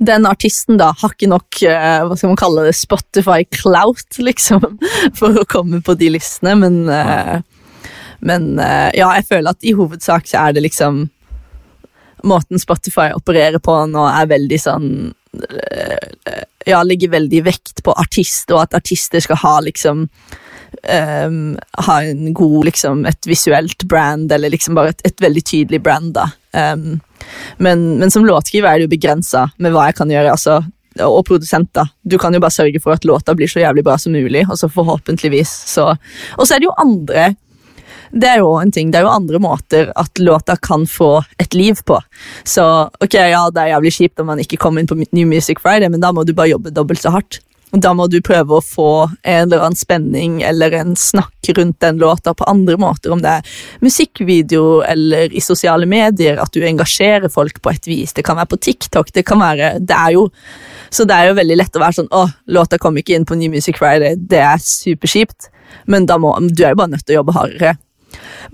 den 0.00 0.26
artisten 0.26 0.80
da 0.80 0.90
har 0.96 1.14
ikke 1.14 1.30
nok 1.30 1.60
uh, 1.62 2.08
hva 2.08 2.16
skal 2.16 2.32
man 2.32 2.40
kalle 2.40 2.66
det, 2.66 2.74
Spotify 2.78 3.44
clout, 3.52 4.18
liksom, 4.28 4.64
for 5.18 5.42
å 5.42 5.46
komme 5.48 5.82
på 5.84 5.96
de 6.00 6.14
listene, 6.16 6.56
men 6.64 6.82
uh, 6.88 7.40
Men 8.20 8.58
uh, 8.58 8.90
ja, 8.92 9.14
jeg 9.16 9.30
føler 9.30 9.54
at 9.54 9.64
i 9.64 9.72
hovedsak 9.72 10.26
så 10.28 10.42
er 10.46 10.56
det 10.56 10.66
liksom 10.66 11.06
Måten 12.28 12.60
Spotify 12.60 13.14
opererer 13.16 13.62
på 13.64 13.72
nå, 13.88 14.02
er 14.04 14.26
veldig 14.28 14.58
sånn 14.60 14.88
Ja, 16.68 16.82
legger 16.84 17.14
veldig 17.14 17.40
vekt 17.46 17.80
på 17.86 17.94
artist, 17.96 18.50
og 18.52 18.60
at 18.66 18.76
artister 18.76 19.24
skal 19.24 19.40
ha 19.40 19.54
liksom 19.64 20.02
um, 20.82 21.54
ha 21.86 21.96
en 22.04 22.34
god, 22.34 22.64
liksom, 22.70 23.04
et 23.06 23.28
visuelt 23.28 23.84
brand, 23.88 24.32
eller 24.32 24.52
liksom 24.52 24.78
bare 24.78 24.94
et, 24.94 25.04
et 25.10 25.22
veldig 25.22 25.44
tydelig 25.44 25.82
brand. 25.84 26.12
da. 26.16 26.28
Um, 26.52 27.00
men, 27.58 27.86
men, 28.00 28.10
som 28.10 28.26
låtskriver 28.26 28.70
er 28.70 28.80
det 28.80 28.88
jo 28.88 28.94
begrensa 28.96 29.48
med 29.58 29.74
hva 29.74 29.90
jeg 29.90 30.00
kan 30.00 30.12
gjøre. 30.12 30.36
altså 30.36 30.62
og 31.00 31.22
produsent, 31.24 31.70
da. 31.72 31.84
Du 32.02 32.18
kan 32.18 32.34
jo 32.34 32.40
bare 32.42 32.52
sørge 32.52 32.80
for 32.82 32.92
at 32.92 33.06
låta 33.06 33.34
blir 33.38 33.48
så 33.48 33.62
jævlig 33.62 33.84
bra 33.86 33.94
som 33.98 34.12
mulig, 34.12 34.42
og 34.50 34.58
så 34.58 34.68
forhåpentligvis 34.68 35.52
så 35.70 35.92
Og 36.36 36.42
så 36.46 36.54
er 36.54 36.60
det 36.60 36.66
jo 36.66 36.74
andre 36.82 37.30
det 38.10 38.26
er 38.26 38.40
jo 38.42 38.56
en 38.58 38.72
ting, 38.74 38.90
det 38.90 38.98
er 38.98 39.06
jo 39.06 39.12
andre 39.12 39.38
måter 39.38 39.92
at 39.98 40.18
låta 40.18 40.56
kan 40.58 40.86
få 40.86 41.22
et 41.38 41.54
liv 41.54 41.78
på. 41.86 41.98
Så 42.42 42.64
ok, 42.90 43.14
ja, 43.14 43.44
det 43.54 43.62
er 43.62 43.74
jævlig 43.76 43.92
kjipt 43.94 44.22
om 44.22 44.26
man 44.32 44.42
ikke 44.42 44.58
kommer 44.58 44.82
inn 44.82 44.90
på 44.90 44.98
New 44.98 45.28
Music 45.30 45.62
Friday, 45.62 45.88
men 45.88 46.02
da 46.02 46.10
må 46.12 46.24
du 46.26 46.34
bare 46.34 46.50
jobbe 46.50 46.74
dobbelt 46.74 47.02
så 47.02 47.12
hardt. 47.14 47.38
Da 47.70 47.92
må 47.94 48.08
du 48.10 48.18
prøve 48.24 48.56
å 48.56 48.64
få 48.64 48.90
en 49.22 49.44
eller 49.44 49.62
annen 49.62 49.78
spenning 49.78 50.40
eller 50.46 50.74
en 50.74 50.96
snakk 50.98 51.50
rundt 51.56 51.78
den 51.82 52.00
låta 52.02 52.34
på 52.34 52.46
andre 52.50 52.76
måter, 52.80 53.12
om 53.14 53.22
det 53.22 53.36
er 53.38 53.52
musikkvideo 53.84 54.80
eller 54.86 55.30
i 55.30 55.42
sosiale 55.44 55.86
medier, 55.90 56.40
at 56.42 56.52
du 56.54 56.64
engasjerer 56.66 57.30
folk 57.30 57.60
på 57.62 57.70
et 57.70 57.86
vis. 57.86 58.14
Det 58.16 58.24
kan 58.26 58.38
være 58.40 58.50
på 58.50 58.60
TikTok, 58.68 59.12
det 59.14 59.24
kan 59.26 59.40
være 59.42 59.72
Det 59.80 59.96
er 59.96 60.16
jo 60.16 60.28
Så 60.90 61.04
det 61.06 61.14
er 61.14 61.30
jo 61.30 61.38
veldig 61.38 61.56
lett 61.56 61.76
å 61.76 61.82
være 61.82 61.96
sånn 62.00 62.10
Å, 62.10 62.24
låta 62.50 62.78
kom 62.78 62.98
ikke 62.98 63.14
inn 63.14 63.26
på 63.26 63.38
New 63.38 63.52
Music 63.52 63.78
Friday, 63.78 64.16
det 64.16 64.42
er 64.42 64.58
superkjipt, 64.58 65.50
men 65.86 66.08
må, 66.18 66.34
du 66.50 66.64
er 66.64 66.74
jo 66.74 66.82
bare 66.82 66.94
nødt 66.96 67.06
til 67.06 67.16
å 67.16 67.20
jobbe 67.20 67.36
hardere. 67.36 67.76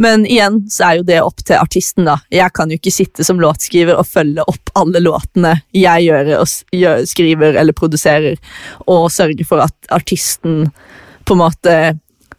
Men 0.02 0.26
igjen 0.28 0.62
så 0.72 0.90
er 0.90 1.00
jo 1.00 1.06
det 1.08 1.20
opp 1.24 1.44
til 1.44 1.58
artisten. 1.58 2.06
da. 2.08 2.18
Jeg 2.32 2.52
kan 2.56 2.70
jo 2.70 2.78
ikke 2.80 2.94
sitte 2.94 3.26
som 3.26 3.40
låtskriver 3.42 3.98
og 3.98 4.08
følge 4.08 4.44
opp 4.46 4.72
alle 4.76 5.02
låtene 5.04 5.56
jeg 5.76 6.08
gjør, 6.08 6.32
og 6.40 7.06
skriver 7.08 7.60
eller 7.60 7.76
produserer, 7.76 8.40
og 8.86 9.10
sørge 9.12 9.46
for 9.48 9.64
at 9.64 9.94
artisten 9.94 10.66
på 11.26 11.34
en 11.34 11.42
måte 11.42 11.76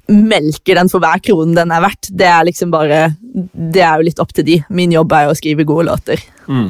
melker 0.08 0.80
den 0.80 0.90
for 0.92 1.04
hver 1.04 1.20
krone 1.24 1.56
den 1.58 1.72
er 1.74 1.84
verdt. 1.84 2.12
Det 2.16 2.28
er 2.28 2.46
liksom 2.48 2.72
bare, 2.72 3.08
det 3.22 3.84
er 3.84 3.98
jo 4.00 4.08
litt 4.08 4.22
opp 4.24 4.32
til 4.36 4.48
de. 4.48 4.62
Min 4.70 4.94
jobb 4.96 5.16
er 5.16 5.28
jo 5.28 5.34
å 5.34 5.40
skrive 5.40 5.68
gode 5.68 5.90
låter. 5.90 6.24
Mm. 6.48 6.70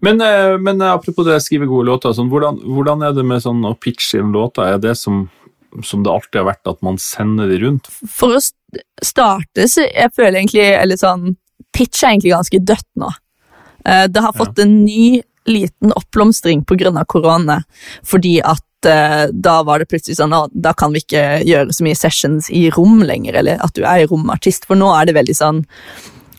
Men, 0.00 0.20
eh, 0.20 0.58
men, 0.58 0.82
apropos 0.82 1.26
det 1.26 1.38
å 1.38 1.42
skrive 1.42 1.66
gode 1.66 1.88
låter, 1.88 2.14
sånn, 2.14 2.30
hvordan, 2.30 2.60
hvordan, 2.62 3.02
er 3.06 3.16
det 3.16 3.24
med 3.26 3.42
sånn 3.42 3.64
å 3.66 3.74
pitche 3.74 4.20
inn 4.20 4.34
låter? 4.34 4.74
Er 4.74 4.82
det 4.82 4.94
som 4.98 5.24
som 5.84 6.04
det 6.04 6.12
alltid 6.12 6.40
har 6.40 6.48
vært, 6.50 6.66
at 6.70 6.82
man 6.86 6.98
sender 7.02 7.50
de 7.50 7.60
rundt? 7.62 7.88
For 8.10 8.38
å 8.38 8.42
starte, 9.04 9.68
så 9.70 9.86
jeg 9.86 10.14
føler 10.16 10.40
egentlig 10.40 10.66
eller 10.74 11.00
sånn, 11.00 11.36
Pitch 11.74 12.02
er 12.02 12.14
egentlig 12.14 12.32
ganske 12.32 12.58
dødt 12.64 12.88
nå. 12.98 13.10
Eh, 13.86 14.06
det 14.10 14.22
har 14.24 14.36
fått 14.36 14.58
ja. 14.58 14.64
en 14.64 14.78
ny 14.84 15.20
liten 15.48 15.92
oppblomstring 15.96 16.64
pga. 16.68 17.04
korona, 17.06 17.62
fordi 18.04 18.38
at 18.44 18.64
uh, 18.86 19.26
da 19.32 19.62
var 19.64 19.80
det 19.80 19.88
plutselig 19.88 20.18
sånn 20.18 20.34
at 20.36 20.52
da 20.52 20.74
kan 20.76 20.92
vi 20.92 21.00
ikke 21.00 21.40
gjøre 21.48 21.72
så 21.72 21.86
mye 21.86 21.96
sessions 21.96 22.50
i 22.50 22.68
rom 22.74 23.00
lenger, 23.02 23.40
eller 23.40 23.62
at 23.64 23.74
du 23.74 23.84
er 23.84 24.06
romartist, 24.10 24.68
for 24.68 24.76
nå 24.76 24.90
er 24.92 25.08
det 25.08 25.16
veldig 25.16 25.36
sånn 25.38 25.64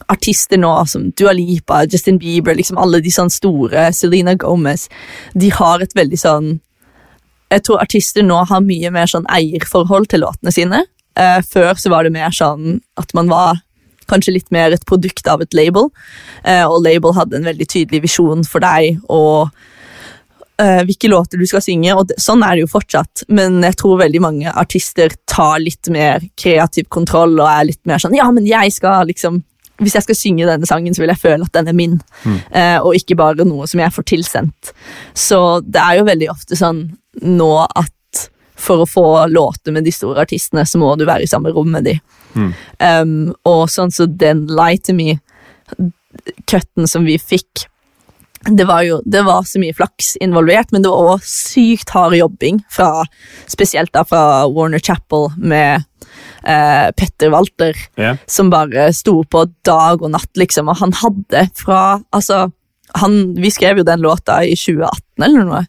artister 0.09 0.57
nå 0.57 0.71
som 0.89 1.09
Dua 1.17 1.33
Lipa, 1.37 1.83
Justin 1.89 2.17
Bieber, 2.21 2.55
liksom 2.57 2.79
alle 2.81 3.01
de 3.01 3.11
sånn 3.13 3.29
store, 3.29 3.89
Selena 3.93 4.33
Gomez, 4.37 4.87
de 5.33 5.51
har 5.53 5.83
et 5.85 5.93
veldig 5.97 6.19
sånn 6.19 6.57
jeg 7.49 7.65
tror 7.65 7.81
artister 7.81 8.25
nå 8.25 8.43
har 8.49 8.65
mye 8.65 8.91
mer 8.93 9.09
sånn 9.09 9.27
eierforhold 9.31 10.09
til 10.11 10.23
låtene 10.25 10.53
sine. 10.53 10.83
Uh, 11.19 11.41
før 11.43 11.73
så 11.79 11.91
var 11.91 12.05
det 12.05 12.13
mer 12.15 12.31
sånn 12.35 12.77
at 12.99 13.11
man 13.17 13.31
var 13.31 13.59
kanskje 14.09 14.37
litt 14.37 14.53
mer 14.53 14.73
et 14.73 14.85
produkt 14.89 15.27
av 15.29 15.41
et 15.43 15.57
label, 15.57 15.89
uh, 16.45 16.65
og 16.69 16.83
label 16.85 17.13
hadde 17.17 17.39
en 17.39 17.49
veldig 17.49 17.67
tydelig 17.69 18.03
visjon 18.05 18.45
for 18.47 18.63
deg 18.63 19.01
og 19.11 19.49
uh, 19.49 20.81
hvilke 20.87 21.11
låter 21.11 21.41
du 21.41 21.45
skal 21.49 21.65
synge, 21.65 21.91
og 21.97 22.07
det, 22.09 22.17
sånn 22.21 22.45
er 22.45 22.55
det 22.55 22.63
jo 22.63 22.71
fortsatt, 22.71 23.25
men 23.33 23.59
jeg 23.65 23.77
tror 23.81 24.01
veldig 24.05 24.23
mange 24.23 24.53
artister 24.53 25.13
tar 25.29 25.59
litt 25.61 25.91
mer 25.93 26.23
kreativ 26.39 26.87
kontroll 26.93 27.35
og 27.37 27.49
er 27.49 27.69
litt 27.73 27.81
mer 27.89 28.01
sånn 28.01 28.17
ja, 28.17 28.29
men 28.33 28.47
jeg 28.49 28.73
skal 28.77 29.09
liksom 29.09 29.43
hvis 29.79 29.93
jeg 29.95 30.03
skal 30.03 30.17
synge 30.17 30.47
denne 30.49 30.67
sangen, 30.67 30.91
så 30.91 30.99
vil 30.99 31.11
jeg 31.13 31.21
føle 31.21 31.45
at 31.45 31.53
den 31.55 31.69
er 31.71 31.75
min, 31.77 31.93
mm. 32.27 32.39
og 32.83 32.97
ikke 32.97 33.15
bare 33.15 33.45
noe 33.47 33.63
som 33.63 33.79
jeg 33.79 33.93
får 33.95 34.05
tilsendt. 34.11 34.73
Så 35.15 35.37
det 35.63 35.79
er 35.79 36.01
jo 36.01 36.09
veldig 36.09 36.27
ofte 36.33 36.57
sånn 36.59 36.81
nå 37.25 37.53
at 37.67 37.95
for 38.59 38.83
å 38.83 38.89
få 38.89 39.05
låter 39.31 39.71
med 39.75 39.87
de 39.87 39.93
store 39.95 40.25
artistene, 40.25 40.65
så 40.67 40.79
må 40.81 40.91
du 40.99 41.05
være 41.07 41.23
i 41.23 41.31
samme 41.31 41.51
rom 41.55 41.71
med 41.71 41.87
de. 41.87 41.95
Mm. 42.35 42.51
Um, 42.83 43.13
og 43.47 43.69
sånn 43.71 43.93
så 43.95 44.07
den 44.09 44.45
Lie 44.51 44.81
to 44.83 44.95
Me-cutten 44.97 46.89
som 46.89 47.07
vi 47.07 47.15
fikk 47.21 47.69
det 48.47 48.63
var 48.63 48.85
jo 48.87 49.01
det 49.03 49.21
var 49.27 49.43
så 49.43 49.59
mye 49.59 49.75
flaks 49.75 50.13
involvert, 50.23 50.71
men 50.71 50.83
det 50.83 50.91
var 50.91 51.15
òg 51.15 51.25
sykt 51.27 51.91
hard 51.91 52.15
jobbing, 52.15 52.61
fra, 52.71 53.03
spesielt 53.51 53.91
da 53.95 54.05
fra 54.07 54.45
Warner 54.47 54.79
Chapel 54.79 55.27
med 55.35 55.83
eh, 56.47 56.87
Petter 56.95 57.33
Walter, 57.33 57.75
yeah. 57.99 58.15
som 58.31 58.51
bare 58.53 58.89
sto 58.95 59.17
på 59.27 59.43
dag 59.67 59.99
og 59.99 60.13
natt, 60.15 60.31
liksom, 60.39 60.71
og 60.71 60.79
han 60.79 60.95
hadde 61.01 61.49
fra 61.59 61.81
Altså, 62.15 62.47
han, 62.97 63.35
vi 63.37 63.51
skrev 63.53 63.81
jo 63.81 63.85
den 63.85 64.01
låta 64.01 64.39
i 64.45 64.55
2018 64.57 65.25
eller 65.25 65.45
noe, 65.45 65.61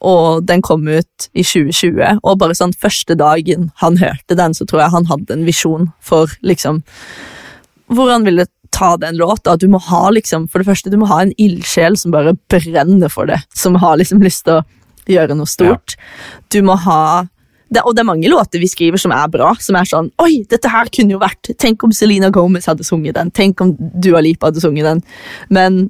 og 0.00 0.46
den 0.48 0.62
kom 0.64 0.88
ut 0.88 1.28
i 1.36 1.44
2020. 1.44 2.20
Og 2.22 2.38
bare 2.40 2.56
sånn 2.58 2.74
første 2.74 3.14
dagen 3.18 3.70
han 3.82 3.98
hørte 4.00 4.38
den, 4.38 4.56
så 4.56 4.66
tror 4.66 4.82
jeg 4.84 4.94
han 4.96 5.08
hadde 5.10 5.36
en 5.36 5.46
visjon 5.46 5.90
for 6.00 6.32
liksom 6.46 6.82
hvor 7.92 8.10
han 8.10 8.26
ville 8.26 8.48
ta 8.74 8.96
den 8.98 9.16
låta. 9.20 9.54
Du 9.56 9.68
må 9.70 9.78
ha 9.78 10.08
liksom, 10.10 10.48
for 10.50 10.60
det 10.60 10.68
første, 10.68 10.90
du 10.90 10.98
må 11.00 11.06
ha 11.10 11.20
en 11.22 11.32
ildsjel 11.38 11.96
som 12.00 12.14
bare 12.14 12.34
brenner 12.50 13.12
for 13.12 13.30
det. 13.30 13.38
Som 13.54 13.78
har 13.80 14.00
liksom 14.00 14.24
lyst 14.24 14.44
til 14.48 14.58
å 14.58 14.64
gjøre 15.06 15.36
noe 15.38 15.48
stort. 15.48 15.94
Ja. 15.94 16.42
Du 16.56 16.60
må 16.66 16.74
ha 16.82 17.26
det, 17.68 17.82
og 17.82 17.96
det 17.96 18.02
er 18.04 18.08
mange 18.10 18.30
låter 18.30 18.62
vi 18.62 18.68
skriver 18.70 19.00
som 19.00 19.14
er 19.14 19.30
bra. 19.30 19.52
Som 19.62 19.78
er 19.78 19.88
sånn 19.88 20.10
Oi, 20.22 20.42
dette 20.50 20.70
her 20.70 20.90
kunne 20.94 21.16
jo 21.16 21.22
vært 21.22 21.50
Tenk 21.58 21.82
om 21.86 21.94
Selena 21.94 22.30
Gomez 22.34 22.68
hadde 22.70 22.86
sunget 22.86 23.16
den. 23.18 23.32
Tenk 23.34 23.62
om 23.62 23.74
Dua 23.76 24.22
Lipa 24.24 24.50
hadde 24.50 24.62
sunget 24.62 24.86
den. 24.86 25.02
Men 25.50 25.86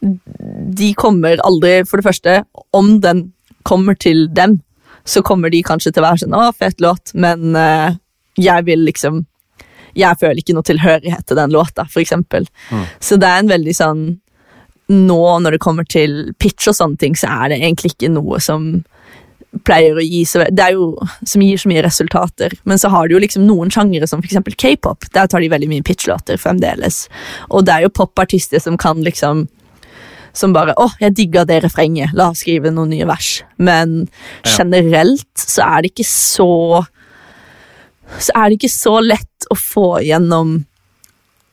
de 0.00 0.92
kommer 0.98 1.40
aldri 1.46 1.80
For 1.88 2.00
det 2.00 2.06
første, 2.06 2.34
om 2.76 2.98
den 3.00 3.30
kommer 3.66 3.96
til 3.98 4.26
dem, 4.30 4.60
så 5.06 5.22
kommer 5.22 5.50
de 5.50 5.62
kanskje 5.66 5.92
til 5.92 6.02
å 6.02 6.08
være 6.08 6.22
sånn 6.24 6.36
'Å, 6.36 6.52
fet 6.54 6.82
låt', 6.82 7.14
men 7.14 7.56
uh, 7.56 7.96
jeg 8.36 8.66
vil 8.66 8.84
liksom 8.86 9.24
Jeg 9.96 10.18
føler 10.20 10.36
ikke 10.36 10.52
noe 10.52 10.66
tilhørighet 10.66 11.24
til 11.26 11.36
den 11.36 11.50
låta, 11.50 11.86
for 11.88 12.00
eksempel. 12.00 12.44
Mm. 12.70 12.84
Så 13.00 13.16
det 13.16 13.28
er 13.28 13.38
en 13.40 13.48
veldig 13.48 13.74
sånn 13.74 14.02
Nå 14.88 15.22
når 15.40 15.56
det 15.56 15.60
kommer 15.64 15.84
til 15.88 16.34
pitch 16.38 16.68
og 16.68 16.76
sånne 16.76 16.98
ting, 16.98 17.16
så 17.16 17.26
er 17.26 17.48
det 17.48 17.58
egentlig 17.58 17.96
ikke 17.96 18.12
noe 18.12 18.38
som 18.38 18.84
pleier 19.64 19.96
å 19.96 20.04
gi 20.04 20.24
så 20.28 20.44
Det 20.52 20.62
er 20.62 20.76
jo 20.76 20.92
som 21.24 21.42
gir 21.42 21.58
så 21.58 21.70
mye 21.70 21.82
resultater. 21.82 22.52
Men 22.64 22.78
så 22.78 22.90
har 22.92 23.08
du 23.08 23.16
jo 23.16 23.22
liksom 23.22 23.46
noen 23.46 23.72
sjangere 23.72 24.06
som 24.06 24.20
for 24.20 24.28
eksempel 24.28 24.54
k-pop. 24.54 25.08
Der 25.14 25.26
tar 25.26 25.42
de 25.42 25.50
veldig 25.52 25.70
mye 25.70 25.86
pitchlåter 25.86 26.38
fremdeles. 26.40 27.06
Og 27.50 27.66
det 27.66 27.74
er 27.74 27.86
jo 27.86 27.94
popartister 27.94 28.62
som 28.62 28.78
kan 28.80 29.02
liksom 29.06 29.46
som 30.36 30.52
bare 30.52 30.74
'Å, 30.76 30.90
jeg 31.00 31.16
digga 31.16 31.46
det 31.48 31.62
refrenget. 31.64 32.12
La 32.12 32.30
oss 32.30 32.44
skrive 32.44 32.70
noen 32.70 32.92
nye 32.92 33.08
vers.' 33.08 33.42
Men 33.58 34.08
generelt 34.44 35.32
så 35.34 35.64
er 35.64 35.82
det 35.82 35.94
ikke 35.94 36.10
så 36.10 36.86
Så 38.06 38.30
er 38.36 38.48
det 38.48 38.60
ikke 38.60 38.70
så 38.70 39.00
lett 39.02 39.48
å 39.50 39.56
få 39.58 39.98
gjennom 39.98 40.64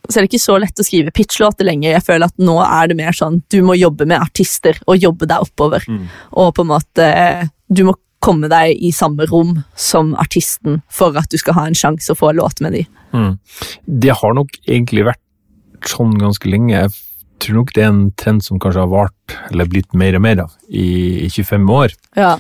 så 0.10 0.20
er 0.20 0.26
det 0.26 0.34
ikke 0.34 0.44
så 0.44 0.58
lett 0.60 0.80
å 0.80 0.84
skrive 0.84 1.14
pitchlåter 1.16 1.64
lenger. 1.64 1.94
Jeg 1.94 2.04
føler 2.04 2.28
at 2.28 2.38
Nå 2.38 2.58
er 2.62 2.88
det 2.88 2.98
mer 3.00 3.16
sånn 3.16 3.42
du 3.50 3.62
må 3.64 3.74
jobbe 3.80 4.06
med 4.06 4.20
artister 4.20 4.78
og 4.86 5.00
jobbe 5.00 5.26
deg 5.26 5.40
oppover. 5.40 5.86
Mm. 5.88 6.10
Og 6.36 6.54
på 6.54 6.62
en 6.66 6.68
måte 6.68 7.50
Du 7.72 7.86
må 7.88 7.96
komme 8.24 8.48
deg 8.52 8.78
i 8.80 8.92
samme 8.92 9.26
rom 9.28 9.64
som 9.76 10.14
artisten 10.16 10.82
for 10.92 11.16
at 11.20 11.32
du 11.32 11.38
skal 11.38 11.58
ha 11.58 11.66
en 11.68 11.76
sjanse 11.76 12.12
å 12.12 12.16
få 12.20 12.30
en 12.30 12.40
låt 12.40 12.62
med 12.64 12.76
de. 12.78 12.84
Mm. 13.12 13.40
Det 13.88 14.16
har 14.22 14.36
nok 14.38 14.56
egentlig 14.64 15.08
vært 15.10 15.90
sånn 15.90 16.14
ganske 16.20 16.48
lenge. 16.48 16.86
Jeg 16.86 16.94
tror 17.42 17.60
nok 17.60 17.74
det 17.76 17.84
er 17.84 17.92
en 17.92 18.06
trend 18.20 18.44
som 18.46 18.60
kanskje 18.62 18.84
har 18.84 18.92
vart, 18.92 19.38
eller 19.52 19.70
blitt 19.70 19.96
mer 19.98 20.18
og 20.18 20.24
mer 20.26 20.44
av, 20.46 20.54
i, 20.70 21.26
i 21.26 21.30
25 21.32 21.70
år. 21.74 21.96
Ja. 22.20 22.36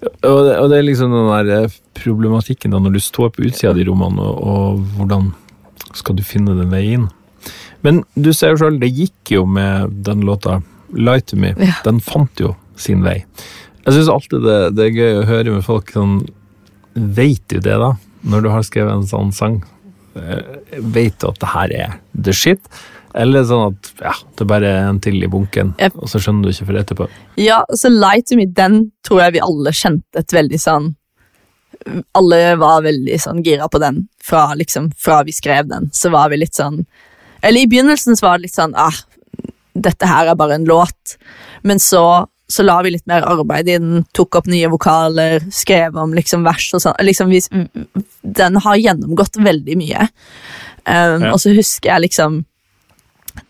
Og 0.00 0.38
det, 0.46 0.56
og 0.56 0.70
det 0.72 0.78
er 0.78 0.86
liksom 0.86 1.12
den 1.12 1.28
der 1.28 1.54
eh, 1.58 1.78
problematikken 1.98 2.72
da 2.72 2.80
når 2.80 2.96
du 2.96 3.02
står 3.04 3.34
på 3.34 3.44
utsida 3.44 3.74
av 3.74 3.80
de 3.80 3.86
rommene, 3.88 4.24
og, 4.24 4.40
og 4.40 4.84
hvordan 4.96 5.32
skal 5.96 6.16
du 6.16 6.24
finne 6.24 6.56
den 6.56 6.72
veien 6.72 7.02
inn? 7.02 7.08
Men 7.84 8.02
du 8.16 8.32
ser 8.36 8.54
jo 8.54 8.60
sjøl, 8.62 8.80
det 8.80 8.92
gikk 8.92 9.32
jo 9.32 9.46
med 9.48 9.94
den 10.04 10.24
låta 10.28 10.60
'Lie 10.90 11.22
to 11.24 11.36
Me'. 11.36 11.54
Ja. 11.56 11.78
Den 11.84 12.00
fant 12.00 12.40
jo 12.40 12.54
sin 12.76 13.04
vei. 13.04 13.22
Jeg 13.86 13.94
syns 13.94 14.10
alltid 14.12 14.44
det, 14.44 14.58
det 14.76 14.86
er 14.86 14.96
gøy 14.98 15.18
å 15.20 15.26
høre 15.28 15.56
med 15.56 15.64
folk 15.64 15.92
sånn 15.94 16.20
Veit 16.90 17.44
du 17.48 17.60
det, 17.62 17.76
da? 17.78 17.94
Når 18.26 18.42
du 18.42 18.48
har 18.50 18.64
skrevet 18.66 18.92
en 18.92 19.06
sånn 19.06 19.30
sang? 19.32 19.60
Veit 20.14 20.80
Vet 20.82 21.20
du 21.22 21.28
at 21.28 21.38
det 21.40 21.50
her 21.52 21.74
er 21.76 21.92
the 22.12 22.34
shit? 22.34 22.58
Eller 23.14 23.42
sånn 23.48 23.72
at 23.72 23.90
ja, 24.04 24.12
det 24.38 24.46
bare 24.46 24.68
er 24.70 24.88
en 24.90 25.00
til 25.02 25.18
i 25.22 25.28
bunken, 25.30 25.72
Yep. 25.80 25.96
og 25.98 26.08
så 26.12 26.20
skjønner 26.22 26.46
du 26.46 26.52
ikke 26.54 26.66
før 26.68 26.78
etterpå? 26.82 27.08
Ja, 27.40 27.60
så 27.74 27.90
Lie 27.90 28.22
to 28.22 28.36
me, 28.38 28.46
den 28.46 28.92
tror 29.06 29.22
jeg 29.24 29.32
vi 29.38 29.42
alle 29.44 29.72
kjente 29.74 30.20
et 30.22 30.32
veldig 30.36 30.60
sånn 30.62 30.90
Alle 32.18 32.40
var 32.60 32.82
veldig 32.84 33.16
sånn 33.22 33.42
gira 33.46 33.68
på 33.72 33.78
den 33.80 34.02
fra, 34.22 34.50
liksom, 34.58 34.90
fra 35.00 35.22
vi 35.24 35.32
skrev 35.32 35.68
den. 35.70 35.88
Så 35.96 36.10
var 36.12 36.28
vi 36.30 36.36
litt 36.42 36.54
sånn 36.58 36.82
Eller 37.42 37.62
i 37.64 37.70
begynnelsen 37.70 38.16
så 38.18 38.26
var 38.26 38.38
det 38.38 38.48
litt 38.48 38.56
sånn 38.58 38.74
ah, 38.76 38.94
Dette 39.74 40.06
her 40.10 40.28
er 40.28 40.36
bare 40.36 40.58
en 40.58 40.66
låt. 40.68 41.14
Men 41.62 41.78
så, 41.80 42.26
så 42.50 42.62
la 42.66 42.80
vi 42.84 42.90
litt 42.92 43.06
mer 43.08 43.22
arbeid 43.24 43.68
i 43.70 43.78
den, 43.78 44.04
tok 44.12 44.36
opp 44.42 44.46
nye 44.50 44.68
vokaler, 44.68 45.40
skrev 45.54 45.96
om 45.96 46.12
liksom 46.16 46.42
vers 46.44 46.66
og 46.76 46.82
sånn. 46.84 46.98
Liksom, 47.06 47.30
vi, 47.30 47.40
den 48.20 48.58
har 48.60 48.76
gjennomgått 48.76 49.38
veldig 49.40 49.76
mye. 49.80 50.08
Um, 50.84 51.22
Ja. 51.22 51.30
Og 51.32 51.38
så 51.40 51.54
husker 51.54 51.92
jeg 51.94 52.08
liksom 52.08 52.42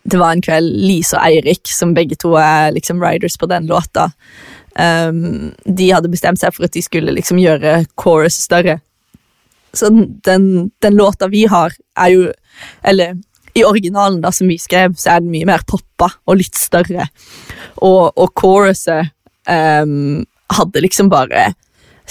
det 0.03 0.19
var 0.19 0.35
en 0.35 0.43
kveld 0.43 0.69
Lise 0.81 1.17
og 1.17 1.25
Eirik, 1.25 1.65
som 1.69 1.95
begge 1.97 2.17
to 2.19 2.35
er 2.39 2.73
liksom 2.75 3.01
riders 3.03 3.37
på 3.39 3.49
den 3.51 3.67
låta. 3.69 4.09
Um, 4.75 5.51
de 5.65 5.89
hadde 5.91 6.11
bestemt 6.11 6.39
seg 6.39 6.53
for 6.55 6.67
at 6.67 6.75
de 6.75 6.83
skulle 6.83 7.13
liksom 7.15 7.41
gjøre 7.41 7.81
chorus 7.99 8.39
større. 8.45 8.79
Så 9.73 9.89
den, 10.25 10.71
den 10.83 10.97
låta 10.99 11.29
vi 11.31 11.45
har, 11.47 11.75
er 11.95 12.09
jo 12.11 12.31
Eller 12.83 13.15
i 13.55 13.63
originalen, 13.63 14.21
da, 14.21 14.31
som 14.31 14.47
vi 14.47 14.57
skrev, 14.59 14.93
så 14.95 15.15
er 15.15 15.23
den 15.23 15.31
mye 15.31 15.47
mer 15.47 15.63
poppa 15.67 16.07
og 16.27 16.37
litt 16.39 16.55
større. 16.55 17.07
Og, 17.83 18.11
og 18.15 18.31
choruset 18.37 19.11
um, 19.47 20.23
hadde 20.51 20.83
liksom 20.83 21.09
bare 21.11 21.49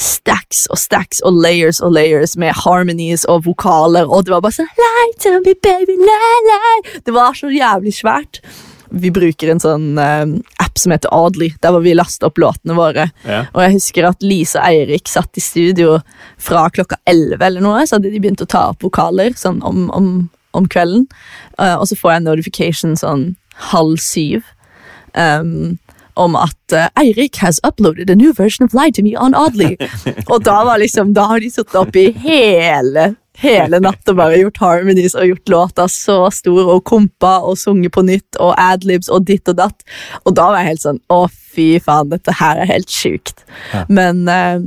stacks 0.00 0.64
og 0.72 0.80
stacks 0.80 1.20
og 1.26 1.36
layers 1.36 1.80
og 1.84 1.92
layers 1.94 2.36
med 2.40 2.56
harmonies 2.64 3.26
og 3.28 3.44
vokaler, 3.46 4.08
og 4.08 4.26
det 4.26 4.34
var 4.34 4.42
bare 4.44 4.56
sånn 4.60 5.40
me, 5.44 5.54
baby, 5.54 5.96
lie, 6.00 6.42
lie. 6.48 7.00
Det 7.04 7.14
var 7.14 7.36
så 7.36 7.50
jævlig 7.52 7.92
svært. 7.98 8.40
Vi 8.90 9.12
bruker 9.14 9.52
en 9.52 9.60
sånn 9.62 9.92
um, 9.94 10.32
app 10.62 10.80
som 10.80 10.94
heter 10.94 11.12
Audley, 11.14 11.52
der 11.62 11.74
hvor 11.74 11.84
vi 11.84 11.94
laster 11.94 12.30
opp 12.30 12.40
låtene 12.42 12.74
våre. 12.74 13.06
Ja. 13.22 13.44
Og 13.52 13.62
jeg 13.62 13.76
husker 13.76 14.08
at 14.08 14.24
Lise 14.24 14.58
og 14.58 14.66
Eirik 14.66 15.10
satt 15.10 15.38
i 15.38 15.44
studio 15.44 16.00
fra 16.40 16.66
klokka 16.74 16.98
11 17.10 17.44
eller 17.46 17.64
noe, 17.64 17.84
så 17.86 17.98
hadde 17.98 18.10
de 18.10 18.22
begynt 18.22 18.42
å 18.42 18.48
ta 18.50 18.70
opp 18.72 18.82
vokaler 18.86 19.36
sånn 19.38 19.60
om, 19.66 19.84
om, 19.94 20.08
om 20.56 20.66
kvelden. 20.70 21.06
Uh, 21.60 21.76
og 21.76 21.86
så 21.90 21.98
får 22.00 22.14
jeg 22.14 22.22
en 22.22 22.28
notification 22.32 22.98
sånn 22.98 23.28
halv 23.70 24.00
syv 24.02 24.48
um, 25.14 25.78
om 26.14 26.36
at 26.38 26.74
uh, 26.76 26.88
Eirik 27.00 27.36
has 27.42 27.60
uploaded 27.66 28.10
a 28.10 28.16
new 28.16 28.32
version 28.32 28.64
of 28.64 28.74
Lie 28.74 28.90
to 28.92 29.02
Me 29.02 29.16
on 29.16 29.34
Oddly. 29.34 29.76
og 30.32 30.44
da 30.46 30.60
var 30.66 30.82
liksom, 30.82 31.14
da 31.14 31.28
har 31.30 31.42
de 31.42 31.50
sittet 31.52 31.78
oppe 31.80 32.08
i 32.08 32.12
hele 32.24 33.14
Hele 33.40 33.78
natt 33.80 34.08
og 34.10 34.18
bare 34.18 34.36
gjort 34.36 34.58
harmonies 34.60 35.14
og 35.16 35.30
gjort 35.30 35.52
låta 35.52 35.86
så 35.88 36.18
stor 36.34 36.74
og 36.74 36.82
kompa 36.88 37.38
og 37.46 37.56
sunget 37.56 37.94
på 37.94 38.02
nytt 38.04 38.36
og 38.42 38.52
adlibs 38.60 39.08
og 39.08 39.24
ditt 39.30 39.48
og 39.48 39.56
datt. 39.62 39.84
Og 40.26 40.34
da 40.36 40.50
var 40.50 40.60
jeg 40.60 40.74
helt 40.74 40.84
sånn 40.84 41.00
Å, 41.08 41.22
fy 41.30 41.70
faen, 41.80 42.10
dette 42.12 42.34
her 42.36 42.60
er 42.60 42.68
helt 42.68 42.92
sjukt. 42.92 43.46
Ja. 43.72 43.86
Men, 43.88 44.26
uh, 44.28 44.60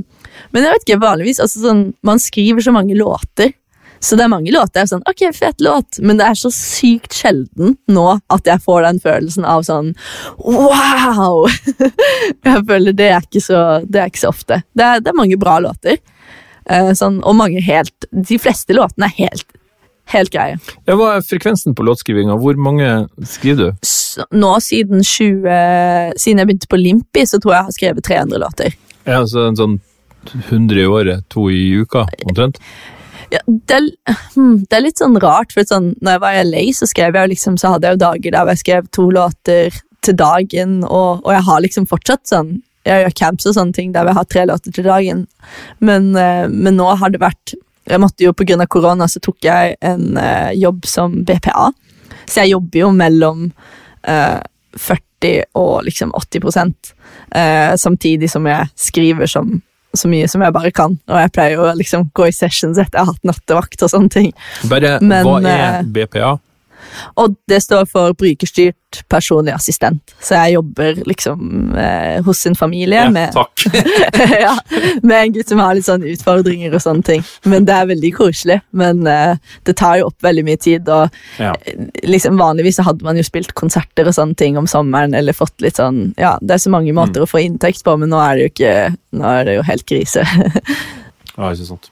men 0.50 0.66
jeg 0.66 0.74
vet 0.74 0.86
ikke, 0.88 1.02
vanligvis 1.04 1.42
altså 1.44 1.62
sånn, 1.68 1.84
Man 2.02 2.22
skriver 2.22 2.66
så 2.66 2.74
mange 2.74 2.98
låter. 2.98 3.54
Så 4.04 4.18
det 4.18 4.26
er 4.26 4.32
mange 4.32 4.52
låter 4.52 4.82
jeg 4.82 4.84
er 4.84 4.90
sånn, 4.90 5.04
ok, 5.08 5.22
fet 5.32 5.62
låt, 5.64 5.98
men 6.04 6.18
det 6.20 6.26
er 6.28 6.36
så 6.36 6.50
sykt 6.52 7.16
sjelden 7.16 7.78
nå 7.88 8.06
at 8.34 8.48
jeg 8.50 8.60
får 8.64 8.84
den 8.84 9.00
følelsen 9.00 9.46
av 9.48 9.64
sånn 9.64 9.94
wow! 10.44 11.46
jeg 12.50 12.64
føler 12.68 12.96
det 12.96 13.08
er 13.14 13.24
ikke 13.24 13.40
så, 13.40 13.60
det 13.88 14.02
er 14.02 14.12
ikke 14.12 14.26
så 14.26 14.32
ofte. 14.34 14.60
Det 14.76 14.84
er, 14.84 15.00
det 15.00 15.12
er 15.12 15.16
mange 15.16 15.38
bra 15.40 15.56
låter, 15.64 15.96
eh, 16.68 16.90
sånn, 16.98 17.22
og 17.24 17.38
mange 17.38 17.62
helt 17.64 18.08
De 18.12 18.36
fleste 18.40 18.76
låtene 18.76 19.08
er 19.08 19.16
helt, 19.22 19.46
helt 20.12 20.34
greie. 20.34 20.60
Ja, 20.84 20.98
Hva 21.00 21.14
er 21.14 21.24
frekvensen 21.24 21.72
på 21.76 21.86
låtskrivinga? 21.88 22.36
Hvor 22.42 22.60
mange 22.60 22.90
skriver 23.24 23.72
du? 23.72 23.88
Nå 24.36 24.52
siden 24.62 25.00
20 25.00 26.20
Siden 26.20 26.42
jeg 26.42 26.50
begynte 26.50 26.70
på 26.70 26.78
Limpi, 26.78 27.24
så 27.24 27.40
tror 27.40 27.54
jeg 27.54 27.62
jeg 27.62 27.70
har 27.70 27.78
skrevet 27.78 28.08
300 28.12 28.44
låter. 28.44 28.76
Ja, 29.08 29.24
så 29.24 29.48
en 29.48 29.56
sånn 29.58 29.80
100 30.24 30.80
i 30.80 30.86
året, 30.88 31.24
to 31.32 31.48
i 31.52 31.66
uka, 31.80 32.06
omtrent? 32.24 32.60
Ja, 33.32 33.40
det, 33.46 33.78
er, 33.78 34.14
hmm, 34.34 34.60
det 34.68 34.78
er 34.78 34.84
litt 34.84 35.00
sånn 35.02 35.18
rart, 35.22 35.54
for 35.54 35.66
sånn, 35.68 35.92
når 36.00 36.16
jeg 36.16 36.24
var 36.24 36.36
i 36.36 36.44
LA, 36.44 36.64
så, 36.76 36.88
skrev 36.90 37.18
jeg 37.18 37.34
liksom, 37.34 37.58
så 37.60 37.74
hadde 37.74 37.88
jeg 37.88 37.98
jo 37.98 38.04
dager 38.04 38.36
der 38.36 38.52
jeg 38.52 38.62
skrev 38.62 38.88
to 38.94 39.08
låter 39.14 39.82
til 40.04 40.16
dagen, 40.20 40.80
og, 40.84 41.24
og 41.24 41.30
jeg 41.32 41.46
har 41.48 41.64
liksom 41.64 41.88
fortsatt 41.88 42.26
sånn 42.28 42.58
Jeg 42.84 43.00
gjør 43.00 43.14
camps 43.16 43.46
og 43.48 43.54
sånne 43.56 43.72
ting 43.72 43.92
der 43.94 44.04
jeg 44.10 44.16
har 44.18 44.26
tre 44.28 44.42
låter 44.44 44.74
til 44.76 44.84
dagen, 44.84 45.22
men, 45.80 46.10
eh, 46.20 46.44
men 46.52 46.76
nå 46.76 46.90
har 47.00 47.14
det 47.14 47.22
vært 47.22 47.54
jeg 47.84 48.00
måtte 48.00 48.24
jo 48.24 48.32
av 48.32 48.66
korona 48.72 49.08
så 49.08 49.20
tok 49.20 49.44
jeg 49.44 49.76
en 49.84 50.16
eh, 50.16 50.52
jobb 50.56 50.86
som 50.88 51.18
BPA, 51.24 51.70
så 52.24 52.42
jeg 52.42 52.54
jobber 52.54 52.80
jo 52.80 52.90
mellom 52.96 53.46
eh, 54.08 54.40
40 54.74 55.44
og 55.60 55.84
liksom 55.84 56.12
80 56.16 56.72
eh, 57.34 57.76
samtidig 57.76 58.30
som 58.30 58.46
jeg 58.48 58.68
skriver 58.76 59.26
som, 59.26 59.60
så 59.98 60.10
mye 60.10 60.28
som 60.30 60.42
jeg 60.44 60.54
bare 60.54 60.72
kan. 60.74 60.96
Og 61.10 61.20
jeg 61.20 61.32
pleier 61.34 61.60
å 61.62 61.72
liksom 61.78 62.08
gå 62.16 62.28
i 62.30 62.34
sessions 62.34 62.78
etter 62.78 62.98
jeg 62.98 63.06
har 63.06 63.12
hatt 63.12 63.28
nattevakt 63.28 63.86
og 63.86 63.92
sånne 63.92 64.12
ting. 64.12 64.32
Bare, 64.70 64.98
Men, 65.02 65.26
hva 65.26 65.38
eh, 65.42 65.64
er 65.68 65.88
BPA? 65.94 66.34
Og 67.20 67.36
det 67.50 67.60
står 67.64 67.86
for 67.90 68.14
brukerstyrt 68.18 68.76
personlig 69.10 69.50
assistent, 69.50 70.12
så 70.22 70.36
jeg 70.38 70.54
jobber 70.54 71.00
liksom 71.08 71.72
eh, 71.74 72.20
hos 72.22 72.44
en 72.46 72.54
familie 72.54 73.08
med, 73.10 73.32
takk. 73.34 73.64
ja, 74.44 74.52
med 75.02 75.16
en 75.18 75.32
gutt 75.34 75.50
som 75.50 75.58
har 75.58 75.74
litt 75.74 75.88
sånn 75.88 76.04
utfordringer 76.06 76.76
og 76.76 76.82
sånne 76.84 77.02
ting. 77.08 77.24
Men 77.50 77.66
det 77.66 77.74
er 77.74 77.88
veldig 77.90 78.12
koselig. 78.14 78.60
Men 78.70 79.02
eh, 79.10 79.34
det 79.66 79.74
tar 79.80 79.98
jo 79.98 80.06
opp 80.12 80.22
veldig 80.22 80.44
mye 80.46 80.60
tid, 80.62 80.88
og 80.94 81.10
Ja. 81.42 81.50
liksom 82.06 82.38
vanligvis 82.38 82.78
så 82.78 82.86
hadde 82.86 83.02
man 83.06 83.18
jo 83.18 83.24
spilt 83.26 83.54
konserter 83.58 84.06
og 84.06 84.14
sånne 84.14 84.38
ting 84.38 84.58
om 84.60 84.68
sommeren, 84.70 85.14
eller 85.18 85.34
fått 85.36 85.58
litt 85.64 85.80
sånn 85.80 86.12
Ja, 86.20 86.36
det 86.40 86.54
er 86.54 86.62
så 86.62 86.70
mange 86.70 86.94
måter 86.94 87.24
å 87.24 87.28
få 87.28 87.42
inntekt 87.42 87.82
på, 87.84 87.96
men 87.98 88.12
nå 88.14 88.20
er 88.22 88.36
det 88.36 88.46
jo 88.46 88.52
ikke 88.52 88.74
Nå 89.18 89.26
er 89.30 89.44
det 89.48 89.58
jo 89.58 89.66
helt 89.66 89.86
krise. 89.90 90.22
ja, 91.36 91.50
ikke 91.50 91.66
sant. 91.66 91.90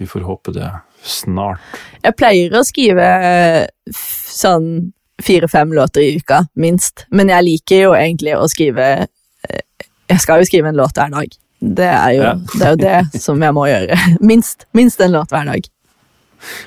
Vi 0.00 0.08
får 0.08 0.24
håpe 0.26 0.52
det 0.56 0.72
snart. 1.04 1.60
Jeg 2.04 2.16
pleier 2.18 2.56
å 2.58 2.64
skrive 2.66 3.04
eh, 3.28 3.92
sånn 3.94 4.92
fire-fem 5.22 5.72
låter 5.76 6.02
i 6.02 6.16
uka, 6.18 6.42
minst. 6.58 7.06
Men 7.14 7.30
jeg 7.32 7.46
liker 7.46 7.84
jo 7.86 7.92
egentlig 7.96 8.34
å 8.36 8.48
skrive 8.50 8.88
eh, 9.04 9.62
Jeg 10.10 10.20
skal 10.24 10.42
jo 10.42 10.48
skrive 10.48 10.72
en 10.72 10.80
låt 10.80 10.98
hver 10.98 11.12
dag. 11.14 11.36
Det 11.64 11.86
er 11.88 12.10
jo, 12.16 12.24
Ja. 12.24 12.34
det, 12.34 12.64
er 12.64 12.74
jo 12.74 12.80
det 12.82 13.22
som 13.22 13.40
jeg 13.42 13.56
må 13.56 13.68
gjøre. 13.70 13.96
Minst, 14.32 14.66
minst 14.76 15.00
en 15.00 15.14
låt 15.16 15.32
hver 15.32 15.46
dag. 15.48 15.70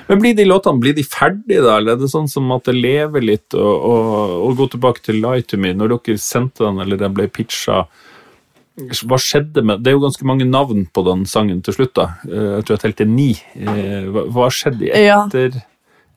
Men 0.08 0.18
blir 0.18 0.34
de 0.34 0.44
låtene 0.48 0.82
blir 0.82 0.94
de 0.96 1.04
ferdige, 1.06 1.62
da? 1.62 1.76
Eller 1.78 1.94
er 1.94 2.00
det 2.00 2.08
sånn 2.10 2.26
som 2.26 2.48
at 2.50 2.66
det 2.66 2.74
lever 2.74 3.22
litt? 3.22 3.54
Og, 3.54 3.84
og, 3.92 4.32
og 4.48 4.56
gå 4.58 4.66
tilbake 4.72 5.04
til 5.06 5.20
Lie 5.22 5.44
to 5.46 5.60
Me, 5.60 5.70
når 5.76 5.92
dere 5.94 6.18
sendte 6.18 6.64
den, 6.64 6.80
eller 6.82 6.98
den 6.98 7.14
ble 7.14 7.28
pitcha, 7.30 7.84
hva 9.08 9.18
skjedde 9.18 9.62
med 9.64 9.82
Det 9.82 9.90
er 9.90 9.96
jo 9.96 10.04
ganske 10.04 10.24
mange 10.28 10.44
navn 10.48 10.86
på 10.94 11.02
den 11.06 11.24
sangen 11.26 11.62
til 11.66 11.74
slutt, 11.74 11.94
da. 11.98 12.06
Eh, 12.28 12.58
Jeg 12.58 12.64
tror 12.64 12.76
jeg 12.76 12.82
telte 12.84 13.06
ni. 13.08 13.30
Eh, 13.58 14.06
Hva, 14.12 14.26
hva 14.30 14.48
skjedde 14.54 14.92
etter 14.94 15.62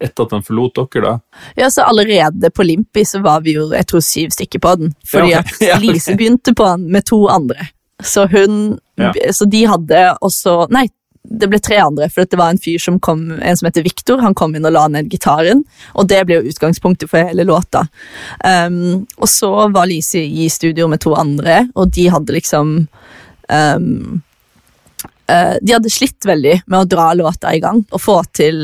etter 0.01 0.24
at 0.26 0.32
han 0.34 0.41
forlot 0.41 0.74
dere, 0.80 1.01
da? 1.05 1.41
Ja, 1.59 1.68
så 1.70 1.84
Allerede 1.86 2.49
på 2.49 2.64
Limpi 2.66 3.03
så 3.05 3.20
var 3.22 3.41
vi 3.45 3.53
jo 3.53 3.68
jeg 3.70 3.86
tror 3.86 4.01
syv 4.01 4.32
stykker 4.34 4.59
på 4.64 4.72
den. 4.80 4.95
Fordi 5.05 5.30
Ja, 5.36 5.43
okay. 5.45 5.70
At. 5.76 5.82
Lise 5.84 6.16
begynte 6.18 6.55
på 6.57 6.66
den 6.72 6.88
med 6.91 7.05
to 7.05 7.28
andre. 7.30 7.68
Så 8.01 8.26
hun 8.32 8.80
Ja. 8.97 9.12
Så 9.32 9.45
de 9.49 9.64
hadde 9.70 9.99
også 10.22 10.68
Nei, 10.74 10.88
det 11.39 11.47
ble 11.51 11.59
tre 11.63 11.77
andre, 11.84 12.09
for 12.11 12.27
det 12.27 12.39
var 12.39 12.53
en 12.53 12.61
fyr 12.61 12.79
som 12.82 12.99
kom, 13.03 13.23
en 13.39 13.57
som 13.57 13.67
heter 13.67 13.86
Victor. 13.86 14.21
Han 14.23 14.36
kom 14.38 14.55
inn 14.55 14.67
og 14.67 14.75
la 14.75 14.88
ned 14.91 15.11
gitaren, 15.11 15.63
og 15.95 16.09
det 16.11 16.23
ble 16.27 16.39
jo 16.39 16.51
utgangspunktet 16.51 17.11
for 17.11 17.32
hele 17.32 17.45
låta. 17.47 17.86
Um, 18.43 19.05
og 19.17 19.29
så 19.32 19.51
var 19.73 19.89
Lise 19.89 20.23
i 20.23 20.49
studio 20.51 20.89
med 20.91 21.03
to 21.03 21.15
andre, 21.17 21.65
og 21.75 21.93
de 21.95 22.09
hadde 22.11 22.36
liksom 22.36 22.75
um, 23.47 24.21
de 25.61 25.73
hadde 25.73 25.91
slitt 25.93 26.25
veldig 26.27 26.61
med 26.65 26.79
å 26.79 26.88
dra 26.89 27.11
låta 27.17 27.53
i 27.55 27.61
gang 27.63 27.82
og 27.89 28.01
få 28.01 28.17
til 28.36 28.57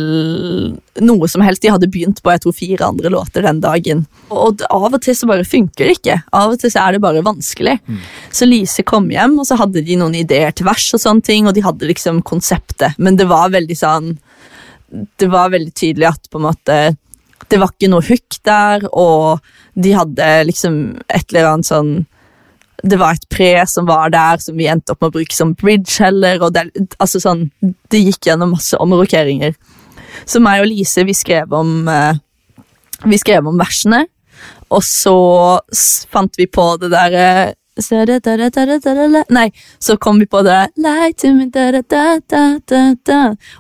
noe 1.04 1.30
som 1.30 1.44
helst. 1.46 1.62
De 1.64 1.72
hadde 1.72 1.90
begynt 1.92 2.22
på 2.24 2.34
jeg 2.34 2.44
tror, 2.44 2.56
fire 2.58 2.90
andre 2.90 3.12
låter 3.14 3.46
den 3.46 3.62
dagen. 3.64 4.06
Og 4.34 4.64
av 4.70 4.90
og 4.90 5.00
til 5.04 5.16
så 5.18 5.30
bare 5.30 5.48
funker 5.48 5.88
det 5.88 5.98
ikke. 6.00 6.20
Av 6.36 6.54
og 6.56 6.62
til 6.62 6.74
så 6.74 6.86
er 6.86 6.98
det 6.98 7.04
bare 7.04 7.26
vanskelig. 7.26 7.78
Så 8.34 8.48
Lise 8.50 8.86
kom 8.88 9.10
hjem, 9.14 9.38
og 9.40 9.48
så 9.50 9.58
hadde 9.60 9.86
de 9.86 9.98
noen 10.00 10.18
ideer 10.20 10.56
til 10.56 10.68
vers, 10.68 10.90
og 10.96 11.04
sånne 11.04 11.26
ting, 11.26 11.48
og 11.48 11.56
de 11.58 11.66
hadde 11.66 11.90
liksom 11.90 12.24
konseptet. 12.28 12.98
Men 12.98 13.20
det 13.20 13.30
var 13.30 13.54
veldig 13.54 13.78
sånn 13.78 14.16
Det 15.20 15.28
var 15.28 15.50
veldig 15.52 15.74
tydelig 15.76 16.06
at 16.08 16.30
på 16.32 16.40
en 16.40 16.46
måte 16.48 16.76
det 17.48 17.60
var 17.62 17.72
ikke 17.72 17.90
noe 17.92 18.04
hook 18.04 18.38
der, 18.48 18.86
og 18.92 19.44
de 19.76 19.94
hadde 19.96 20.28
liksom 20.50 20.78
et 21.08 21.28
eller 21.32 21.52
annet 21.52 21.70
sånn 21.70 21.92
det 22.84 23.00
var 23.02 23.18
et 23.18 23.26
pre 23.34 23.52
som 23.70 23.88
var 23.88 24.12
der, 24.14 24.42
som 24.42 24.58
vi 24.58 24.68
endte 24.70 24.94
opp 24.94 25.02
med 25.02 25.10
å 25.10 25.16
bruke 25.18 25.36
som 25.36 25.56
bridge 25.58 25.98
heller. 26.04 26.42
og 26.46 26.54
Det, 26.54 26.68
altså 27.02 27.22
sånn, 27.24 27.48
det 27.92 28.04
gikk 28.04 28.30
gjennom 28.30 28.54
masse 28.54 28.78
omrokeringer. 28.82 29.56
Så 30.30 30.42
meg 30.44 30.64
og 30.64 30.70
Lise 30.70 31.06
vi 31.08 31.16
skrev 31.18 31.52
om 31.54 31.88
eh, 31.92 32.18
Vi 33.06 33.18
skrev 33.22 33.46
om 33.46 33.60
versene, 33.60 34.08
og 34.74 34.82
så 34.84 35.18
fant 36.10 36.34
vi 36.38 36.48
på 36.50 36.64
det 36.82 36.90
derre 36.90 37.28
Nei, 39.34 39.48
så 39.80 39.98
kom 40.02 40.22
vi 40.22 40.28
på 40.30 40.44
det. 40.46 40.60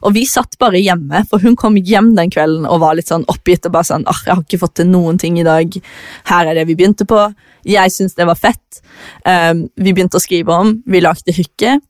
Og 0.01 0.15
vi 0.18 0.26
satt 0.30 0.57
bare 0.61 0.82
hjemme, 0.82 1.24
for 1.30 1.43
hun 1.43 1.57
kom 1.59 1.78
hjem 1.78 2.13
den 2.18 2.32
kvelden 2.34 2.68
og 2.70 2.82
var 2.86 2.97
litt 2.97 3.11
sånn 3.11 3.28
oppgitt 3.32 3.68
og 3.68 3.76
bare 3.76 3.89
sånn 3.91 4.07
'Jeg 4.07 4.34
har 4.34 4.43
ikke 4.43 4.61
fått 4.63 4.76
til 4.82 4.89
noen 4.89 5.18
ting 5.18 5.39
i 5.39 5.47
dag. 5.47 5.82
Her 6.26 6.47
er 6.47 6.53
det 6.53 6.68
vi 6.68 6.76
begynte 6.76 7.05
på.' 7.05 7.34
Jeg 7.68 7.91
syntes 7.91 8.15
det 8.15 8.26
var 8.26 8.39
fett. 8.39 8.82
Um, 9.26 9.68
vi 9.76 9.91
begynte 9.91 10.15
å 10.15 10.24
skrive 10.24 10.53
om. 10.55 10.84
Vi 10.88 11.01
lagde 11.03 11.36
hykke 11.36 11.82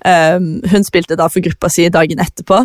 Um, 0.00 0.62
hun 0.64 0.84
spilte 0.86 1.16
da 1.18 1.26
for 1.28 1.44
gruppa 1.44 1.68
si 1.72 1.88
dagen 1.92 2.22
etterpå. 2.22 2.62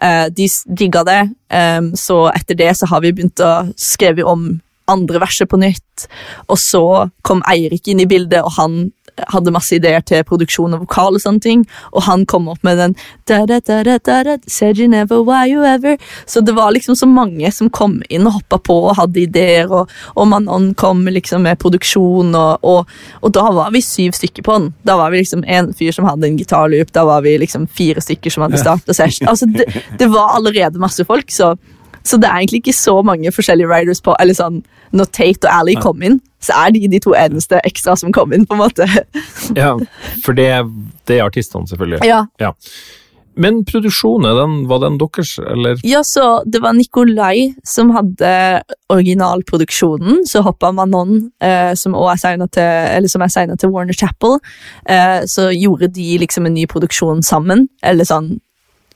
Uh, 0.00 0.26
de 0.32 0.46
digga 0.78 1.04
det, 1.04 1.20
um, 1.52 1.90
så 1.98 2.22
etter 2.32 2.56
det 2.56 2.70
så 2.78 2.88
har 2.88 3.02
vi 3.04 3.12
begynt 3.12 3.42
å 3.44 3.68
skrive 3.76 4.24
om 4.24 4.54
andre 4.90 5.22
verset 5.22 5.50
på 5.50 5.60
nytt. 5.60 6.08
Og 6.48 6.58
så 6.60 6.84
kom 7.26 7.44
Eirik 7.50 7.88
inn 7.90 8.02
i 8.02 8.08
bildet, 8.10 8.42
og 8.44 8.56
han 8.58 8.80
hadde 9.28 9.52
masse 9.52 9.74
ideer 9.76 10.02
til 10.06 10.24
produksjon 10.26 10.74
og 10.76 10.84
vokal 10.84 11.16
og 11.16 11.22
sånne 11.22 11.42
ting. 11.44 11.64
Og 11.92 12.04
han 12.06 12.24
kom 12.28 12.48
opp 12.52 12.62
med 12.66 12.78
den 12.80 12.96
da, 13.28 13.42
da, 13.48 13.60
da, 13.60 13.80
da, 13.86 13.96
da, 13.98 14.18
da, 14.26 14.36
Said 14.50 14.78
you 14.78 14.88
never, 14.90 15.20
why 15.22 15.46
you 15.46 15.64
ever 15.66 15.98
Så 16.26 16.40
det 16.40 16.54
var 16.56 16.72
liksom 16.74 16.96
så 16.96 17.06
mange 17.06 17.50
som 17.52 17.70
kom 17.70 18.00
inn 18.08 18.26
og 18.28 18.38
hoppa 18.40 18.58
på 18.70 18.76
og 18.90 18.96
hadde 18.98 19.22
ideer, 19.22 19.70
og, 19.70 19.90
og 20.14 20.30
Manon 20.30 20.72
kom 20.78 21.04
liksom 21.08 21.44
med 21.46 21.60
produksjon, 21.60 22.34
og, 22.34 22.64
og, 22.66 22.90
og 23.20 23.34
da 23.34 23.46
var 23.54 23.74
vi 23.74 23.82
syv 23.84 24.16
stykker 24.16 24.46
på 24.46 24.58
den. 24.58 24.70
Da 24.86 24.96
var 25.00 25.12
vi 25.12 25.22
liksom 25.22 25.44
en 25.46 25.72
fyr 25.76 25.94
som 25.96 26.08
hadde 26.08 26.28
en 26.28 26.38
gitarloop, 26.40 26.92
da 26.96 27.04
var 27.08 27.24
vi 27.26 27.36
liksom 27.42 27.66
fire 27.76 28.02
stykker 28.04 28.32
som 28.32 28.46
hadde 28.46 28.60
starta 28.62 28.96
session. 28.96 29.28
Altså, 29.30 29.48
det, 29.50 29.68
det 29.98 30.08
var 30.12 30.36
allerede 30.38 30.82
masse 30.82 31.04
folk, 31.08 31.30
så 31.34 31.54
så 32.02 32.16
det 32.20 32.28
er 32.28 32.40
egentlig 32.40 32.62
ikke 32.62 32.76
så 32.76 32.96
mange 33.06 33.32
forskjellige 33.34 33.70
riders 33.70 34.00
på 34.04 34.14
eller 34.20 34.36
sånn, 34.36 34.62
Når 34.92 35.10
Tate 35.14 35.46
og 35.46 35.52
Ally 35.54 35.74
kom 35.78 36.00
inn, 36.02 36.20
så 36.42 36.56
er 36.66 36.72
de 36.74 36.88
de 36.90 36.98
to 36.98 37.12
eneste 37.14 37.60
ekstra 37.64 37.94
som 37.96 38.12
kom 38.12 38.32
inn. 38.32 38.46
på 38.46 38.56
en 38.56 38.64
måte. 38.64 38.88
Ja, 39.56 39.76
for 40.24 40.34
det, 40.34 40.48
det 41.06 41.18
er 41.18 41.28
artistene, 41.28 41.68
selvfølgelig. 41.68 42.02
Ja, 42.06 42.24
Ja. 42.40 42.54
Men 43.40 43.64
produksjonen, 43.64 44.36
den, 44.36 44.56
var 44.68 44.82
den 44.82 44.98
deres, 44.98 45.38
eller? 45.38 45.78
ja 45.86 46.02
så 46.04 46.42
Det 46.44 46.60
var 46.60 46.74
Nikolai 46.76 47.54
som 47.64 47.92
hadde 47.94 48.62
originalproduksjonen. 48.92 50.26
Så 50.26 50.42
hoppa 50.44 50.72
Manon, 50.72 51.30
eh, 51.40 51.72
som 51.74 51.94
også 51.94 52.12
er 52.12 52.20
signa 52.24 52.48
til, 52.50 52.62
eller 52.98 53.08
som 53.08 53.24
signet 53.28 53.60
til 53.60 53.72
Warner 53.72 53.96
Chapel. 53.96 54.40
Eh, 54.84 55.22
så 55.30 55.48
gjorde 55.54 55.92
de 55.94 56.18
liksom 56.18 56.46
en 56.46 56.54
ny 56.54 56.66
produksjon 56.66 57.22
sammen. 57.22 57.68
Eller 57.82 58.04
sånn 58.04 58.40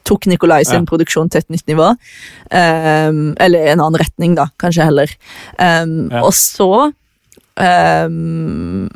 tok 0.05 0.27
Nikolai 0.31 0.63
sin 0.65 0.83
Ja. 0.85 0.89
produksjon 0.89 1.31
til 1.31 1.39
et 1.41 1.51
nytt 1.51 1.67
nivå. 1.67 1.91
Um, 2.51 3.35
eller 3.41 3.73
en 3.73 3.81
annen 3.81 4.01
retning, 4.01 4.35
da, 4.37 4.47
kanskje 4.59 4.85
heller. 4.85 5.11
Um, 5.59 6.11
Ja. 6.13 6.23
Og 6.23 6.33
så 6.33 6.93
um, 7.57 8.91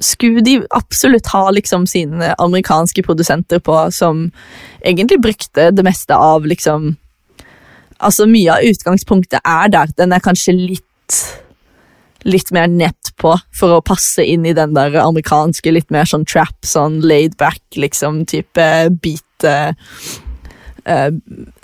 skulle 0.00 0.42
de 0.44 0.60
absolutt 0.70 1.26
ha 1.32 1.50
liksom 1.50 1.86
sine 1.86 2.34
amerikanske 2.38 3.02
produsenter 3.02 3.58
på, 3.60 3.76
som 3.92 4.30
egentlig 4.84 5.20
brukte 5.20 5.70
det 5.74 5.84
meste 5.84 6.14
av 6.14 6.46
liksom 6.46 6.96
Altså, 8.00 8.28
mye 8.30 8.52
av 8.54 8.62
utgangspunktet 8.62 9.40
er 9.42 9.68
der. 9.74 9.88
Den 9.98 10.12
er 10.14 10.20
kanskje 10.22 10.52
litt 10.54 11.16
litt 12.22 12.52
mer 12.54 12.68
nett 12.70 13.10
på 13.18 13.32
for 13.50 13.74
å 13.74 13.82
passe 13.82 14.22
inn 14.22 14.46
i 14.46 14.52
den 14.54 14.72
der 14.76 14.94
amerikanske, 15.02 15.72
litt 15.72 15.90
mer 15.90 16.06
sånn 16.06 16.24
trap, 16.24 16.54
sånn 16.62 17.00
laid 17.02 17.34
back, 17.38 17.58
liksom, 17.74 18.24
type 18.30 18.68
beat 19.02 19.46
eh, 19.46 19.72
eh, 20.88 21.10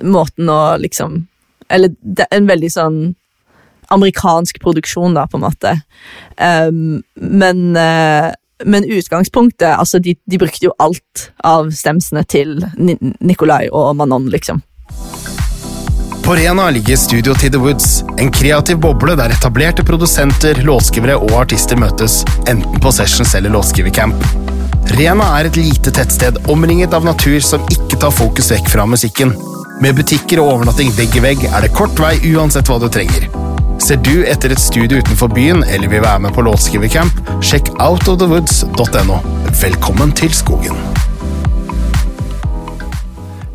Måten 0.05 0.51
å 0.53 0.77
liksom 0.81 1.22
Eller 1.72 1.95
det 2.01 2.29
en 2.31 2.49
veldig 2.51 2.70
sånn 2.70 2.99
amerikansk 3.93 4.61
produksjon, 4.62 5.12
da, 5.16 5.27
på 5.29 5.37
en 5.37 5.43
måte. 5.45 5.70
Um, 6.41 7.03
men 7.14 7.77
eh, 7.77 8.31
men 8.64 8.85
utgangspunktet 8.85 9.75
altså 9.77 9.99
de, 9.99 10.14
de 10.25 10.39
brukte 10.39 10.68
jo 10.68 10.72
alt 10.79 11.27
av 11.45 11.68
stemsene 11.75 12.22
til 12.25 12.57
Ni 12.79 12.95
Nikolai 13.20 13.66
og 13.68 13.97
Manon, 13.99 14.31
liksom. 14.33 14.62
På 16.25 16.35
Rena 16.39 16.70
ligger 16.70 16.97
Studio 16.97 17.35
to 17.35 17.51
the 17.53 17.61
Woods, 17.61 18.05
en 18.18 18.33
kreativ 18.33 18.79
boble 18.81 19.18
der 19.20 19.35
etablerte 19.35 19.85
produsenter, 19.85 20.62
låtskrivere 20.64 21.18
og 21.20 21.37
artister 21.43 21.77
møtes, 21.77 22.22
enten 22.49 22.81
på 22.81 22.95
sessions 22.97 23.35
eller 23.37 23.53
låtskrivercamp. 23.53 24.53
Rena 24.93 25.26
er 25.41 25.49
et 25.49 25.57
lite 25.59 25.91
tettsted 25.95 26.37
omringet 26.53 26.93
av 26.95 27.05
natur 27.07 27.39
som 27.43 27.62
ikke 27.72 27.97
tar 28.03 28.12
fokus 28.14 28.51
vekk 28.53 28.68
fra 28.70 28.85
musikken. 28.87 29.32
Med 29.82 29.97
butikker 29.99 30.39
og 30.43 30.53
overnatting 30.53 30.93
vegg 30.95 31.16
i 31.18 31.22
vegg 31.24 31.47
er 31.49 31.64
det 31.64 31.72
kort 31.74 31.99
vei 31.99 32.14
uansett 32.35 32.68
hva 32.70 32.76
du 32.82 32.87
trenger. 32.93 33.26
Ser 33.82 33.99
du 34.07 34.22
etter 34.30 34.53
et 34.55 34.61
studio 34.62 35.01
utenfor 35.03 35.32
byen 35.35 35.64
eller 35.66 35.91
vil 35.91 36.05
være 36.05 36.22
med 36.26 36.35
på 36.37 36.45
låtskrivercamp, 36.47 37.16
sjekk 37.45 37.72
outofthewoods.no. 37.82 39.18
Velkommen 39.61 40.14
til 40.16 40.30
skogen. 40.37 40.78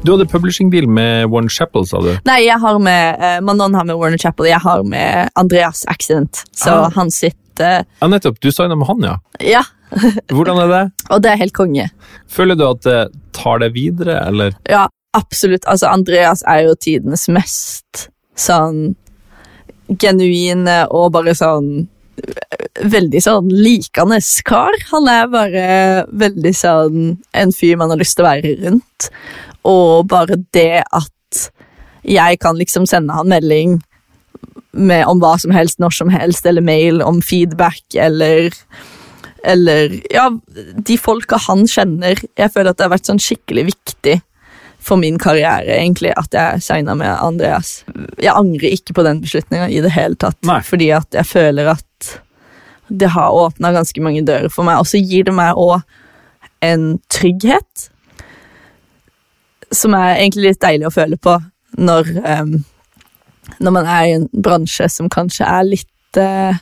Du 0.03 0.13
hadde 0.15 0.27
publishing-deal 0.31 0.87
med 0.87 1.25
Warner 1.31 1.51
Chapel, 1.51 1.83
sa 1.87 1.99
du? 2.03 2.13
Nei, 2.27 2.41
jeg 2.47 2.55
har 2.61 2.77
med 2.81 3.19
eh, 3.19 3.39
Manon 3.43 3.75
har 3.75 3.83
med 3.87 3.97
Warner 3.99 4.19
Chapel, 4.21 4.47
jeg 4.47 4.61
har 4.63 4.83
med 4.87 5.31
Andreas 5.39 5.83
Accident. 5.91 6.43
Så 6.55 6.71
Ah. 6.71 6.91
han 6.95 7.11
sitter 7.59 7.85
Ja, 7.99 8.07
nettopp. 8.07 8.39
Du 8.41 8.51
signa 8.51 8.75
med 8.75 8.87
han, 8.87 9.01
ja. 9.03 9.19
Ja, 9.39 9.63
Hvordan 10.29 10.59
er 10.63 10.67
det? 10.69 10.91
og 11.11 11.21
det 11.23 11.31
er 11.31 11.43
helt 11.43 11.53
konge. 11.53 11.89
Føler 12.29 12.55
du 12.55 12.65
at 12.67 12.83
det 12.85 12.99
tar 13.33 13.59
det 13.59 13.73
videre, 13.73 14.19
eller? 14.27 14.55
Ja, 14.69 14.87
absolutt. 15.17 15.65
Altså, 15.65 15.89
Andreas 15.89 16.43
er 16.47 16.67
jo 16.67 16.75
tidenes 16.75 17.27
mest 17.29 18.09
sånn 18.39 18.95
genuine 19.99 20.83
og 20.93 21.11
bare 21.15 21.33
sånn 21.35 21.87
Veldig 22.83 23.21
sånn 23.23 23.45
likende 23.47 24.17
kar. 24.43 24.75
Han 24.89 25.05
er 25.07 25.29
bare 25.31 25.67
veldig 26.11 26.51
sånn 26.51 26.97
en 27.31 27.53
fyr 27.55 27.77
man 27.79 27.93
har 27.93 28.01
lyst 28.01 28.17
til 28.17 28.25
å 28.25 28.27
være 28.27 28.51
rundt. 28.59 29.07
Og 29.63 30.03
bare 30.11 30.35
det 30.51 30.83
at 30.83 31.39
jeg 32.03 32.41
kan 32.43 32.59
liksom 32.59 32.89
sende 32.91 33.15
han 33.15 33.31
melding 33.31 33.77
med, 34.71 35.05
om 35.09 35.21
hva 35.21 35.35
som 35.41 35.51
helst, 35.55 35.79
når 35.81 35.95
som 35.97 36.09
helst, 36.13 36.45
eller 36.45 36.61
mail 36.65 37.01
om 37.05 37.21
feedback, 37.21 37.83
eller 37.95 38.53
Eller 39.43 40.01
ja, 40.11 40.25
de 40.75 40.97
folka 40.99 41.37
han 41.39 41.61
kjenner. 41.63 42.19
Jeg 42.35 42.51
føler 42.51 42.73
at 42.73 42.77
det 42.77 42.83
har 42.83 42.91
vært 42.91 43.07
sånn 43.07 43.21
skikkelig 43.23 43.69
viktig 43.69 44.17
for 44.83 44.99
min 44.99 45.15
karriere, 45.15 45.77
egentlig, 45.77 46.11
at 46.19 46.35
jeg 46.35 46.63
signa 46.65 46.91
med 46.99 47.07
Andreas. 47.07 47.85
Jeg 48.19 48.33
angrer 48.33 48.75
ikke 48.75 48.97
på 48.97 49.05
den 49.07 49.21
beslutninga 49.23 49.69
i 49.71 49.79
det 49.79 49.93
hele 49.95 50.19
tatt, 50.19 50.35
Nei. 50.43 50.59
fordi 50.59 50.89
at 50.91 51.15
jeg 51.15 51.27
føler 51.29 51.71
at 51.71 52.09
det 52.89 53.13
har 53.13 53.31
åpna 53.31 53.71
ganske 53.75 54.03
mange 54.03 54.25
dører 54.27 54.51
for 54.51 54.67
meg, 54.67 54.81
og 54.81 54.89
så 54.91 54.99
gir 54.99 55.27
det 55.29 55.35
meg 55.39 55.55
òg 55.55 55.79
en 56.65 56.97
trygghet 57.07 57.89
som 59.71 59.93
er 59.93 60.17
egentlig 60.17 60.49
litt 60.49 60.61
deilig 60.63 60.89
å 60.89 60.93
føle 60.93 61.19
på 61.21 61.37
når, 61.77 62.09
em, 62.25 62.53
når 63.59 63.75
man 63.75 63.89
er 63.89 64.05
i 64.05 64.15
en 64.17 64.27
bransje 64.33 64.89
som 64.91 65.09
kanskje 65.11 65.47
er 65.47 65.67
litt 65.67 66.19
uh, 66.19 66.57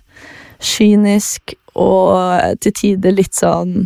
kynisk 0.64 1.56
og 1.78 2.58
til 2.64 2.74
tider 2.74 3.14
litt 3.14 3.38
sånn 3.38 3.84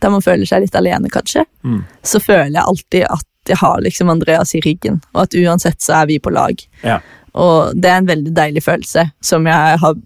Der 0.00 0.12
man 0.12 0.24
føler 0.24 0.48
seg 0.48 0.62
litt 0.64 0.76
alene, 0.78 1.10
kanskje. 1.12 1.42
Mm. 1.60 1.82
Så 2.00 2.22
føler 2.24 2.54
jeg 2.54 2.64
alltid 2.64 3.02
at 3.04 3.26
jeg 3.50 3.58
har 3.60 3.82
liksom 3.84 4.08
Andreas 4.12 4.54
i 4.56 4.62
ryggen, 4.64 5.00
og 5.12 5.26
at 5.26 5.36
uansett 5.36 5.82
så 5.84 5.98
er 5.98 6.08
vi 6.08 6.16
på 6.22 6.32
lag. 6.32 6.56
Ja. 6.80 7.00
Og 7.36 7.76
det 7.76 7.90
er 7.90 8.00
en 8.00 8.08
veldig 8.08 8.32
deilig 8.34 8.62
følelse 8.64 9.04
som 9.22 9.44
jeg 9.46 9.76
har 9.82 9.98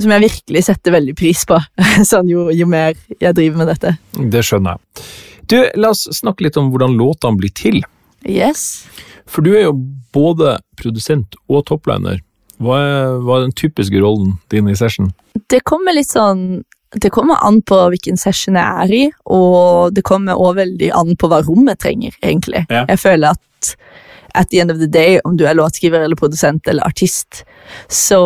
Som 0.00 0.10
jeg 0.10 0.24
virkelig 0.24 0.64
setter 0.66 0.96
veldig 0.96 1.14
pris 1.14 1.44
på 1.46 1.58
sånn 2.10 2.30
jo, 2.30 2.48
jo 2.56 2.66
mer 2.66 2.96
jeg 3.20 3.36
driver 3.36 3.62
med 3.62 3.70
dette. 3.74 3.94
Det 4.16 4.42
skjønner 4.46 4.78
jeg. 4.78 5.04
Du, 5.50 5.56
La 5.82 5.90
oss 5.92 6.06
snakke 6.14 6.46
litt 6.46 6.56
om 6.56 6.70
hvordan 6.72 6.96
låtene 6.96 7.36
blir 7.40 7.52
til. 7.54 7.82
Yes. 8.24 8.86
For 9.30 9.46
du 9.46 9.52
er 9.54 9.68
jo 9.68 9.76
både 10.14 10.58
produsent 10.80 11.38
og 11.50 11.64
toppliner. 11.70 12.18
Hva 12.60 12.80
er, 12.82 13.14
hva 13.24 13.38
er 13.38 13.46
den 13.46 13.56
typiske 13.56 14.02
rollen 14.02 14.34
din 14.52 14.68
i 14.68 14.76
session? 14.76 15.12
Det 15.48 15.62
kommer 15.64 15.96
litt 15.96 16.10
sånn 16.10 16.62
Det 16.90 17.12
kommer 17.14 17.38
an 17.46 17.60
på 17.62 17.76
hvilken 17.92 18.18
session 18.18 18.58
jeg 18.58 18.84
er 18.84 18.92
i, 18.92 19.04
og 19.30 19.94
det 19.94 20.02
kommer 20.02 20.34
også 20.34 20.58
veldig 20.58 20.88
an 20.98 21.14
på 21.14 21.28
hva 21.30 21.38
rommet 21.46 21.78
trenger, 21.78 22.16
egentlig. 22.18 22.64
Ja. 22.66 22.82
Jeg 22.90 22.98
føler 22.98 23.36
at 23.36 23.76
at 24.34 24.50
the 24.50 24.60
end 24.60 24.70
of 24.70 24.78
the 24.78 24.86
day, 24.86 25.20
om 25.24 25.36
du 25.36 25.44
er 25.46 25.56
låtskriver 25.58 26.04
eller 26.04 26.18
produsent 26.18 26.68
eller 26.68 26.86
artist, 26.86 27.44
så, 27.88 28.20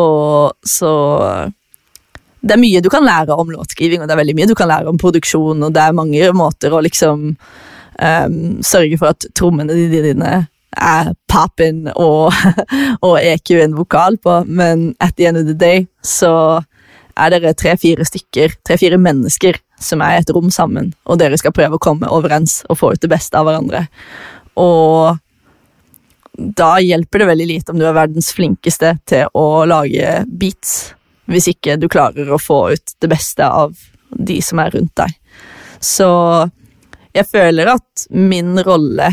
så 0.61 0.91
Det 2.41 2.53
er 2.53 2.61
mye 2.61 2.81
du 2.85 2.91
kan 2.93 3.05
lære 3.05 3.33
om 3.33 3.53
låtskriving, 3.53 4.03
og 4.03 4.09
det 4.09 4.13
er 4.13 4.21
veldig 4.21 4.35
mye 4.37 4.49
du 4.49 4.55
kan 4.55 4.69
lære 4.69 4.89
om 4.89 4.99
produksjon, 5.01 5.63
og 5.65 5.73
det 5.73 5.81
er 5.81 5.97
mange 5.97 6.33
måter 6.37 6.73
å 6.73 6.83
liksom 6.85 7.31
um, 7.37 8.41
sørge 8.61 8.99
for 9.01 9.15
at 9.15 9.29
trommene 9.37 9.73
dine 9.73 10.47
er 10.77 11.13
poppin 11.31 11.89
og, 11.95 12.35
og 13.07 13.17
EQ 13.21 13.57
en 13.63 13.77
vokal 13.79 14.19
på, 14.23 14.43
men 14.47 14.93
at 15.01 15.17
the 15.17 15.29
end 15.29 15.41
of 15.41 15.49
the 15.49 15.57
day 15.59 15.87
så 16.05 16.63
er 17.15 17.31
dere 17.31 17.55
tre-fire 17.55 18.07
stykker, 18.07 18.57
tre-fire 18.67 18.99
mennesker 18.99 19.59
som 19.81 20.03
er 20.03 20.17
i 20.17 20.23
et 20.23 20.33
rom 20.35 20.51
sammen, 20.55 20.93
og 21.07 21.21
dere 21.21 21.39
skal 21.39 21.55
prøve 21.55 21.79
å 21.79 21.83
komme 21.83 22.11
overens 22.11 22.63
og 22.69 22.81
få 22.81 22.95
ut 22.95 23.03
det 23.03 23.11
beste 23.13 23.39
av 23.39 23.47
hverandre. 23.49 23.85
Og 24.61 25.19
da 26.35 26.75
hjelper 26.83 27.23
det 27.23 27.31
veldig 27.31 27.47
lite 27.47 27.75
om 27.75 27.79
du 27.79 27.87
er 27.87 27.95
verdens 27.95 28.33
flinkeste 28.35 28.97
til 29.11 29.31
å 29.39 29.65
lage 29.71 30.25
beats, 30.27 30.95
hvis 31.31 31.49
ikke 31.55 31.79
du 31.81 31.89
klarer 31.93 32.31
å 32.31 32.41
få 32.43 32.75
ut 32.75 32.97
det 33.01 33.11
beste 33.11 33.47
av 33.47 33.77
de 34.11 34.41
som 34.43 34.61
er 34.63 34.75
rundt 34.75 34.95
deg. 34.99 35.15
Så 35.85 36.09
jeg 37.15 37.29
føler 37.31 37.71
at 37.77 38.07
min 38.11 38.57
rolle 38.67 39.13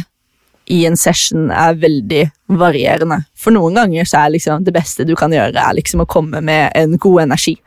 i 0.71 0.85
en 0.87 0.95
session 0.97 1.49
er 1.51 1.75
veldig 1.81 2.21
varierende. 2.55 3.17
For 3.35 3.51
noen 3.51 3.75
ganger 3.75 4.07
så 4.07 4.21
er 4.21 4.35
liksom 4.37 4.63
det 4.63 4.73
beste 4.75 5.03
du 5.07 5.13
kan 5.19 5.33
gjøre, 5.35 5.59
er 5.59 5.75
liksom 5.75 6.03
å 6.03 6.07
komme 6.09 6.39
med 6.47 6.71
en 6.79 6.95
god 7.01 7.25
energi. 7.25 7.57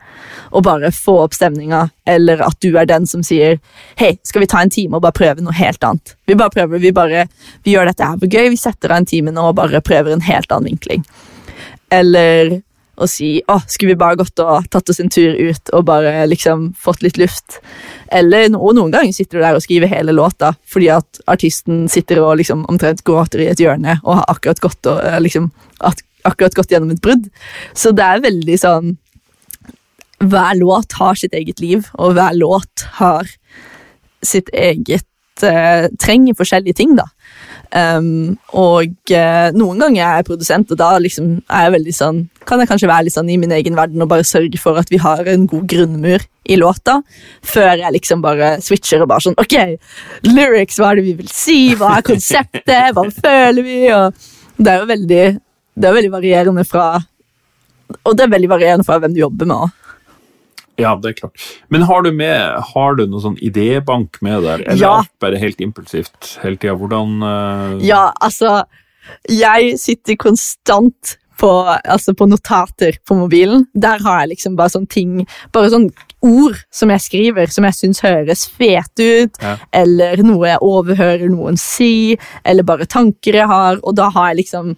Og 0.57 0.63
bare 0.65 0.89
få 0.95 1.19
opp 1.25 1.35
stemninga, 1.37 1.83
eller 2.09 2.41
at 2.45 2.57
du 2.65 2.71
er 2.79 2.87
den 2.89 3.05
som 3.09 3.21
sier 3.25 3.59
Hei, 3.99 4.15
skal 4.25 4.41
vi 4.45 4.49
ta 4.49 4.61
en 4.63 4.73
time 4.73 4.97
og 4.97 5.03
bare 5.05 5.17
prøve 5.17 5.45
noe 5.45 5.53
helt 5.57 5.83
annet? 5.85 6.15
Vi 6.25 6.37
bare 6.39 6.53
prøver, 6.53 6.81
vi 6.81 6.93
bare, 6.95 7.27
vi 7.65 7.75
gjør 7.75 7.91
dette 7.91 8.09
her 8.09 8.17
for 8.21 8.31
gøy, 8.31 8.49
vi 8.55 8.61
setter 8.61 8.93
av 8.93 9.03
en 9.03 9.09
time 9.09 9.35
nå 9.35 9.49
og 9.51 9.57
bare 9.59 9.83
prøver 9.85 10.15
en 10.15 10.25
helt 10.25 10.49
annen 10.55 10.73
vinkling. 10.73 11.05
Eller 11.93 12.55
å 12.95 13.07
si 13.09 13.29
å, 13.51 13.57
skulle 13.67 13.93
vi 13.93 13.99
bare 13.99 14.19
gått 14.19 14.39
og 14.43 14.67
tatt 14.71 14.89
oss 14.91 15.01
en 15.03 15.11
tur 15.11 15.35
ut 15.35 15.71
og 15.75 15.85
bare 15.87 16.25
liksom 16.29 16.69
fått 16.79 17.03
litt 17.05 17.19
luft? 17.21 17.59
Eller 18.13 18.49
og 18.55 18.75
noen 18.77 18.93
ganger 18.93 19.15
sitter 19.15 19.39
du 19.39 19.45
der 19.45 19.57
og 19.57 19.63
skriver 19.65 19.91
hele 19.91 20.15
låta 20.15 20.53
fordi 20.71 20.91
at 20.95 21.21
artisten 21.31 21.85
sitter 21.91 22.21
og 22.23 22.37
liksom 22.41 22.65
omtrent 22.71 23.03
gråter 23.07 23.43
i 23.43 23.49
et 23.51 23.61
hjørne 23.61 23.99
og 24.03 24.21
har 24.21 24.29
akkurat 24.35 24.61
gått, 24.63 24.81
og, 24.91 25.01
eh, 25.03 25.19
liksom, 25.23 25.49
akkurat 26.25 26.55
gått 26.55 26.71
gjennom 26.71 26.93
et 26.95 27.03
brudd. 27.03 27.27
Så 27.73 27.93
det 27.95 28.05
er 28.05 28.23
veldig 28.29 28.59
sånn 28.61 28.95
Hver 30.25 30.55
låt 30.55 30.93
har 30.95 31.17
sitt 31.19 31.33
eget 31.35 31.59
liv, 31.59 31.89
og 31.99 32.13
hver 32.15 32.31
låt 32.39 32.85
har 33.01 33.27
sitt 34.23 34.47
eget 34.55 35.03
eh, 35.43 35.89
Trenger 35.99 36.37
forskjellige 36.37 36.77
ting, 36.77 36.95
da. 36.97 37.09
Um, 37.75 38.37
og 38.55 38.93
uh, 39.11 39.49
noen 39.51 39.81
ganger 39.81 40.03
er 40.05 40.19
jeg 40.19 40.27
produsent, 40.29 40.69
og 40.71 40.79
da 40.79 40.93
liksom 41.01 41.31
er 41.43 41.65
jeg 41.65 41.73
veldig 41.73 41.95
sånn 41.97 42.21
kan 42.45 42.61
jeg 42.61 42.69
kanskje 42.69 42.89
være 42.89 43.07
litt 43.07 43.15
sånn 43.15 43.29
i 43.33 43.37
min 43.41 43.51
egen 43.55 43.75
verden 43.77 44.03
og 44.05 44.09
bare 44.11 44.25
sørge 44.27 44.59
for 44.61 44.77
at 44.79 44.91
vi 44.93 44.99
har 45.01 45.25
en 45.31 45.47
god 45.49 45.65
grunnmur 45.71 46.23
i 46.45 46.57
låta, 46.61 46.99
før 47.41 47.81
jeg 47.81 47.95
liksom 47.95 48.21
bare 48.23 48.51
switcher 48.63 49.01
og 49.03 49.09
bare 49.09 49.25
sånn 49.25 49.37
Ok, 49.41 49.55
lyrics, 50.29 50.77
hva 50.79 50.91
er 50.91 51.01
det 51.01 51.07
vi 51.07 51.15
vil 51.23 51.31
si? 51.33 51.57
Hva 51.79 51.97
er 51.97 52.05
konseptet? 52.05 52.93
Hva 52.93 53.07
føler 53.09 53.65
vi? 53.65 53.79
Og 53.95 54.61
det 54.61 54.71
er 54.71 54.83
jo 54.83 54.89
veldig 54.91 55.23
Det 55.75 55.89
er 55.89 55.97
veldig 55.97 56.13
varierende 56.13 56.63
fra 56.69 56.85
Og 58.03 58.13
det 58.13 58.27
er 58.27 58.35
veldig 58.35 58.51
varierende 58.51 58.87
fra 58.87 58.99
hvem 59.01 59.17
du 59.17 59.23
jobber 59.23 59.49
med 59.49 59.65
òg. 59.65 59.73
Ja, 60.77 60.95
det 60.99 61.09
er 61.13 61.19
klart. 61.21 61.43
Men 61.71 61.85
har 61.87 62.01
du, 62.03 62.11
med, 62.11 62.55
har 62.73 62.95
du 62.99 63.05
noe 63.07 63.21
sånn 63.23 63.37
idébank 63.39 64.17
med 64.21 64.43
der, 64.43 64.63
eller 64.67 64.81
Ja. 64.81 64.95
bare 65.23 65.39
helt 65.39 65.61
impulsivt 65.63 66.33
hele 66.43 66.57
tida? 66.57 66.75
Hvordan 66.75 67.21
uh... 67.23 67.77
Ja, 67.85 68.11
altså 68.21 68.63
Jeg 69.29 69.77
sitter 69.79 70.15
konstant 70.17 71.17
på, 71.37 71.49
altså 71.85 72.13
på 72.15 72.25
notater 72.31 72.95
på 73.07 73.15
mobilen. 73.19 73.65
Der 73.75 73.99
har 74.03 74.21
jeg 74.23 74.29
liksom 74.35 74.55
bare 74.55 74.71
sånne 74.71 74.87
ting 74.89 75.25
Bare 75.53 75.69
sånne 75.69 75.91
ord 76.25 76.55
som 76.73 76.89
jeg 76.89 77.03
skriver, 77.03 77.51
som 77.51 77.67
jeg 77.67 77.75
syns 77.77 77.99
høres 78.01 78.45
fete 78.49 79.05
ut, 79.25 79.35
Ja. 79.43 79.57
eller 79.73 80.23
noe 80.23 80.47
jeg 80.47 80.63
overhører 80.63 81.29
noen 81.29 81.57
si, 81.59 82.17
eller 82.43 82.63
bare 82.63 82.87
tanker 82.89 83.35
jeg 83.35 83.47
har, 83.51 83.77
og 83.83 83.95
da 83.99 84.09
har 84.09 84.31
jeg 84.31 84.45
liksom 84.45 84.75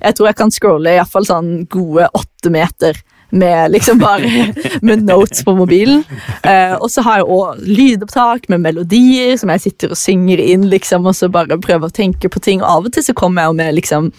Jeg 0.00 0.14
tror 0.14 0.26
jeg 0.28 0.36
kan 0.36 0.50
scrolle 0.50 0.96
iallfall 0.96 1.24
sånn 1.26 1.52
gode 1.68 2.08
åtte 2.14 2.50
meter. 2.54 2.98
Med 3.30 3.72
liksom 3.74 3.98
bare 4.00 4.54
med 4.82 5.04
notes 5.04 5.44
på 5.44 5.52
mobilen. 5.56 6.04
Eh, 6.42 6.74
og 6.78 6.88
så 6.90 7.04
har 7.04 7.20
jeg 7.20 7.28
òg 7.28 7.60
lydopptak 7.66 8.48
med 8.48 8.64
melodier 8.64 9.36
som 9.40 9.52
jeg 9.52 9.66
sitter 9.66 9.92
og 9.92 10.00
synger 10.00 10.40
inn. 10.40 10.68
liksom, 10.72 11.06
Og 11.06 11.16
så 11.16 11.28
bare 11.28 11.60
prøver 11.60 11.88
å 11.88 11.94
tenke 11.94 12.28
på 12.32 12.40
ting. 12.40 12.62
Og 12.62 12.70
av 12.70 12.88
og 12.88 12.96
til 12.96 13.04
så 13.04 13.16
kommer 13.16 13.44
jeg 13.44 13.52
jo 13.52 13.58
med 13.60 13.78
liksom 13.78 14.10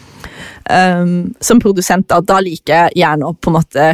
um, 0.69 1.33
Som 1.41 1.59
produsent, 1.59 2.07
da, 2.09 2.21
da 2.21 2.39
liker 2.43 2.75
jeg 2.75 3.01
gjerne 3.03 3.29
å 3.29 3.33
på 3.33 3.49
en 3.49 3.59
måte 3.61 3.93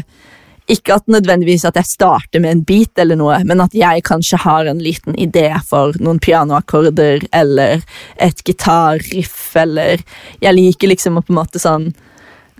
ikke 0.71 0.95
at 0.97 1.11
nødvendigvis 1.11 1.65
at 1.67 1.75
jeg 1.77 1.85
starter 1.85 2.41
med 2.41 2.55
en 2.55 2.63
beat, 2.65 2.97
eller 2.97 3.17
noe, 3.19 3.37
men 3.45 3.61
at 3.61 3.75
jeg 3.77 4.01
kanskje 4.07 4.39
har 4.41 4.65
en 4.65 4.81
liten 4.81 5.13
idé 5.21 5.51
for 5.67 5.93
noen 6.01 6.17
pianoakkorder 6.17 7.27
eller 7.37 7.83
et 8.17 8.41
gitarriff, 8.41 9.37
eller 9.61 10.01
Jeg 10.41 10.57
liker 10.57 10.89
liksom 10.89 11.19
å 11.19 11.21
på 11.21 11.33
en 11.33 11.39
måte 11.39 11.61
sånn 11.61 11.91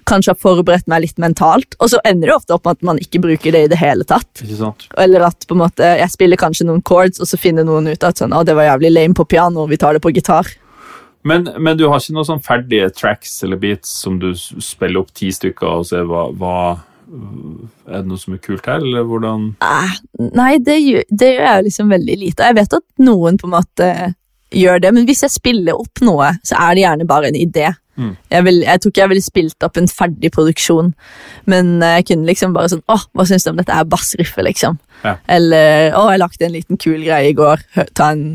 Kanskje 0.05 0.35
har 0.35 0.41
forberedt 0.41 0.89
meg 0.91 1.01
litt 1.05 1.21
mentalt, 1.21 1.77
og 1.79 1.89
så 1.89 2.01
ender 2.05 2.29
det 2.29 2.35
ofte 2.35 2.53
opp 2.53 2.67
med 2.67 2.77
at 2.77 2.85
man 2.85 2.99
ikke 3.01 3.23
bruker 3.23 3.55
det 3.55 3.63
i 3.65 3.71
det 3.71 3.79
hele 3.81 4.05
tatt. 4.05 4.29
Ikke 4.43 4.59
sant? 4.59 4.85
Eller 5.01 5.25
at 5.25 5.47
på 5.47 5.57
en 5.57 5.63
måte 5.63 5.95
jeg 5.97 6.13
spiller 6.13 6.39
kanskje 6.39 6.67
noen 6.69 6.83
chords, 6.85 7.21
og 7.23 7.29
så 7.29 7.39
finner 7.41 7.65
noen 7.65 7.89
ut 7.89 8.05
at 8.05 8.21
sånn, 8.21 8.35
å, 8.35 8.43
det 8.45 8.53
var 8.57 8.69
jævlig 8.69 8.93
lame 8.93 9.17
på 9.17 9.25
piano, 9.33 9.65
vi 9.69 9.79
tar 9.81 9.97
det 9.97 10.03
på 10.05 10.13
gitar. 10.13 10.51
Men, 11.25 11.47
men 11.57 11.77
du 11.77 11.87
har 11.89 12.01
ikke 12.01 12.13
noen 12.13 12.27
sånn 12.27 12.43
ferdige 12.45 12.91
tracks 12.93 13.39
eller 13.45 13.57
beats 13.57 13.89
som 14.03 14.19
du 14.21 14.29
spiller 14.37 15.01
opp 15.01 15.13
ti 15.17 15.31
stykker 15.33 15.79
og 15.79 15.87
ser 15.89 16.05
hva, 16.05 16.27
hva 16.37 16.57
Er 17.89 18.03
det 18.03 18.09
noe 18.09 18.21
som 18.21 18.35
er 18.35 18.41
kult 18.43 18.65
her, 18.69 18.83
eller 18.85 19.05
hvordan 19.09 19.47
Eh, 19.65 19.95
nei, 20.37 20.51
det 20.61 20.77
gjør, 20.83 21.07
det 21.09 21.31
gjør 21.31 21.47
jeg 21.47 21.65
liksom 21.69 21.95
veldig 21.95 22.19
lite. 22.21 22.51
Jeg 22.51 22.57
vet 22.59 22.77
at 22.77 22.85
noen 23.01 23.41
på 23.41 23.49
en 23.49 23.55
måte 23.55 23.89
gjør 24.53 24.81
det, 24.85 24.93
men 24.93 25.09
hvis 25.09 25.25
jeg 25.25 25.33
spiller 25.33 25.81
opp 25.81 26.01
noe, 26.05 26.29
så 26.45 26.57
er 26.61 26.75
det 26.75 26.85
gjerne 26.85 27.09
bare 27.09 27.31
en 27.31 27.39
idé. 27.39 27.71
Mm. 27.95 28.15
Jeg, 28.29 28.43
vil, 28.43 28.57
jeg 28.65 28.81
tror 28.81 28.91
ikke 28.91 29.01
jeg 29.01 29.11
ville 29.13 29.23
spilt 29.23 29.65
opp 29.65 29.77
en 29.79 29.87
ferdig 29.87 30.31
produksjon, 30.35 30.91
men 31.47 31.69
eh, 31.79 31.93
jeg 31.99 32.07
kunne 32.09 32.27
liksom 32.27 32.55
bare 32.55 32.71
sånn 32.73 32.83
Åh, 32.91 33.05
hva 33.15 33.25
syns 33.27 33.45
du 33.45 33.53
om 33.53 33.61
dette 33.61 33.75
her 33.75 33.87
bassriffet, 33.87 34.43
liksom? 34.43 34.75
Ja. 35.05 35.15
Eller 35.31 35.95
Å, 35.95 36.03
jeg 36.11 36.21
lagde 36.21 36.47
en 36.47 36.55
liten 36.55 36.79
kul 36.81 36.99
greie 37.05 37.31
i 37.31 37.37
går. 37.37 37.63
En, 38.03 38.25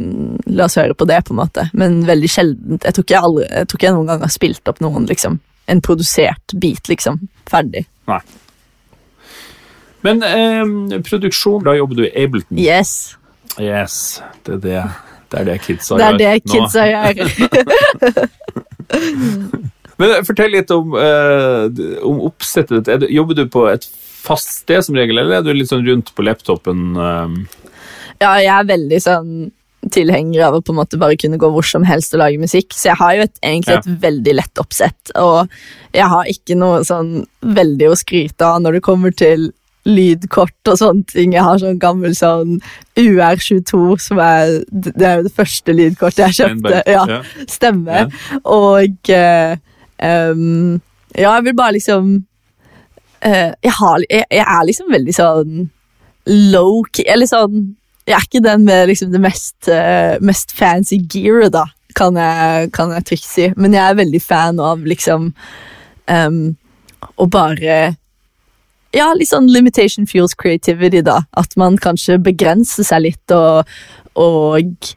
la 0.48 0.68
oss 0.68 0.78
høre 0.80 0.96
på 0.96 1.08
det, 1.08 1.20
på 1.26 1.34
en 1.34 1.40
måte. 1.42 1.66
Men 1.76 2.00
veldig 2.08 2.30
sjeldent. 2.30 2.86
Jeg 2.86 2.96
tror 2.96 3.06
ikke 3.06 3.16
jeg, 3.16 3.26
aldri, 3.28 3.46
jeg, 3.48 3.68
tror 3.68 3.80
ikke 3.80 3.88
jeg 3.88 3.96
noen 3.98 4.11
gang 4.12 4.24
har 4.24 4.32
spilt 4.32 4.72
opp 4.72 4.80
noen, 4.84 5.08
liksom. 5.11 5.40
En 5.70 5.82
produsert 5.84 6.56
bit, 6.62 6.88
liksom. 6.90 7.20
Ferdig. 7.50 7.84
Nei. 8.11 8.20
Men 10.06 10.24
eh, 10.24 10.98
produksjon, 11.04 11.64
da 11.66 11.76
jobber 11.76 12.00
du 12.00 12.06
i 12.06 12.12
Ableton. 12.24 12.56
Yes. 12.61 13.14
Yes, 13.61 14.20
det 14.46 14.61
er 14.61 14.64
det. 14.64 14.82
Det 15.30 15.38
er 15.38 15.46
det 15.46 15.61
kidsa 15.62 15.98
Det 15.98 16.06
er 16.06 16.16
det 16.18 16.30
nå. 16.38 16.52
kidsa 16.54 16.86
gjør. 16.90 18.64
Men 20.01 20.14
eh, 20.16 20.24
fortell 20.26 20.55
litt 20.55 20.70
om, 20.74 20.95
eh, 20.97 21.66
om 22.07 22.22
oppsettet 22.30 22.86
ditt. 22.86 22.93
Er 22.95 23.12
Jobber 23.12 23.38
du 23.38 23.45
på 23.53 23.66
et 23.70 23.86
fast 24.20 24.62
sted 24.62 24.84
som 24.84 24.99
regel, 24.99 25.20
eller 25.20 25.41
er 25.41 25.47
du 25.47 25.53
litt 25.55 25.70
sånn 25.72 25.86
rundt 25.86 26.12
på 26.16 26.26
laptopen? 26.26 26.93
eh? 26.97 27.64
Ja, 28.20 28.34
jeg 28.36 28.53
er 28.53 28.68
veldig 28.68 29.01
sånn 29.01 29.32
tilhenger 29.88 30.43
av 30.45 30.59
å 30.59 30.62
på 30.64 30.74
en 30.74 30.80
måte 30.82 30.99
bare 31.01 31.16
kunne 31.16 31.38
gå 31.41 31.49
hvor 31.55 31.64
som 31.64 31.86
helst 31.88 32.12
og 32.12 32.20
lage 32.20 32.41
musikk, 32.41 32.74
så 32.76 32.91
jeg 32.91 33.01
har 33.01 33.14
jo 33.16 33.24
et, 33.24 33.38
egentlig 33.41 33.78
et 33.78 33.88
veldig 34.03 34.34
lett 34.36 34.61
oppsett, 34.61 35.12
og 35.16 35.49
jeg 35.97 36.09
har 36.12 36.28
ikke 36.28 36.59
noe 36.61 36.82
sånn 36.84 37.22
veldig 37.41 37.88
å 37.88 37.97
skryte 37.99 38.45
av 38.45 38.61
når 38.61 38.76
det 38.76 38.82
kommer 38.84 39.14
til 39.16 39.49
lydkort 39.89 40.68
og 40.68 40.76
sånne 40.76 41.07
ting. 41.09 41.33
Jeg 41.33 41.43
har 41.47 41.59
sånn 41.62 41.78
gammel 41.81 42.12
sånn 42.16 42.59
UR22, 43.01 43.99
som 44.05 44.18
er 44.20 44.59
Det 44.70 45.07
er 45.07 45.22
det 45.24 45.33
første 45.33 45.72
lydkortet 45.72 46.26
jeg 46.26 46.39
kjøpte. 46.41 46.83
Ja, 46.87 47.05
Ja. 47.09 47.20
stemmer. 47.49 48.11
Og 48.45 49.11
uh, 49.11 49.57
um, 50.05 50.81
Ja, 51.16 51.35
jeg 51.39 51.45
vil 51.49 51.57
bare 51.57 51.72
liksom 51.78 52.12
uh, 53.24 53.51
jeg, 53.62 53.72
har, 53.81 54.05
jeg, 54.11 54.24
jeg 54.31 54.45
er 54.47 54.64
liksom 54.68 54.93
veldig 54.93 55.14
sånn 55.16 55.70
low-key 56.28 57.09
Eller 57.09 57.26
sånn 57.26 57.76
Jeg 58.07 58.16
er 58.18 58.26
ikke 58.28 58.45
den 58.45 58.64
med 58.68 58.89
liksom 58.91 59.12
det 59.12 59.20
mest, 59.24 59.57
uh, 59.68 60.16
mest 60.20 60.53
fancy 60.57 60.99
gearet, 61.09 61.53
da, 61.55 61.64
kan 61.97 62.16
jeg, 62.16 62.70
kan 62.74 62.91
jeg 62.95 63.05
trygt 63.07 63.26
si. 63.28 63.49
Men 63.57 63.74
jeg 63.76 63.83
er 63.85 63.99
veldig 63.99 64.20
fan 64.22 64.59
av 64.62 64.83
liksom 64.89 65.31
um, 66.11 66.41
å 67.16 67.26
bare 67.31 67.76
Ja, 68.97 69.12
litt 69.14 69.30
sånn 69.30 69.51
limitation 69.53 70.07
fuels 70.11 70.34
creativity, 70.38 71.03
da. 71.07 71.20
At 71.38 71.55
man 71.61 71.78
kanskje 71.80 72.18
begrenser 72.22 72.86
seg 72.86 73.05
litt, 73.07 73.34
og, 73.34 73.68
og 74.18 74.91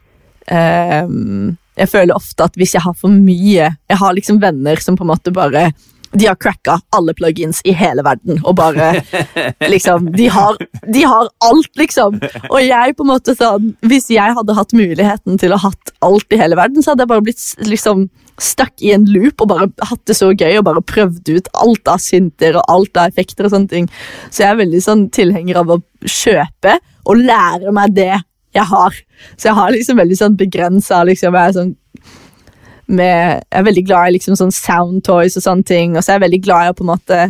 um, 0.50 1.54
Jeg 1.78 1.90
føler 1.90 2.14
ofte 2.14 2.46
at 2.46 2.58
hvis 2.58 2.74
jeg 2.74 2.84
har 2.84 2.94
for 2.98 3.10
mye 3.10 3.70
Jeg 3.70 3.98
har 4.00 4.14
liksom 4.14 4.40
venner 4.42 4.82
som 4.82 4.98
på 4.98 5.06
en 5.06 5.12
måte 5.14 5.34
bare 5.34 5.70
de 6.14 6.28
har 6.28 6.36
cracka 6.38 6.76
alle 6.94 7.10
plugins 7.18 7.58
i 7.66 7.72
hele 7.74 8.04
verden, 8.06 8.36
og 8.46 8.54
bare 8.54 9.00
liksom 9.74 10.12
de 10.14 10.28
har, 10.30 10.58
de 10.86 11.02
har 11.02 11.30
alt, 11.42 11.70
liksom. 11.74 12.20
Og 12.50 12.60
jeg 12.62 12.94
på 12.94 13.02
en 13.02 13.10
måte 13.10 13.34
sånn 13.34 13.72
Hvis 13.82 14.06
jeg 14.14 14.36
hadde 14.36 14.54
hatt 14.54 14.76
muligheten 14.76 15.40
til 15.42 15.54
å 15.54 15.58
ha 15.58 15.72
hatt 15.72 15.94
alt 16.06 16.30
i 16.30 16.38
hele 16.38 16.58
verden, 16.60 16.84
så 16.84 16.92
hadde 16.92 17.02
jeg 17.02 17.12
bare 17.16 17.26
blitt 17.26 17.66
liksom 17.66 18.06
stuck 18.40 18.82
i 18.82 18.92
en 18.94 19.06
loop 19.06 19.42
og 19.44 19.50
bare 19.52 19.68
hatt 19.86 20.02
det 20.08 20.16
så 20.18 20.32
gøy 20.32 20.58
og 20.58 20.66
bare 20.66 20.82
prøvd 20.82 21.30
ut 21.36 21.50
alt 21.62 21.90
av 21.90 22.02
synter 22.02 22.58
og 22.58 22.66
alt 22.72 22.98
av 22.98 23.12
effekter 23.12 23.46
og 23.46 23.54
sånne 23.54 23.70
ting. 23.70 23.88
Så 24.30 24.44
jeg 24.44 24.50
er 24.50 24.60
veldig 24.62 24.82
sånn 24.82 25.08
tilhenger 25.14 25.60
av 25.62 25.74
å 25.76 25.80
kjøpe 26.02 26.78
og 27.04 27.22
lære 27.22 27.74
meg 27.76 27.94
det 27.96 28.12
jeg 28.54 28.66
har. 28.70 28.98
Så 29.36 29.50
jeg 29.50 29.58
har 29.58 29.72
liksom 29.74 29.98
veldig 30.00 30.18
sånn 30.18 30.36
begrensa 30.38 31.02
liksom, 31.06 31.38
jeg 31.38 31.56
sånn 31.58 31.74
jeg 32.84 33.40
er 33.48 33.64
veldig 33.64 33.86
glad 33.88 34.10
i 34.10 34.16
liksom 34.18 34.36
sånn 34.36 34.52
sound 34.52 35.04
toys 35.06 35.38
og 35.38 35.44
sånne 35.46 35.64
ting, 35.64 35.94
og 35.96 36.04
så 36.04 36.12
er 36.12 36.18
jeg 36.18 36.26
veldig 36.26 36.40
glad 36.44 36.66
i 36.66 36.72
å 36.72 36.76
på 36.76 36.84
en 36.84 36.92
måte 36.92 37.20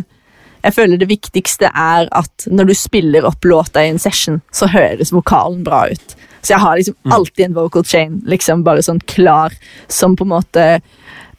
Jeg 0.65 0.73
føler 0.73 0.97
det 0.97 1.07
viktigste 1.07 1.69
er 1.69 2.07
at 2.11 2.47
når 2.49 2.71
du 2.71 2.73
spiller 2.73 3.25
opp 3.29 3.45
låta 3.45 3.83
i 3.85 3.91
en 3.91 4.01
session, 4.01 4.39
så 4.49 4.65
høres 4.65 5.13
vokalen 5.13 5.59
bra 5.63 5.83
ut. 5.91 6.15
Så 6.45 6.53
jeg 6.53 6.61
har 6.61 6.77
liksom 6.77 7.13
alltid 7.15 7.45
en 7.47 7.55
vocal 7.57 7.85
chain 7.89 8.19
liksom 8.29 8.61
bare 8.65 8.83
sånn 8.85 9.01
klar, 9.09 9.53
som 9.89 10.13
på 10.17 10.27
en 10.27 10.33
måte 10.35 10.65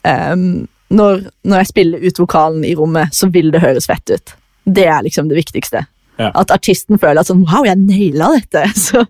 um, 0.03 0.65
når, 0.91 1.27
når 1.47 1.61
jeg 1.61 1.69
spiller 1.71 2.03
ut 2.03 2.19
vokalen 2.19 2.65
i 2.67 2.73
rommet, 2.75 3.15
så 3.15 3.29
vil 3.31 3.51
det 3.53 3.63
høres 3.63 3.87
fett 3.87 4.11
ut. 4.11 4.33
Det 4.67 4.87
er 4.87 5.05
liksom 5.05 5.29
det 5.31 5.39
viktigste. 5.39 5.85
Ja. 6.17 6.31
At 6.33 6.51
artisten 6.51 6.99
føler 6.99 7.21
at 7.21 7.29
sånn 7.29 7.43
Wow, 7.45 7.67
jeg 7.67 7.77
naila 7.77 8.31
dette! 8.39 8.63
Så 8.87 9.03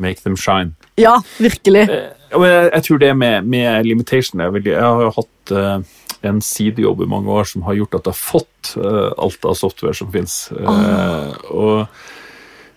Make 0.00 0.24
them 0.24 0.36
shine. 0.40 0.74
ja, 0.98 1.18
virkelig. 1.38 1.84
Ja, 1.86 2.40
jeg, 2.42 2.70
jeg 2.72 2.84
tror 2.86 3.00
det 3.02 3.10
med, 3.16 3.46
med 3.46 3.86
limitation 3.86 4.40
veldig 4.40 4.72
Jeg 4.72 4.82
har 4.82 5.02
jo 5.04 5.12
hatt 5.14 5.52
uh, 5.52 6.00
en 6.26 6.40
sidejobb 6.44 7.04
i 7.04 7.08
mange 7.08 7.32
år 7.32 7.48
som 7.48 7.64
har 7.68 7.76
gjort 7.78 8.00
at 8.00 8.08
jeg 8.08 8.16
har 8.16 8.20
fått 8.20 8.72
uh, 8.80 9.12
alt 9.20 9.46
av 9.48 9.56
software 9.56 9.96
som 9.96 10.10
fins. 10.12 10.42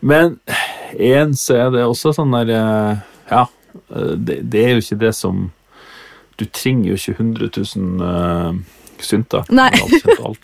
Men 0.03 0.37
én 0.99 1.33
så 1.39 1.57
er 1.65 1.73
det 1.73 1.85
også 1.87 2.13
sånn 2.17 2.35
der 2.35 2.53
eh, 2.53 3.03
Ja, 3.31 3.45
eh, 3.95 4.13
det, 4.19 4.41
det 4.51 4.63
er 4.63 4.75
jo 4.75 4.83
ikke 4.83 4.99
det 5.07 5.13
som 5.17 5.47
Du 6.39 6.45
trenger 6.45 6.91
jo 6.91 6.99
ikke 6.99 7.15
100 7.21 7.49
000 7.79 8.63
uh, 9.03 9.23
da. 9.33 9.43
Nei. 9.49 9.69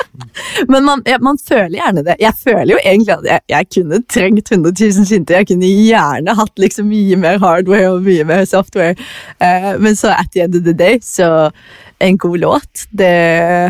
Men 0.72 0.86
man, 0.86 1.04
ja, 1.08 1.20
man 1.24 1.40
føler 1.42 1.78
gjerne 1.80 2.06
det. 2.06 2.16
Jeg 2.22 2.36
føler 2.44 2.74
jo 2.76 2.80
egentlig 2.84 3.16
at 3.16 3.28
jeg, 3.30 3.46
jeg 3.54 3.70
kunne 3.76 4.02
trengt 4.10 4.52
100 4.52 4.74
000 4.80 5.10
synter. 5.10 5.40
Jeg 5.40 5.52
kunne 5.52 5.70
gjerne 5.70 6.38
hatt 6.40 6.62
liksom 6.62 6.90
mye 6.92 7.20
mer 7.20 7.40
hardware 7.44 7.92
og 7.96 8.08
mye 8.08 8.26
mer 8.28 8.46
software. 8.50 8.96
Uh, 9.42 9.76
men 9.82 9.96
så 10.00 10.16
at 10.16 10.34
the 10.34 10.46
end 10.46 10.60
of 10.60 10.66
the 10.68 10.76
day, 10.76 11.00
så 11.04 11.52
en 12.00 12.18
god 12.18 12.40
låt, 12.40 12.88
det, 12.90 13.12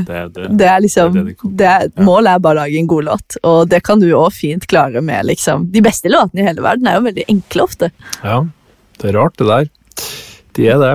Det, 0.08 0.16
er 0.16 0.28
det, 0.30 0.48
det 0.58 0.66
er 0.70 0.80
liksom 0.84 1.14
det 1.18 1.22
er 1.24 1.48
det 1.58 1.70
er, 1.70 2.04
Målet 2.06 2.36
er 2.36 2.44
bare 2.46 2.60
å 2.60 2.62
lage 2.62 2.78
en 2.78 2.90
god 2.90 3.08
låt, 3.08 3.38
og 3.42 3.64
det 3.72 3.82
kan 3.86 4.02
du 4.02 4.06
òg 4.14 4.30
fint 4.36 4.68
klare 4.70 5.02
med 5.02 5.26
liksom 5.26 5.66
De 5.74 5.82
beste 5.82 6.12
låtene 6.12 6.44
i 6.44 6.46
hele 6.46 6.62
verden 6.62 6.90
er 6.90 7.00
jo 7.00 7.08
veldig 7.08 7.26
enkle 7.34 7.66
ofte. 7.66 7.90
Ja, 8.22 8.44
det 9.02 9.10
er 9.10 9.18
rart 9.18 9.38
det 9.42 9.50
der. 9.50 9.72
De 10.58 10.68
er 10.70 10.82
det. 10.84 10.94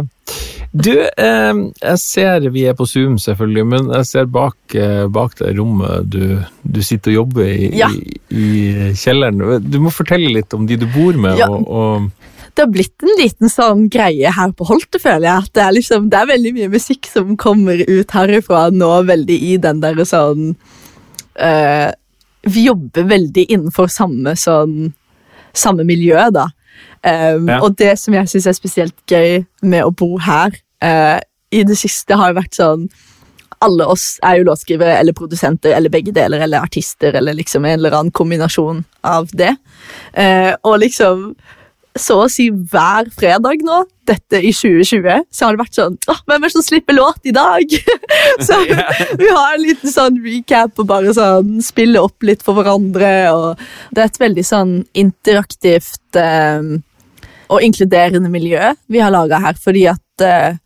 Du, 0.75 0.91
eh, 0.91 1.59
jeg 1.79 1.99
ser 2.03 2.49
vi 2.51 2.65
er 2.67 2.75
på 2.75 2.87
Zoom 2.91 3.15
selvfølgelig, 3.23 3.63
men 3.71 3.91
jeg 3.95 4.07
ser 4.09 4.25
bak, 4.27 4.57
eh, 4.75 5.05
bak 5.07 5.37
det 5.39 5.53
rommet 5.55 6.09
du, 6.11 6.41
du 6.67 6.81
sitter 6.83 7.13
og 7.13 7.19
jobber 7.21 7.47
i, 7.47 7.69
Ja. 7.79 7.87
i, 7.95 8.17
i 8.35 8.89
kjelleren. 8.99 9.63
Du 9.71 9.79
må 9.85 9.93
fortelle 9.95 10.33
litt 10.35 10.55
om 10.57 10.67
de 10.67 10.81
du 10.81 10.89
bor 10.91 11.15
med. 11.15 11.39
Ja. 11.39 11.47
Og, 11.47 11.69
og, 11.71 12.33
Det 12.55 12.67
har 12.67 12.73
blitt 12.75 13.07
en 13.07 13.15
liten 13.21 13.51
sånn 13.51 13.87
greie 13.91 14.35
her 14.35 14.51
på 14.55 14.67
Holte, 14.67 14.99
føler 14.99 15.29
jeg. 15.29 15.47
At 15.47 15.55
det 15.55 15.63
er 15.63 15.77
liksom, 15.79 16.11
det 16.11 16.19
er 16.19 16.33
veldig 16.33 16.55
mye 16.59 16.73
musikk 16.75 17.07
som 17.11 17.37
kommer 17.39 17.79
ut 17.87 18.11
herifra 18.19 18.67
nå, 18.75 18.91
veldig 19.07 19.39
i 19.53 19.55
den 19.63 19.79
der 19.83 20.03
sånn 20.03 20.57
eh, 21.39 21.91
Vi 22.51 22.67
jobber 22.67 23.07
veldig 23.15 23.47
innenfor 23.47 23.87
samme 23.95 24.35
sånn 24.35 24.91
Samme 25.55 25.87
miljø, 25.87 26.19
da. 26.35 26.49
Um, 27.05 27.49
Ja. 27.49 27.61
Og 27.61 27.77
det 27.77 27.99
som 28.01 28.15
jeg 28.17 28.31
syns 28.33 28.47
er 28.49 28.57
spesielt 28.57 28.95
gøy 29.11 29.45
med 29.63 29.85
å 29.85 29.91
bo 29.93 30.17
her 30.19 30.55
uh, 30.81 31.19
I 31.53 31.65
det 31.69 31.77
siste 31.77 32.17
har 32.17 32.33
jo 32.33 32.39
vært 32.39 32.57
sånn 32.57 32.87
alle 33.65 33.87
oss 33.89 34.19
er 34.25 34.39
jo 34.39 34.47
låtskrivere 34.49 34.99
eller 35.01 35.17
produsenter 35.17 35.73
eller 35.77 35.93
begge 35.93 36.13
deler 36.13 36.43
eller 36.45 36.65
artister 36.65 37.15
eller 37.17 37.37
liksom 37.37 37.65
en 37.65 37.79
eller 37.79 37.97
annen 37.97 38.13
kombinasjon 38.13 38.83
av 39.09 39.31
det. 39.33 39.55
Uh, 40.13 40.53
og 40.65 40.83
liksom 40.83 41.31
så 41.95 42.17
å 42.25 42.31
si 42.31 42.49
hver 42.51 43.07
fredag 43.15 43.63
nå, 43.63 43.85
dette 44.09 44.41
i 44.43 44.51
2020, 44.53 45.29
så 45.31 45.47
har 45.47 45.55
det 45.55 45.63
vært 45.63 45.77
sånn 45.79 45.99
Åh, 46.11 46.23
hvem 46.27 46.43
er 46.43 46.51
det 46.51 46.55
som 46.57 46.65
slipper 46.67 46.97
låt 46.97 47.29
i 47.31 47.35
dag? 47.35 47.77
så 48.47 48.59
vi 48.67 49.29
har 49.29 49.55
en 49.55 49.63
liten 49.63 49.93
sånn 49.93 50.19
recap 50.25 50.83
og 50.83 50.89
bare 50.91 51.15
sånn 51.17 51.61
spille 51.65 52.03
opp 52.03 52.27
litt 52.27 52.43
for 52.45 52.59
hverandre. 52.59 53.13
og 53.31 53.63
Det 53.95 54.03
er 54.03 54.11
et 54.11 54.21
veldig 54.25 54.47
sånn 54.49 54.75
interaktivt 55.05 56.19
eh, 56.19 56.75
og 57.49 57.63
inkluderende 57.63 58.31
miljø 58.33 58.73
vi 58.91 59.03
har 59.03 59.13
laga 59.15 59.41
her, 59.43 59.59
fordi 59.61 59.87
at 59.93 60.25
uh, 60.25 60.61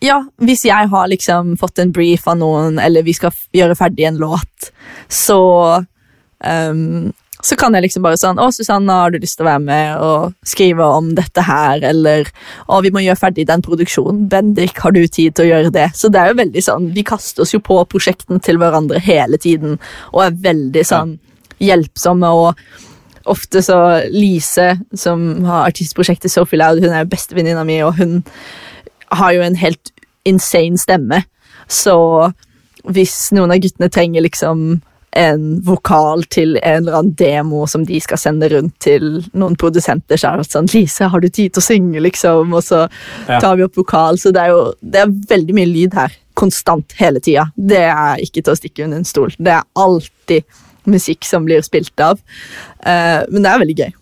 ja, 0.00 0.18
hvis 0.40 0.64
jeg 0.64 0.90
har 0.92 1.08
liksom 1.12 1.56
fått 1.60 1.80
en 1.82 1.92
brief 1.92 2.28
av 2.30 2.38
noen, 2.40 2.78
eller 2.80 3.04
vi 3.04 3.14
skal 3.16 3.34
gjøre 3.56 3.76
ferdig 3.76 4.06
en 4.08 4.20
låt, 4.20 4.70
så 5.08 5.40
um, 6.40 7.10
så 7.42 7.56
kan 7.56 7.74
jeg 7.74 7.86
liksom 7.86 8.04
bare 8.04 8.18
sånn 8.20 8.40
Å, 8.40 8.50
Susanna, 8.52 8.98
har 9.02 9.12
du 9.12 9.20
lyst 9.20 9.38
til 9.38 9.46
å 9.46 9.48
være 9.48 9.62
med 9.64 10.02
og 10.04 10.34
skrive 10.46 10.84
om 10.98 11.12
dette 11.16 11.44
her? 11.44 11.80
Eller 11.88 12.28
Å, 12.66 12.80
vi 12.84 12.92
må 12.92 13.02
gjøre 13.04 13.20
ferdig 13.20 13.46
den 13.48 13.64
produksjonen. 13.64 14.26
Bendik, 14.28 14.76
har 14.84 14.92
du 14.92 15.00
tid 15.06 15.36
til 15.36 15.46
å 15.46 15.50
gjøre 15.50 15.72
det? 15.74 15.88
Så 15.96 16.10
det 16.12 16.20
er 16.20 16.32
jo 16.32 16.40
veldig 16.42 16.64
sånn 16.66 16.90
Vi 16.96 17.06
kaster 17.06 17.46
oss 17.46 17.54
jo 17.54 17.62
på 17.64 17.78
prosjektene 17.90 18.42
til 18.44 18.60
hverandre 18.60 19.00
hele 19.02 19.40
tiden 19.40 19.78
og 20.12 20.24
er 20.26 20.38
veldig 20.44 20.84
sånn 20.86 21.16
hjelpsomme 21.60 22.28
og 22.36 22.60
Ofte 23.26 23.62
så 23.62 23.76
Lise, 24.10 24.78
som 24.96 25.44
har 25.44 25.68
artistprosjektet 25.68 26.32
Sophie 26.32 26.58
Loud, 26.58 26.80
hun 26.80 26.92
er 26.92 27.04
jo 27.04 27.10
bestevenninna 27.12 27.64
mi, 27.68 27.80
og 27.84 27.98
hun 28.00 28.22
har 29.12 29.32
jo 29.36 29.42
en 29.42 29.58
helt 29.60 29.92
insane 30.28 30.78
stemme. 30.80 31.24
Så 31.68 31.96
hvis 32.88 33.30
noen 33.36 33.52
av 33.52 33.60
guttene 33.60 33.90
trenger 33.92 34.24
liksom 34.24 34.80
en 35.18 35.46
vokal 35.66 36.22
til 36.30 36.54
en 36.62 36.84
eller 36.84 37.00
annen 37.00 37.14
demo 37.18 37.64
som 37.66 37.82
de 37.84 37.98
skal 38.00 38.18
sende 38.20 38.48
rundt 38.52 38.76
til 38.78 39.24
noen 39.34 39.56
produsenter, 39.58 40.16
så 40.20 40.30
er 40.30 40.36
det 40.38 40.46
sånn 40.46 40.70
'Lise, 40.70 41.08
har 41.10 41.20
du 41.20 41.28
tid 41.28 41.52
til 41.52 41.60
å 41.60 41.66
synge?' 41.66 42.00
liksom, 42.02 42.54
og 42.54 42.62
så 42.62 42.88
Ja. 43.28 43.40
tar 43.40 43.56
vi 43.56 43.64
opp 43.64 43.74
vokal. 43.74 44.16
Så 44.18 44.32
det 44.32 44.40
er 44.40 44.48
jo 44.48 44.72
det 44.82 45.00
er 45.00 45.06
veldig 45.06 45.54
mye 45.54 45.66
lyd 45.66 45.94
her. 45.94 46.12
Konstant 46.34 46.92
hele 46.92 47.18
tida. 47.20 47.50
Det 47.58 47.76
er 47.90 48.16
ikke 48.18 48.42
til 48.44 48.54
å 48.54 48.56
stikke 48.56 48.84
under 48.84 48.98
en 48.98 49.04
stol. 49.04 49.30
Det 49.36 49.48
er 49.52 49.62
alltid 49.76 50.44
musikk 50.90 51.24
som 51.28 51.46
blir 51.46 51.62
spilt 51.66 51.98
av. 52.04 52.18
Uh, 52.84 53.22
men 53.30 53.42
det 53.44 53.50
er 53.54 53.62
veldig 53.64 53.78
gøy. 53.84 53.92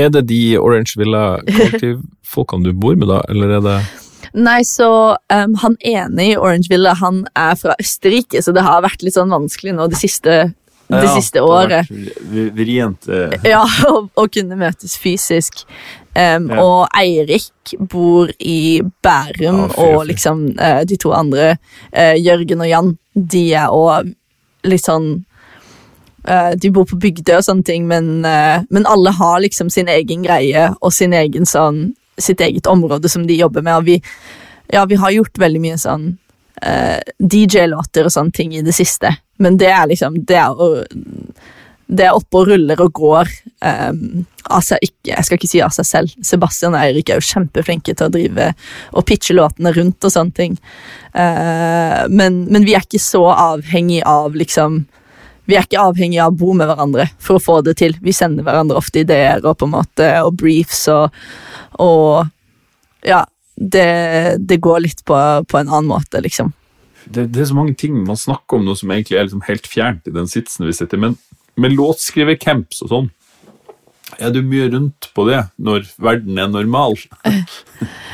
er 0.00 0.08
det 0.14 0.26
de 0.30 0.42
Orange 0.60 0.94
Villa-kollektivfolkene 1.00 2.64
du 2.64 2.72
bor 2.72 2.96
med, 2.96 3.08
da? 3.10 3.20
Eller 3.28 3.56
er 3.58 3.64
det 3.66 3.78
Nei, 4.30 4.60
så 4.62 4.86
um, 5.32 5.54
Han 5.58 5.74
ene 5.82 6.22
i 6.30 6.36
Orange 6.38 6.70
Villa 6.70 6.92
han 7.00 7.24
er 7.34 7.56
fra 7.58 7.74
Østerrike, 7.82 8.38
så 8.44 8.52
det 8.54 8.62
har 8.62 8.82
vært 8.84 9.02
litt 9.02 9.16
sånn 9.16 9.32
vanskelig 9.32 9.72
nå 9.74 9.88
det 9.90 9.98
siste, 9.98 10.36
det 10.90 11.00
Ja, 11.02 11.14
siste 11.16 11.42
har 11.42 11.48
året. 11.66 11.88
vært 11.90 12.20
vri- 12.30 12.50
Vrient. 12.60 13.08
eh, 13.10 13.34
Ja, 13.50 13.64
å, 14.20 14.28
kunne 14.30 14.56
møtes 14.60 14.94
fysisk. 15.02 15.64
Um, 16.14 16.46
Ja. 16.50 16.62
Og 16.62 16.86
Eirik 16.98 17.74
bor 17.90 18.30
i 18.38 18.80
Bærum, 19.02 19.64
Ja, 19.64 19.68
fy, 19.74 19.88
og 19.88 20.06
liksom 20.06 20.46
uh, 20.58 20.84
de 20.86 20.96
to 20.96 21.10
andre, 21.14 21.56
uh, 21.90 22.14
Jørgen 22.18 22.62
og 22.62 22.70
Jan, 22.70 22.94
de 23.14 23.44
er 23.54 23.66
òg 23.74 24.14
litt 24.66 24.86
sånn 24.86 25.24
eh, 26.28 26.52
De 26.56 26.70
bor 26.70 26.86
på 26.88 26.98
Bygdøy 27.00 27.36
og 27.38 27.46
sånne 27.46 27.66
ting, 27.66 27.86
men, 27.90 28.24
eh, 28.24 28.62
men 28.70 28.88
alle 28.88 29.12
har 29.16 29.40
liksom 29.44 29.70
sin 29.70 29.88
egen 29.88 30.24
greie 30.26 30.70
og 30.80 30.92
sin 30.92 31.14
egen 31.16 31.46
sånn, 31.48 31.92
sitt 32.20 32.40
eget 32.40 32.66
område 32.66 33.08
som 33.08 33.26
de 33.26 33.38
jobber 33.38 33.62
med. 33.62 33.76
Og 33.76 33.84
vi, 33.88 34.00
ja, 34.72 34.84
vi 34.84 34.98
har 35.00 35.14
gjort 35.14 35.40
veldig 35.40 35.62
mye 35.62 35.78
sånn 35.80 36.10
uh, 36.60 37.00
DJ-låter 37.16 38.04
og 38.04 38.12
sånne 38.12 38.34
ting 38.36 38.52
i 38.52 38.60
det 38.62 38.74
siste, 38.76 39.14
men 39.40 39.56
det 39.56 39.70
er 39.72 39.88
liksom 39.88 40.18
Det 40.28 40.36
er 40.36 40.52
det 41.90 42.06
er 42.06 42.14
oppe 42.14 42.38
og 42.38 42.50
ruller 42.50 42.80
og 42.84 42.92
går 42.94 43.30
um, 43.66 44.22
altså 44.46 44.78
ikke, 44.82 45.10
Jeg 45.10 45.26
skal 45.26 45.38
ikke 45.38 45.50
si 45.50 45.62
av 45.64 45.74
seg 45.74 45.88
selv. 45.88 46.14
Sebastian 46.26 46.76
og 46.76 46.84
Eirik 46.84 47.10
er 47.10 47.18
jo 47.18 47.26
kjempeflinke 47.26 47.94
til 47.96 48.06
å 48.06 48.12
drive 48.14 48.50
og 48.94 49.06
pitche 49.08 49.34
låtene 49.36 49.72
rundt 49.74 50.06
og 50.06 50.14
sånne 50.14 50.36
ting. 50.36 50.56
Eh, 51.12 52.00
men, 52.10 52.44
men 52.50 52.66
vi 52.66 52.76
er 52.76 52.86
ikke 52.86 53.02
så 53.02 53.24
avhengig 53.34 54.00
av 54.06 54.38
liksom 54.38 54.84
Vi 55.50 55.56
er 55.58 55.66
ikke 55.66 55.82
avhengig 55.82 56.20
av 56.22 56.30
å 56.30 56.38
bo 56.38 56.54
med 56.54 56.70
hverandre 56.70 57.08
for 57.18 57.38
å 57.38 57.42
få 57.42 57.58
det 57.66 57.74
til. 57.80 57.96
Vi 58.04 58.14
sender 58.14 58.46
hverandre 58.46 58.78
ofte 58.78 59.02
ideer 59.02 59.42
og 59.42 59.58
på 59.58 59.66
en 59.66 59.74
måte 59.74 60.10
og 60.22 60.36
briefs 60.38 60.84
og, 60.92 61.16
og 61.82 62.30
Ja, 63.06 63.24
det, 63.56 64.36
det 64.38 64.60
går 64.62 64.82
litt 64.84 65.02
på, 65.08 65.16
på 65.48 65.58
en 65.58 65.68
annen 65.68 65.88
måte, 65.88 66.20
liksom. 66.20 66.52
det, 67.04 67.30
det 67.34 67.42
er 67.42 67.48
så 67.50 67.56
mange 67.56 67.74
ting 67.80 67.96
man 68.06 68.18
snakker 68.20 68.58
om, 68.58 68.66
nå 68.68 68.76
som 68.76 68.92
egentlig 68.92 69.18
er 69.18 69.26
liksom 69.26 69.44
helt 69.46 69.66
fjernt 69.68 70.08
i 70.08 70.14
den 70.14 70.28
sitsen 70.28 70.68
vi 70.68 70.76
sitter 70.76 71.00
i. 71.00 71.04
Men 71.08 71.16
med 71.60 71.74
låtskrivercamps 71.76 72.84
og 72.84 72.92
sånn, 72.92 73.08
er 74.20 74.32
du 74.34 74.40
mye 74.42 74.68
rundt 74.72 75.10
på 75.14 75.24
det 75.28 75.42
når 75.62 75.88
verden 76.02 76.38
er 76.40 76.52
normal? 76.52 76.98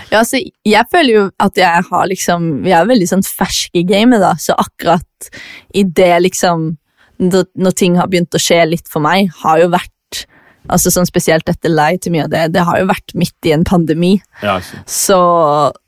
Ja, 0.07 0.20
altså, 0.20 0.39
jeg 0.39 0.87
føler 0.87 1.11
jo 1.11 1.22
at 1.43 1.57
jeg 1.59 1.82
har 1.89 2.05
liksom 2.07 2.45
Jeg 2.62 2.76
er 2.78 2.84
veldig 2.87 3.09
sånn 3.11 3.24
fersk 3.26 3.74
i 3.74 3.82
gamet, 3.82 4.22
da, 4.22 4.37
så 4.39 4.55
akkurat 4.55 5.30
i 5.74 5.82
det 5.82 6.12
liksom 6.22 6.68
Når, 7.23 7.73
ting 7.77 7.97
har 7.97 8.11
begynt 8.12 8.35
å 8.37 8.41
skje 8.43 8.62
litt 8.69 8.91
for 8.93 9.05
meg, 9.05 9.31
har 9.43 9.62
jo 9.62 9.71
vært 9.73 9.93
altså 10.73 10.91
sånn 10.91 11.07
Spesielt 11.09 11.49
etter 11.49 11.71
Lei 11.73 11.95
til 12.03 12.14
mye 12.14 12.27
av 12.27 12.33
det, 12.33 12.43
det 12.57 12.64
har 12.67 12.81
jo 12.81 12.89
vært 12.91 13.14
midt 13.19 13.49
i 13.49 13.55
en 13.55 13.64
pandemi. 13.67 14.17
Ja. 14.43 14.59
Så, 14.85 15.21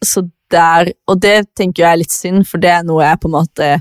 så 0.05 0.25
der 0.53 0.93
Og 1.11 1.19
det 1.21 1.51
tenker 1.59 1.85
jeg 1.85 1.91
er 1.91 2.01
litt 2.01 2.15
synd, 2.15 2.47
for 2.49 2.63
det 2.63 2.71
er 2.73 2.87
noe 2.87 3.05
jeg 3.05 3.21
på 3.21 3.29
en 3.29 3.37
måte 3.37 3.73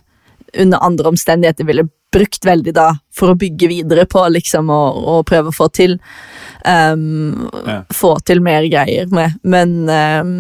under 0.58 0.82
andre 0.84 1.12
omstendigheter 1.12 1.68
ville 1.68 1.86
brukt 2.14 2.46
veldig 2.46 2.74
da 2.76 2.88
for 3.14 3.34
å 3.34 3.38
bygge 3.40 3.68
videre 3.70 4.06
på, 4.10 4.22
liksom, 4.32 4.70
og, 4.72 5.00
og 5.12 5.26
prøve 5.28 5.52
å 5.52 5.56
få 5.56 5.68
til. 5.76 5.98
Um, 6.64 7.48
Ja. 7.68 7.82
Få 7.94 8.16
til 8.26 8.42
mer 8.44 8.66
greier 8.72 9.12
med. 9.12 9.36
Men 9.44 9.76
um, 9.92 10.32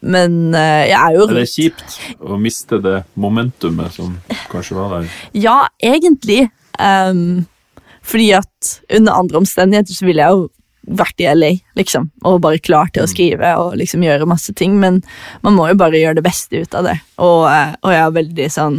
Men 0.00 0.54
uh, 0.54 0.84
jeg 0.86 0.98
er 0.98 1.16
jo 1.16 1.24
Er 1.26 1.40
det 1.40 1.48
kjipt 1.50 1.96
å 2.22 2.38
miste 2.38 2.78
det 2.82 3.00
momentumet 3.18 3.96
som 3.96 4.14
kanskje 4.52 4.76
var 4.78 4.94
der? 4.98 5.08
Ja, 5.34 5.56
egentlig. 5.82 6.46
Um, 6.78 7.48
fordi 8.06 8.30
at 8.38 8.78
under 8.94 9.18
andre 9.18 9.42
omstendigheter 9.42 9.96
så 9.96 10.06
ville 10.06 10.22
jeg 10.22 10.36
jo 10.36 10.46
vært 10.88 11.20
i 11.20 11.26
LA, 11.28 11.50
liksom, 11.76 12.06
og 12.24 12.40
bare 12.44 12.60
klar 12.64 12.88
til 12.94 13.04
å 13.04 13.10
skrive 13.10 13.50
og 13.60 13.74
liksom 13.76 14.04
gjøre 14.06 14.28
masse 14.28 14.54
ting, 14.56 14.78
men 14.80 15.02
man 15.44 15.56
må 15.58 15.66
jo 15.68 15.76
bare 15.76 16.00
gjøre 16.00 16.16
det 16.20 16.24
beste 16.24 16.62
ut 16.62 16.76
av 16.78 16.88
det. 16.88 16.94
Og, 17.20 17.42
eh, 17.50 17.74
og 17.82 17.92
jeg 17.92 18.04
er 18.06 18.16
veldig 18.22 18.48
sånn 18.54 18.78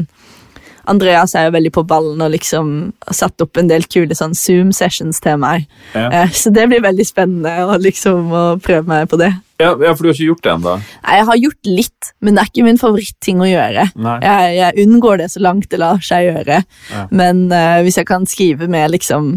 Andreas 0.89 1.35
er 1.37 1.45
jo 1.45 1.53
veldig 1.53 1.69
på 1.75 1.83
ballen 1.85 2.21
og 2.25 2.31
liksom 2.33 2.69
har 3.05 3.13
satt 3.13 3.43
opp 3.43 3.59
en 3.61 3.67
del 3.69 3.83
kule 3.85 4.15
sånn 4.17 4.33
Zoom-sessions 4.33 5.19
til 5.21 5.37
meg. 5.37 5.67
Ja. 5.93 6.07
Eh, 6.23 6.31
Så 6.33 6.49
det 6.49 6.65
blir 6.71 6.81
veldig 6.81 7.05
spennende 7.05 7.51
å 7.67 7.77
liksom 7.77 8.31
å 8.33 8.43
prøve 8.57 8.87
meg 8.89 9.05
på 9.11 9.19
det. 9.21 9.29
Ja, 9.59 9.73
ja, 9.75 9.91
for 9.91 10.05
du 10.05 10.09
har 10.09 10.15
ikke 10.15 10.29
gjort 10.29 10.45
det 10.45 10.51
ennå? 10.53 10.73
Jeg 11.03 11.25
har 11.27 11.39
gjort 11.41 11.67
litt, 11.67 12.09
men 12.23 12.35
det 12.37 12.41
er 12.41 12.49
ikke 12.51 12.63
min 12.63 12.77
favoritting 12.79 13.41
å 13.43 13.49
gjøre. 13.49 13.89
Jeg, 14.23 14.53
jeg 14.55 14.85
unngår 14.85 15.19
det 15.19 15.27
så 15.33 15.41
langt 15.43 15.67
det 15.73 15.81
lar 15.81 15.99
seg 16.05 16.29
gjøre. 16.29 16.61
Ja. 16.93 17.01
Men 17.11 17.41
uh, 17.51 17.81
hvis 17.83 17.99
jeg 17.99 18.07
kan 18.07 18.23
skrive 18.29 18.69
med 18.71 18.93
liksom 18.95 19.33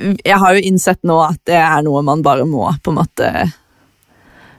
Jeg 0.00 0.36
har 0.42 0.56
jo 0.56 0.60
innsett 0.68 1.00
nå 1.06 1.16
at 1.22 1.40
det 1.48 1.56
er 1.56 1.80
noe 1.86 2.02
man 2.04 2.20
bare 2.24 2.44
må 2.48 2.66
på 2.84 2.92
en 2.92 2.98
måte 3.00 3.30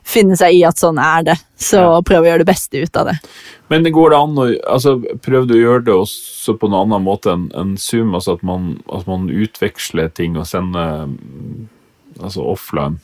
finne 0.07 0.33
seg 0.39 0.55
i 0.57 0.63
at 0.65 0.79
sånn 0.81 0.97
er 0.97 1.23
det. 1.29 1.35
Så 1.61 1.77
Ja. 1.77 2.01
prøve 2.01 2.25
å 2.25 2.29
gjøre 2.31 2.41
det 2.41 2.49
beste 2.49 2.81
ut 2.81 2.97
av 2.97 3.11
det. 3.11 3.17
Men 3.69 3.83
det 3.85 3.93
går 3.93 4.09
det 4.09 4.17
an 4.17 4.39
å 4.41 4.47
altså, 4.67 4.95
Prøv 5.21 5.45
du 5.47 5.53
å 5.55 5.61
gjøre 5.61 5.85
det 5.85 5.93
også 5.93 6.57
på 6.57 6.67
en 6.67 6.79
annen 6.79 7.05
måte 7.05 7.29
enn 7.31 7.51
en 7.53 7.75
Zoom? 7.77 8.15
Altså 8.17 8.33
at 8.39 8.43
man, 8.43 8.79
at 8.91 9.05
man 9.05 9.29
utveksler 9.29 10.09
ting 10.09 10.33
og 10.37 10.49
sender 10.49 11.05
altså 12.21 12.45
offline? 12.53 12.99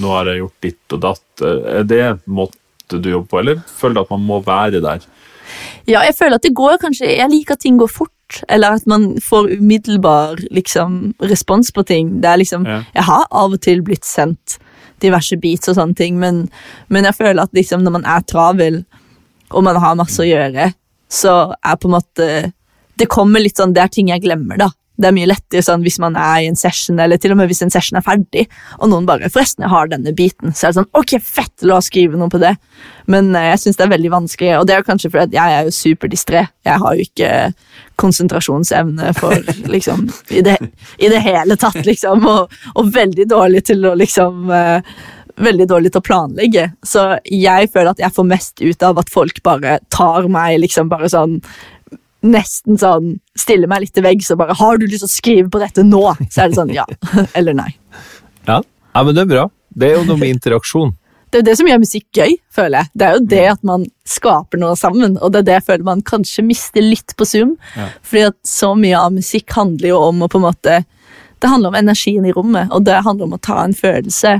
Nå 0.00 0.10
har 0.14 0.30
jeg 0.30 0.42
gjort 0.42 0.66
ditt 0.66 0.96
og 0.96 1.04
datt. 1.04 1.44
Er 1.44 1.86
det 1.88 2.00
en 2.06 2.20
måte 2.26 3.00
du 3.00 3.10
jobber 3.10 3.30
på, 3.30 3.40
eller 3.40 3.62
føler 3.66 3.98
du 3.98 4.02
at 4.04 4.12
man 4.14 4.26
må 4.28 4.40
være 4.44 4.82
der? 4.84 5.04
Ja, 5.88 6.00
jeg 6.06 6.16
føler 6.16 6.38
at 6.38 6.44
det 6.46 6.54
går 6.56 6.78
kanskje 6.80 7.10
Jeg 7.12 7.28
liker 7.28 7.58
at 7.58 7.60
ting 7.60 7.76
går 7.76 7.90
fort, 7.92 8.38
eller 8.48 8.78
at 8.78 8.86
man 8.88 9.18
får 9.20 9.50
umiddelbar 9.58 10.40
liksom, 10.50 11.14
respons 11.20 11.70
på 11.74 11.84
ting. 11.84 12.20
Det 12.22 12.30
er 12.30 12.40
liksom 12.40 12.66
Ja. 12.66 12.82
Jeg 12.94 13.04
har 13.04 13.26
av 13.30 13.52
og 13.52 13.60
til 13.60 13.82
blitt 13.84 14.04
sendt 14.08 14.58
diverse 15.04 15.36
beats 15.36 15.68
og 15.68 15.76
sånne 15.76 15.96
ting, 15.98 16.16
men, 16.18 16.48
men 16.88 17.04
jeg 17.04 17.18
føler 17.18 17.42
at 17.42 17.52
liksom 17.52 17.82
når 17.84 17.98
man 17.98 18.06
er 18.08 18.24
travel, 18.24 18.84
og 19.50 19.64
man 19.66 19.76
har 19.76 19.98
masse 19.98 20.22
å 20.22 20.26
gjøre, 20.26 20.72
så 21.10 21.54
er 21.62 21.76
på 21.76 21.90
en 21.90 21.98
måte 21.98 22.52
Det 22.96 23.06
kommer 23.10 23.42
litt 23.42 23.58
sånn 23.58 23.74
Det 23.74 23.82
er 23.82 23.90
ting 23.92 24.08
jeg 24.08 24.22
glemmer, 24.22 24.56
da. 24.56 24.70
Det 25.00 25.08
er 25.08 25.14
mye 25.16 25.26
lettere 25.26 25.62
sånn 25.64 25.82
hvis 25.82 25.98
man 26.02 26.14
er 26.20 26.44
i 26.44 26.48
en 26.50 26.58
session, 26.58 27.00
eller 27.02 27.18
til 27.18 27.34
og 27.34 27.40
med 27.40 27.50
hvis 27.50 27.64
en 27.66 27.72
session 27.72 27.98
er 27.98 28.04
ferdig, 28.06 28.46
og 28.78 28.90
noen 28.92 29.08
bare 29.08 29.30
'Forresten, 29.30 29.64
jeg 29.66 29.72
har 29.72 29.88
denne 29.90 30.14
biten', 30.14 30.54
så 30.54 30.66
er 30.66 30.72
det 30.72 30.78
sånn 30.78 30.92
'Ok, 30.94 31.16
fett, 31.20 31.54
la 31.62 31.78
oss 31.78 31.90
skrive 31.90 32.18
noe 32.18 32.30
på 32.30 32.38
det'. 32.38 32.56
Men 33.06 33.34
eh, 33.34 33.50
jeg 33.50 33.62
syns 33.64 33.76
det 33.76 33.86
er 33.86 33.96
veldig 33.96 34.12
vanskelig, 34.14 34.52
og 34.58 34.66
det 34.66 34.74
er 34.74 34.82
jo 34.82 34.90
kanskje 34.90 35.10
fordi 35.10 35.24
at 35.24 35.34
jeg 35.38 35.56
er 35.56 35.64
jo 35.64 35.74
superdistré. 35.78 36.46
Jeg 36.64 36.78
har 36.84 36.94
jo 36.94 37.08
ikke 37.08 37.32
konsentrasjonsevne 37.96 39.14
for 39.18 39.34
liksom 39.74 40.06
i 40.30 40.44
det, 40.46 40.56
i 40.98 41.08
det 41.08 41.20
hele 41.24 41.56
tatt, 41.56 41.82
liksom, 41.84 42.26
og, 42.26 42.54
og 42.74 42.94
veldig 42.94 43.28
dårlig 43.30 43.64
til 43.64 43.84
å 43.84 43.94
liksom 43.98 44.50
eh, 44.50 44.96
Veldig 45.34 45.64
dårlig 45.66 45.90
til 45.90 45.98
å 45.98 46.06
planlegge. 46.06 46.64
Så 46.86 47.00
jeg 47.26 47.66
føler 47.74 47.90
at 47.90 47.98
jeg 47.98 48.14
får 48.14 48.26
mest 48.30 48.60
ut 48.62 48.84
av 48.86 49.00
at 49.02 49.08
folk 49.10 49.40
bare 49.42 49.80
tar 49.90 50.28
meg 50.30 50.60
liksom 50.62 50.86
bare 50.92 51.08
sånn 51.10 51.40
Nesten 52.24 52.78
sånn 52.80 53.18
Stiller 53.36 53.68
meg 53.68 53.84
litt 53.84 53.94
til 53.96 54.04
veggs 54.06 54.30
og 54.32 54.40
bare 54.40 54.56
'Har 54.56 54.78
du 54.78 54.86
lyst 54.86 55.04
til 55.04 55.10
å 55.10 55.14
skrive 55.14 55.48
på 55.50 55.60
dette 55.60 55.84
nå?' 55.84 56.16
Så 56.30 56.44
er 56.44 56.48
det 56.48 56.58
sånn 56.58 56.74
ja 56.74 56.86
eller 57.38 57.54
nei. 57.54 57.70
Ja. 58.46 58.62
ja, 58.94 59.02
men 59.02 59.14
det 59.14 59.24
er 59.24 59.32
bra. 59.32 59.48
Det 59.74 59.90
er 59.90 59.98
jo 59.98 60.04
noe 60.08 60.20
med 60.20 60.30
interaksjon. 60.36 60.94
Det 61.34 61.40
er 61.40 61.42
jo 61.42 61.46
det 61.48 61.56
som 61.58 61.66
gjør 61.66 61.80
musikk 61.82 62.04
gøy, 62.14 62.34
føler 62.54 62.78
jeg. 62.78 62.90
Det 62.94 63.06
er 63.06 63.14
jo 63.16 63.22
det 63.32 63.44
at 63.50 63.62
man 63.66 63.84
skaper 64.06 64.60
noe 64.62 64.76
sammen, 64.78 65.16
og 65.18 65.32
det 65.34 65.40
er 65.40 65.46
det 65.48 65.56
jeg 65.56 65.64
føler 65.66 65.86
man 65.88 66.02
kanskje 66.06 66.44
mister 66.46 66.84
litt 66.84 67.16
på 67.18 67.26
Zoom. 67.26 67.56
Ja. 67.74 67.88
Fordi 68.06 68.22
at 68.28 68.36
så 68.46 68.70
mye 68.78 69.00
av 69.00 69.16
musikk 69.16 69.50
handler 69.56 69.88
jo 69.88 69.96
om 70.12 70.22
å 70.22 70.28
på 70.30 70.38
en 70.38 70.46
måte 70.46 70.84
Det 71.42 71.50
handler 71.50 71.72
om 71.72 71.74
energien 71.76 72.24
i 72.24 72.32
rommet, 72.32 72.70
og 72.72 72.86
det 72.86 73.02
handler 73.04 73.26
om 73.26 73.34
å 73.34 73.40
ta 73.42 73.58
en 73.64 73.74
følelse. 73.76 74.30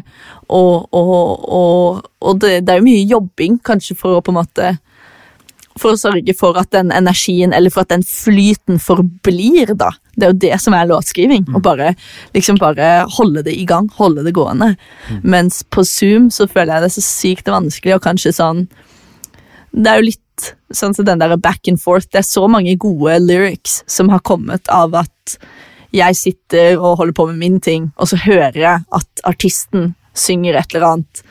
Og, 0.48 0.86
og, 0.94 1.42
og, 1.58 2.06
og 2.22 2.38
det, 2.40 2.62
det 2.64 2.72
er 2.72 2.78
jo 2.78 2.86
mye 2.86 3.02
jobbing, 3.10 3.58
kanskje, 3.60 3.96
for 3.98 4.16
å 4.16 4.22
på 4.24 4.32
en 4.32 4.38
måte 4.38 4.70
for 5.80 5.94
å 5.94 5.98
sørge 5.98 6.34
for 6.38 6.58
at 6.60 6.70
den 6.74 6.92
energien, 6.94 7.52
eller 7.54 7.72
for 7.72 7.84
at 7.84 7.92
den 7.92 8.04
flyten 8.06 8.78
forblir, 8.82 9.74
da. 9.78 9.90
Det 10.14 10.26
er 10.26 10.32
jo 10.32 10.42
det 10.44 10.58
som 10.62 10.76
er 10.76 10.88
låtskriving. 10.90 11.48
Å 11.50 11.62
bare, 11.62 11.94
liksom 12.36 12.60
bare 12.62 13.08
holde 13.16 13.42
det 13.46 13.56
i 13.58 13.66
gang, 13.68 13.88
holde 13.98 14.22
det 14.26 14.34
gående. 14.36 14.74
Mens 15.26 15.62
på 15.74 15.82
Zoom 15.88 16.30
så 16.34 16.46
føler 16.50 16.76
jeg 16.76 16.84
det 16.84 16.90
er 16.92 16.96
så 16.98 17.06
sykt 17.08 17.50
vanskelig, 17.50 17.96
og 17.96 18.04
kanskje 18.06 18.34
sånn 18.36 18.66
Det 19.74 19.90
er 19.90 19.98
jo 19.98 20.06
litt 20.06 20.44
sånn 20.74 20.94
som 20.94 21.06
den 21.06 21.18
der 21.18 21.34
back 21.36 21.66
and 21.66 21.80
forth. 21.82 22.06
Det 22.12 22.20
er 22.22 22.28
så 22.28 22.46
mange 22.50 22.76
gode 22.78 23.18
lyrics 23.22 23.82
som 23.90 24.12
har 24.12 24.22
kommet 24.22 24.70
av 24.70 24.94
at 24.94 25.38
jeg 25.94 26.18
sitter 26.18 26.78
og 26.78 26.98
holder 26.98 27.14
på 27.14 27.26
med 27.30 27.38
min 27.42 27.58
ting, 27.62 27.90
og 27.98 28.10
så 28.10 28.18
hører 28.22 28.58
jeg 28.58 28.86
at 28.94 29.26
artisten 29.26 29.94
synger 30.14 30.58
et 30.58 30.74
eller 30.74 30.86
annet 30.92 31.24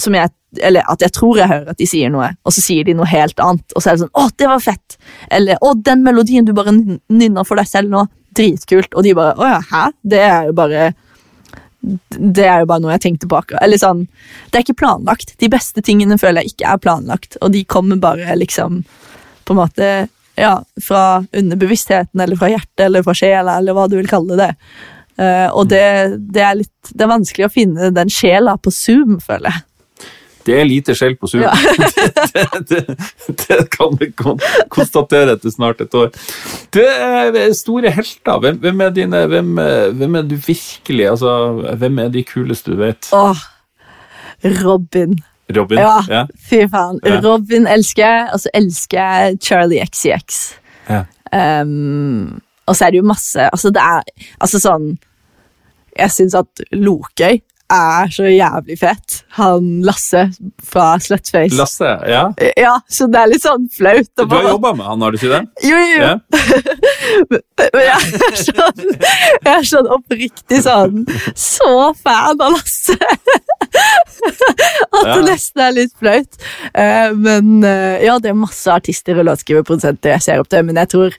som 0.00 0.16
jeg 0.16 0.32
eller 0.58 0.86
at 0.90 1.02
jeg 1.04 1.14
tror 1.14 1.38
jeg 1.38 1.50
hører 1.50 1.72
at 1.72 1.80
de 1.80 1.86
sier 1.88 2.10
noe, 2.12 2.32
og 2.44 2.54
så 2.54 2.62
sier 2.64 2.86
de 2.86 2.94
noe 2.96 3.08
helt 3.10 3.38
annet. 3.42 3.74
Og 3.74 3.82
så 3.82 3.90
er 3.90 3.96
det 3.96 4.04
sånn 4.04 4.16
'Å, 4.16 4.30
det 4.36 4.48
var 4.50 4.64
fett!' 4.64 4.96
Eller 5.30 5.58
'Å, 5.60 5.74
den 5.82 6.02
melodien 6.02 6.44
du 6.44 6.52
bare 6.52 6.72
nynner 6.74 7.46
for 7.46 7.56
deg 7.56 7.68
selv 7.68 7.90
nå, 7.90 8.06
dritkult.' 8.34 8.94
Og 8.94 9.02
de 9.04 9.14
bare 9.14 9.34
'Å 9.34 9.46
ja, 9.46 9.60
hæ?' 9.70 9.92
Det 10.02 10.18
er 10.18 10.46
jo 10.46 10.52
bare 10.52 10.94
Det 11.80 12.44
er 12.44 12.60
jo 12.60 12.66
bare 12.66 12.80
noe 12.80 12.92
jeg 12.92 13.00
tenkte 13.00 13.28
på 13.28 13.38
akkurat. 13.38 13.62
Eller 13.62 13.78
sånn 13.78 14.06
Det 14.50 14.58
er 14.58 14.64
ikke 14.66 14.82
planlagt. 14.84 15.38
De 15.38 15.48
beste 15.48 15.80
tingene 15.80 16.18
føler 16.18 16.42
jeg 16.42 16.52
ikke 16.52 16.74
er 16.74 16.78
planlagt, 16.78 17.36
og 17.40 17.52
de 17.52 17.64
kommer 17.64 17.96
bare 17.96 18.36
liksom 18.36 18.84
på 19.44 19.52
en 19.52 19.56
måte 19.56 20.08
ja, 20.36 20.62
fra 20.82 21.24
underbevisstheten, 21.32 22.20
eller 22.20 22.36
fra 22.36 22.48
hjertet, 22.48 22.86
eller 22.86 23.02
fra 23.02 23.14
sjela, 23.14 23.58
eller 23.58 23.72
hva 23.76 23.88
du 23.88 23.96
vil 23.96 24.08
kalle 24.08 24.36
det. 24.36 24.54
Uh, 25.20 25.48
og 25.52 25.68
det, 25.68 26.16
det 26.32 26.40
er 26.40 26.54
litt 26.56 26.92
Det 26.94 27.04
er 27.04 27.10
vanskelig 27.10 27.44
å 27.44 27.52
finne 27.52 27.90
den 27.92 28.08
sjela 28.08 28.54
på 28.56 28.72
Zoom, 28.72 29.18
føler 29.20 29.50
jeg. 29.50 29.64
Det 30.46 30.56
er 30.56 30.66
lite 30.68 30.94
skjell 30.96 31.16
på 31.20 31.28
Zoom. 31.30 31.44
Ja. 31.44 31.52
det, 32.34 32.44
det, 32.70 32.96
det 33.42 33.58
kan 33.74 33.96
vi 34.00 34.10
konstatere 34.72 35.36
etter 35.36 35.52
snart 35.52 35.82
et 35.84 35.94
år. 35.94 36.12
Det 36.72 36.86
er 36.86 37.40
store 37.56 37.92
helter. 37.94 38.40
Hvem, 38.40 38.60
hvem, 38.64 38.84
er 38.86 38.94
dine, 38.96 39.24
hvem, 39.30 39.54
hvem 40.00 40.20
er 40.20 40.28
du 40.28 40.36
virkelig 40.36 41.08
altså, 41.10 41.32
Hvem 41.78 41.98
er 41.98 42.14
de 42.14 42.24
kuleste 42.24 42.72
du 42.72 42.80
vet? 42.80 43.10
Åh, 43.12 43.42
Robin. 44.64 45.18
Robin? 45.56 45.78
Ja, 45.78 46.26
fy 46.38 46.64
faen. 46.70 47.00
Ja. 47.04 47.20
Robin 47.24 47.66
elsker 47.68 48.06
jeg, 48.06 48.28
og 48.32 48.40
så 48.40 48.52
elsker 48.54 49.00
jeg 49.00 49.40
Charlie 49.42 49.84
XCX. 49.86 50.40
Ja. 50.88 51.04
Um, 51.62 52.40
og 52.66 52.76
så 52.76 52.86
er 52.86 52.90
det 52.90 52.98
jo 52.98 53.06
masse 53.06 53.38
Altså, 53.38 53.70
det 53.70 53.82
er 53.82 54.00
Altså 54.42 54.58
sånn 54.58 54.88
Jeg 55.94 56.10
syns 56.10 56.34
at 56.34 56.62
Lokøy 56.74 57.38
er 57.72 58.10
så 58.14 58.26
jævlig 58.28 58.76
fet. 58.80 59.20
Han 59.38 59.68
Lasse 59.86 60.26
fra 60.66 60.92
Slutface. 61.02 61.56
Lasse? 61.58 61.90
Ja? 62.10 62.24
Ja, 62.58 62.74
så 62.90 63.06
det 63.10 63.20
er 63.20 63.30
litt 63.32 63.44
sånn 63.44 63.68
flaut. 63.72 64.10
Du 64.18 64.26
har 64.34 64.48
jobba 64.52 64.72
med 64.78 64.86
han, 64.90 65.04
har 65.04 65.14
du 65.14 65.20
ikke 65.20 65.32
det? 65.32 65.42
Jo, 65.66 65.78
jo. 65.78 66.00
Ja? 66.02 66.14
Men 67.70 67.82
jeg 67.84 67.94
er 67.94 68.36
sånn, 68.40 68.84
jeg 68.90 69.52
er 69.52 69.66
sånn 69.68 69.88
oppriktig 69.92 70.60
sånn 70.64 71.02
Så 71.36 71.70
fan 72.00 72.40
av 72.40 72.54
Lasse! 72.54 72.96
At 74.90 75.06
det 75.06 75.20
nesten 75.28 75.62
er 75.62 75.74
litt 75.76 75.92
flaut. 76.00 76.38
Eh, 76.74 77.12
Men 77.16 77.62
eh, 77.66 78.02
ja, 78.04 78.16
det 78.22 78.32
er 78.32 78.38
masse 78.38 78.70
artister 78.72 79.20
og 79.20 79.28
låtskriverprodusenter 79.30 80.14
jeg 80.16 80.24
ser 80.26 80.42
opp 80.42 80.50
til, 80.52 80.64
men 80.66 80.80
jeg 80.80 80.90
tror 80.94 81.16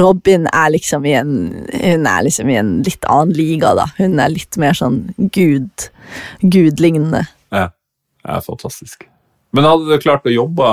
Robin 0.00 0.48
er 0.50 0.72
liksom 0.74 1.06
i 1.08 1.14
en 1.18 1.32
Hun 1.72 2.06
er 2.08 2.26
liksom 2.26 2.50
i 2.52 2.58
en 2.60 2.74
litt 2.86 3.06
annen 3.08 3.34
liga, 3.36 3.72
da. 3.78 3.86
Hun 3.98 4.18
er 4.22 4.32
litt 4.32 4.58
mer 4.60 4.76
sånn 4.76 5.02
gud 5.32 5.88
Gudlignende. 6.42 7.26
Ja. 7.54 7.70
ja. 8.26 8.42
Fantastisk. 8.44 9.08
Men 9.52 9.68
hadde 9.68 9.88
du 9.90 10.02
klart 10.02 10.26
å 10.26 10.32
jobbe 10.32 10.68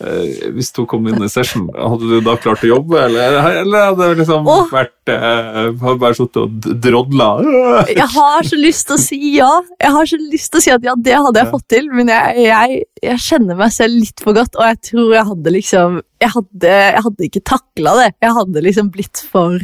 eh, 0.00 0.46
hvis 0.56 0.70
du 0.76 0.84
kom 0.88 1.06
inn 1.10 1.20
i 1.24 1.28
session, 1.30 1.66
hadde 1.76 2.08
du 2.08 2.16
da 2.24 2.36
klart 2.40 2.64
å 2.64 2.70
jobbe, 2.70 2.96
eller, 3.06 3.36
eller 3.62 3.90
hadde 3.90 4.08
det 4.08 4.20
liksom 4.22 4.48
Åh. 4.48 4.70
vært 4.72 5.12
eh, 5.12 5.68
bare 5.84 6.16
sittet 6.16 6.40
og 6.42 6.70
drodla? 6.84 7.28
Jeg 7.92 8.08
har 8.14 8.48
så 8.48 8.60
lyst 8.60 8.88
til 8.88 8.96
å 8.96 9.02
si 9.02 9.20
ja. 9.36 9.50
Jeg 9.82 9.92
har 9.98 10.08
så 10.08 10.20
lyst 10.20 10.52
til 10.52 10.62
å 10.62 10.64
si 10.64 10.74
at 10.74 10.88
ja, 10.88 10.96
det 10.96 11.16
hadde 11.28 11.42
jeg 11.42 11.52
fått 11.52 11.68
til, 11.72 11.88
men 11.92 12.10
jeg, 12.12 12.46
jeg, 12.46 12.82
jeg 13.04 13.22
kjenner 13.26 13.58
meg 13.58 13.72
selv 13.74 14.00
litt 14.00 14.24
for 14.24 14.36
godt, 14.36 14.56
og 14.56 14.68
jeg 14.70 14.82
tror 14.90 15.14
jeg 15.18 15.28
hadde 15.30 15.56
liksom 15.58 16.02
Jeg 16.24 16.32
hadde, 16.32 16.76
jeg 16.96 17.02
hadde 17.04 17.26
ikke 17.26 17.42
takla 17.52 17.96
det. 18.00 18.06
Jeg 18.24 18.36
hadde 18.38 18.62
liksom 18.64 18.92
blitt 18.94 19.20
for 19.28 19.60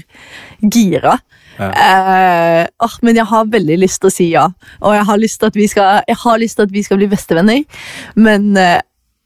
gira. 0.61 1.17
Ja. 1.59 1.69
Eh, 1.71 2.63
oh, 2.85 2.95
men 3.03 3.19
jeg 3.19 3.29
har 3.29 3.51
veldig 3.53 3.77
lyst 3.83 4.01
til 4.03 4.09
å 4.09 4.15
si 4.15 4.29
ja, 4.33 4.47
og 4.81 4.97
jeg 4.97 5.05
har 5.09 5.21
lyst 5.21 5.41
til 5.43 5.51
at 5.53 5.59
vi 5.59 5.67
skal, 5.71 6.01
jeg 6.09 6.19
har 6.23 6.41
lyst 6.41 6.59
til 6.59 6.69
at 6.69 6.73
vi 6.73 6.83
skal 6.87 7.01
bli 7.01 7.11
bestevenner, 7.13 7.85
men 8.17 8.57
eh, 8.57 8.81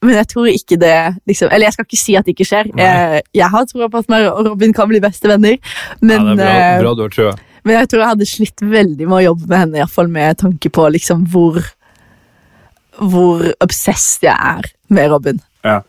men 0.04 0.18
jeg 0.20 0.28
tror 0.28 0.46
ikke 0.50 0.76
det 0.78 0.96
liksom, 1.26 1.48
Eller 1.50 1.66
jeg 1.66 1.74
skal 1.74 1.86
ikke 1.86 1.98
si 1.98 2.14
at 2.18 2.26
det 2.26 2.34
ikke 2.34 2.44
skjer. 2.46 2.68
Nei. 2.76 3.22
Jeg, 3.34 3.48
har 3.50 3.64
troa 3.66 3.88
på 3.90 4.02
at 4.04 4.10
meg 4.12 4.26
og 4.28 4.42
Robin 4.50 4.74
kan 4.76 4.90
bli 4.90 5.00
bestevenner, 5.02 5.56
men 6.04 6.28
ja, 6.30 6.34
det 6.36 6.46
er 6.46 6.60
eh, 6.60 6.82
bra, 6.82 6.82
bra 6.84 6.92
du 6.98 7.02
har 7.06 7.14
trua. 7.14 7.32
men 7.64 7.78
jeg 7.78 7.88
tror 7.90 8.02
jeg 8.02 8.12
hadde 8.12 8.28
slitt 8.28 8.62
veldig 8.62 9.08
med 9.08 9.16
å 9.16 9.24
jobbe 9.30 9.48
med 9.48 9.62
henne, 9.62 9.78
i 9.78 9.82
hvert 9.82 9.96
fall 9.96 10.12
med 10.12 10.38
tanke 10.44 10.70
på 10.70 10.86
liksom 10.98 11.24
hvor 11.32 11.58
hvor 12.96 13.42
obsessed 13.60 14.24
jeg 14.24 14.36
er 14.36 14.70
med 14.88 15.10
Robin. 15.12 15.40
Ja. 15.64 15.80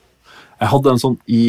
Jeg 0.58 0.72
hadde 0.72 0.94
en 0.94 1.02
sånn 1.02 1.18
i 1.30 1.44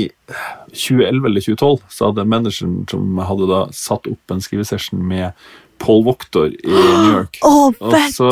2011 0.75 1.29
eller 1.31 1.45
2012, 1.47 1.79
så 1.93 2.11
hadde 2.11 2.27
manageren 2.29 2.83
som 2.91 3.23
hadde 3.25 3.49
da 3.49 3.63
satt 3.73 4.09
opp 4.11 4.35
en 4.35 4.43
skrivesession 4.45 5.01
med 5.01 5.33
Paul 5.81 6.05
Voktor 6.05 6.51
i 6.53 6.75
New 6.75 7.13
York. 7.15 7.41
Oh, 7.49 7.73
Og, 7.81 7.95
så, 8.13 8.31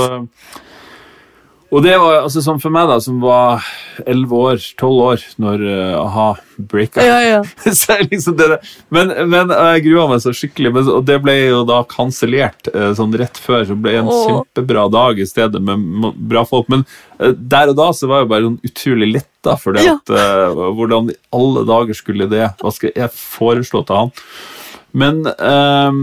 og 1.75 1.83
det 1.83 1.97
var 1.99 2.21
altså 2.21 2.43
sånn 2.45 2.61
for 2.63 2.71
meg, 2.75 2.87
da, 2.87 2.97
som 3.03 3.19
var 3.23 3.65
11 4.05 4.35
år, 4.39 4.61
12 4.79 5.01
år, 5.03 5.25
når 5.43 5.65
uh, 5.67 5.97
a-ha 5.99 6.27
breaka. 6.57 7.03
Ja, 7.03 7.17
ja. 7.25 7.41
så 7.81 7.97
liksom 8.05 8.37
det, 8.39 8.61
men, 8.95 9.11
men 9.33 9.51
jeg 9.51 9.87
grua 9.89 10.07
meg 10.13 10.23
så 10.23 10.35
skikkelig, 10.37 10.73
men, 10.77 10.91
og 10.95 11.07
det 11.09 11.19
ble 11.25 11.35
jo 11.41 11.65
da 11.69 11.81
kansellert 11.91 12.71
uh, 12.71 12.93
sånn 12.97 13.17
rett 13.19 13.41
før. 13.43 13.67
Så 13.67 13.79
ble 13.83 13.97
en 13.99 14.13
Åh. 14.13 14.23
kjempebra 14.29 14.87
dag 14.95 15.19
i 15.19 15.27
stedet 15.29 15.63
med 15.63 16.13
bra 16.31 16.47
folk. 16.47 16.71
Men 16.73 16.87
uh, 17.19 17.33
der 17.35 17.75
og 17.75 17.81
da 17.81 17.91
så 17.97 18.11
var 18.13 18.23
jeg 18.23 18.33
bare 18.35 18.47
sånn 18.47 18.61
utrolig 18.71 19.11
letta 19.19 19.57
for 19.61 19.77
det 19.77 19.87
Ja. 19.87 19.99
hvordan 20.75 21.11
i 21.13 21.19
alle 21.37 21.61
dager 21.69 21.95
skulle 21.95 22.27
det 22.27 22.49
Hva 22.59 22.73
skal 22.75 22.91
jeg 22.97 23.13
foreslå 23.15 23.85
til 23.87 24.01
han? 24.01 24.15
Men 24.97 25.27
um, 25.29 25.99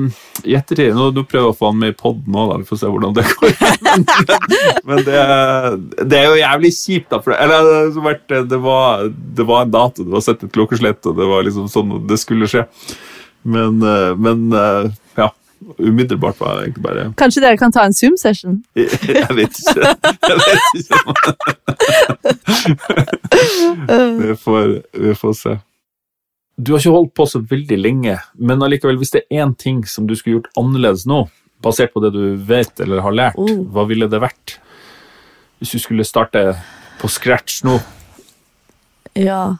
i 0.45 0.53
ettertid 0.57 0.93
nå, 0.93 1.07
nå 1.15 1.23
prøver 1.25 1.47
jeg 1.47 1.53
å 1.53 1.57
få 1.57 1.71
han 1.71 1.79
med 1.81 1.93
i 1.93 1.97
poden 1.97 2.35
òg, 2.37 2.51
vi 2.61 2.67
får 2.69 2.79
se 2.83 2.91
hvordan 2.93 3.15
det 3.17 3.25
går. 3.31 3.53
men 3.87 4.05
men 4.89 5.01
det, 5.07 5.21
det 6.11 6.19
er 6.19 6.27
jo 6.29 6.37
jævlig 6.37 6.71
kjipt, 6.77 7.09
da. 7.09 7.21
For 7.23 7.33
det, 7.33 7.39
eller, 7.41 7.89
det, 7.89 8.03
har 8.03 8.45
det, 8.51 8.59
var, 8.61 9.07
det 9.39 9.47
var 9.49 9.65
en 9.65 9.73
dato, 9.73 10.05
det 10.05 10.13
var 10.13 10.25
sett 10.25 10.45
et 10.45 10.53
klokkeslett, 10.53 11.01
og 11.09 11.17
det 11.17 11.29
var 11.31 11.47
liksom 11.47 11.65
sånn 11.71 11.95
det 12.09 12.19
skulle 12.21 12.49
skje. 12.51 12.67
Men, 13.43 13.81
eh, 13.81 14.11
men 14.15 14.53
eh, 14.53 14.91
ja. 15.19 15.31
Umiddelbart 15.77 16.39
var 16.41 16.57
jeg 16.57 16.63
egentlig 16.67 16.83
bare 16.83 17.03
Kanskje 17.15 17.39
dere 17.39 17.55
kan 17.59 17.71
ta 17.71 17.85
en 17.87 17.93
Zoom-session? 17.95 18.57
Jeg 18.75 19.35
vet 19.37 19.59
ikke. 19.63 19.95
Jeg 20.27 20.37
vet 20.43 20.59
ikke. 20.81 20.99
Vi 24.23 24.35
får, 24.43 24.67
vi 24.93 25.15
får 25.15 25.33
se. 25.39 25.53
Du 26.57 26.71
har 26.73 26.79
ikke 26.83 26.93
holdt 26.93 27.13
på 27.17 27.25
så 27.29 27.39
veldig 27.49 27.77
lenge, 27.81 28.17
men 28.37 28.61
allikevel, 28.61 28.99
hvis 29.01 29.11
det 29.15 29.23
er 29.25 29.41
én 29.43 29.55
ting 29.57 29.81
som 29.89 30.05
du 30.07 30.13
skulle 30.15 30.37
gjort 30.37 30.51
annerledes 30.59 31.07
nå, 31.09 31.23
basert 31.65 31.93
på 31.95 32.01
det 32.03 32.11
du 32.13 32.35
vet 32.45 32.79
eller 32.83 33.01
har 33.01 33.15
lært, 33.15 33.39
Oh. 33.39 33.63
hva 33.73 33.87
ville 33.89 34.07
det 34.11 34.19
vært? 34.21 34.59
Hvis 35.59 35.71
du 35.73 35.79
skulle 35.79 36.05
starte 36.05 36.43
på 36.99 37.09
scratch 37.09 37.63
nå? 37.65 37.79
Ja. 39.15 39.55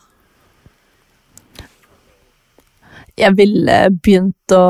Jeg 3.17 3.35
ville 3.37 3.77
begynt 4.03 4.53
å 4.57 4.63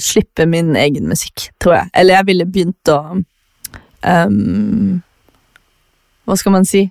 slippe 0.00 0.46
min 0.48 0.74
egen 0.80 1.08
musikk, 1.10 1.50
tror 1.60 1.74
jeg. 1.78 1.90
Eller 1.94 2.18
jeg 2.18 2.26
ville 2.30 2.46
begynt 2.48 2.88
å 2.92 2.98
um, 4.02 5.02
Hva 6.24 6.36
skal 6.40 6.54
man 6.56 6.64
si? 6.64 6.86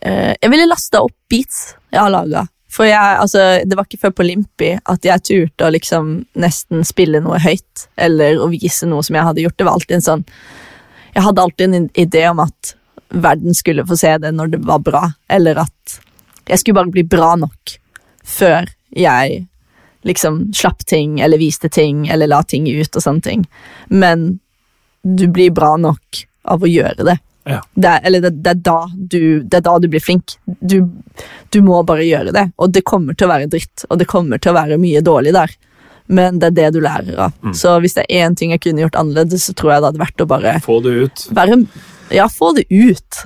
Eh, 0.00 0.32
jeg 0.40 0.50
ville 0.52 0.68
lasta 0.68 1.02
opp 1.04 1.12
beats 1.28 1.74
jeg 1.92 2.00
har 2.00 2.12
laga. 2.12 2.46
For 2.76 2.84
jeg, 2.84 3.18
altså, 3.22 3.42
det 3.64 3.76
var 3.78 3.86
ikke 3.88 4.02
før 4.02 4.14
på 4.18 4.26
Limpi 4.26 4.74
at 4.76 5.06
jeg 5.06 5.24
turte 5.24 5.64
å 5.64 5.72
liksom 5.72 6.10
nesten 6.36 6.84
spille 6.84 7.22
noe 7.24 7.40
høyt, 7.40 7.86
eller 7.96 8.36
å 8.42 8.50
vise 8.52 8.88
noe 8.88 9.04
som 9.06 9.16
jeg 9.16 9.24
hadde 9.24 9.46
gjort. 9.46 9.56
Det 9.56 9.68
var 9.68 9.78
alltid 9.78 9.98
en 9.98 10.08
sånn 10.10 10.24
Jeg 11.16 11.24
hadde 11.24 11.40
alltid 11.40 11.74
en 11.74 11.88
idé 11.96 12.26
om 12.28 12.42
at 12.44 12.74
verden 13.08 13.54
skulle 13.56 13.86
få 13.88 13.96
se 13.96 14.10
det 14.20 14.34
når 14.36 14.50
det 14.52 14.58
var 14.68 14.82
bra, 14.84 15.06
eller 15.32 15.62
at 15.62 16.00
jeg 16.46 16.60
skulle 16.60 16.76
bare 16.76 16.92
bli 16.92 17.06
bra 17.08 17.30
nok 17.40 17.78
før 18.26 18.68
jeg 18.92 19.46
liksom 20.06 20.52
slapp 20.54 20.84
ting, 20.86 21.20
eller 21.20 21.40
viste 21.40 21.70
ting, 21.72 22.04
eller 22.12 22.28
la 22.30 22.42
ting 22.46 22.68
ut 22.68 22.96
og 22.98 23.02
sånne 23.02 23.24
ting. 23.24 23.46
Men 23.88 24.26
du 25.02 25.26
blir 25.32 25.54
bra 25.54 25.72
nok 25.80 26.20
av 26.46 26.62
å 26.62 26.70
gjøre 26.70 27.06
det. 27.08 27.16
Ja. 27.46 27.60
Det 27.74 27.90
er, 27.92 28.00
eller 28.08 28.24
det, 28.24 28.32
det, 28.42 28.52
er 28.56 28.62
da 28.66 28.78
du, 28.90 29.20
det 29.46 29.60
er 29.60 29.64
da 29.68 29.76
du 29.78 29.86
blir 29.92 30.02
flink. 30.02 30.34
Du, 30.46 30.80
du 31.54 31.60
må 31.62 31.78
bare 31.86 32.06
gjøre 32.06 32.34
det, 32.34 32.48
og 32.58 32.72
det 32.74 32.82
kommer 32.88 33.14
til 33.14 33.28
å 33.28 33.32
være 33.32 33.46
dritt, 33.52 33.84
og 33.88 34.00
det 34.00 34.08
kommer 34.10 34.42
til 34.42 34.50
å 34.50 34.56
være 34.58 34.78
mye 34.82 35.02
dårlig 35.06 35.34
der. 35.36 35.54
Men 36.06 36.40
det 36.42 36.52
er 36.52 36.56
det 36.58 36.66
du 36.76 36.80
lærer 36.82 37.18
av. 37.28 37.38
Så 37.56 37.72
hvis 37.82 37.96
det 37.96 38.04
er 38.06 38.26
én 38.26 38.34
ting 38.38 38.52
jeg 38.54 38.62
kunne 38.62 38.84
gjort 38.84 38.98
annerledes, 38.98 39.46
så 39.48 39.54
tror 39.58 39.72
jeg 39.74 39.82
det 39.82 39.88
hadde 39.92 40.02
vært 40.04 40.22
å 40.22 40.28
bare 40.30 40.56
Få 40.62 40.80
det 40.84 40.92
ut. 41.02 41.24
være 41.34 41.60
Ja, 42.14 42.28
få 42.30 42.52
det 42.54 42.66
ut. 42.70 43.22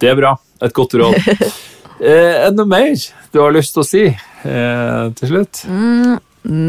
Det 0.00 0.12
er 0.12 0.16
bra. 0.16 0.36
Et 0.64 0.72
godt 0.76 0.96
råd. 1.00 1.18
Eh, 1.98 2.44
er 2.46 2.52
det 2.52 2.54
noe 2.60 2.70
mer 2.70 2.92
du 3.34 3.40
har 3.42 3.50
lyst 3.50 3.72
til 3.74 3.82
å 3.82 3.86
si 3.86 4.02
eh, 4.06 5.06
til 5.18 5.30
slutt? 5.32 5.64
Mm, 5.66 6.12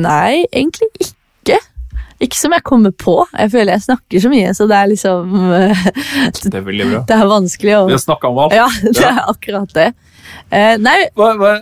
nei, 0.01 0.39
egentlig 0.49 0.87
ikke. 0.95 1.11
Ikke 2.19 2.35
som 2.35 2.51
jeg 2.51 2.63
kommer 2.67 2.91
på. 2.91 3.15
Jeg 3.31 3.51
føler 3.53 3.73
jeg 3.77 3.85
snakker 3.85 4.19
så 4.19 4.29
mye, 4.31 4.51
så 4.57 4.67
det 4.67 4.75
er 4.75 4.91
liksom 4.91 5.33
Det 6.43 6.53
er 6.59 6.65
veldig 6.65 6.87
bra. 6.91 7.01
Det 7.07 7.15
er 7.15 7.25
vanskelig 7.31 7.75
å 7.77 7.81
Vi 7.87 7.95
har 7.95 8.03
snakka 8.03 8.31
om 8.33 8.39
alt. 8.45 8.55
Ja, 8.57 8.67
det 8.97 9.05
er 9.07 9.21
akkurat 9.23 9.75
det. 9.77 9.89
Eh, 10.51 10.75
nei, 10.83 10.97
Hva, 11.15 11.33
hva? 11.39 11.53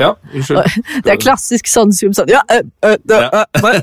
Ja, 0.00 0.14
unnskyld. 0.32 0.80
det 1.04 1.12
er 1.12 1.18
klassisk 1.20 1.68
sånn 1.68 1.92
zoom 1.92 2.14
sånn 2.16 2.30
Ja, 2.32 2.40
øh, 2.54 2.64
øh, 2.88 2.96
øh, 3.12 3.26
øh, 3.36 3.66
øh. 3.68 3.80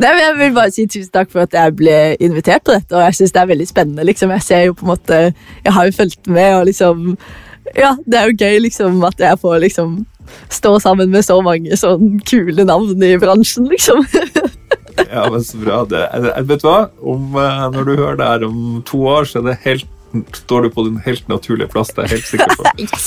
Nei, 0.00 0.10
men 0.10 0.22
Jeg 0.22 0.36
vil 0.38 0.54
bare 0.56 0.72
si 0.72 0.86
tusen 0.88 1.12
takk 1.12 1.28
for 1.32 1.44
at 1.44 1.56
jeg 1.56 1.76
ble 1.76 1.98
invitert 2.24 2.64
på 2.64 2.72
dette, 2.72 2.96
og 2.96 3.04
jeg 3.04 3.18
syns 3.20 3.36
det 3.36 3.42
er 3.42 3.50
veldig 3.52 3.68
spennende. 3.68 4.06
liksom. 4.08 4.32
Jeg 4.38 4.46
ser 4.46 4.64
jo 4.70 4.76
på 4.78 4.86
en 4.86 4.92
måte 4.94 5.18
Jeg 5.20 5.76
har 5.76 5.90
jo 5.90 5.96
fulgt 6.00 6.26
med, 6.32 6.54
og 6.60 6.66
liksom 6.70 7.18
Ja, 7.76 7.96
det 8.06 8.18
er 8.18 8.30
jo 8.30 8.38
gøy 8.40 8.60
liksom 8.64 9.04
at 9.04 9.20
jeg 9.20 9.42
får 9.42 9.58
liksom 9.66 9.98
stå 10.52 10.76
sammen 10.82 11.10
med 11.12 11.24
så 11.26 11.40
mange 11.44 11.76
sånn 11.78 12.20
kule 12.26 12.64
navn 12.68 13.02
i 13.02 13.16
bransjen, 13.20 13.68
liksom. 13.72 14.04
Ja, 15.10 15.26
men 15.30 15.42
så 15.44 15.58
bra. 15.60 15.84
Det, 15.84 16.08
vet 16.48 16.62
du 16.62 16.66
hva? 16.66 16.88
Om, 17.04 17.34
eh, 17.36 17.66
når 17.74 17.84
du 17.84 17.92
hører 17.98 18.16
det 18.16 18.26
her 18.30 18.44
om 18.46 18.82
to 18.88 19.02
år, 19.06 19.28
så 19.28 19.42
det 19.44 19.58
helt, 19.66 19.84
står 20.32 20.64
du 20.64 20.70
på 20.72 20.86
din 20.86 20.96
helt 21.04 21.28
naturlige 21.28 21.68
plass. 21.68 21.92
Det 21.92 22.00
er 22.00 22.08
jeg 22.08 22.16
helt 22.16 22.30
sikker 22.32 22.56
på. 22.56 22.64
Yes. 22.86 23.04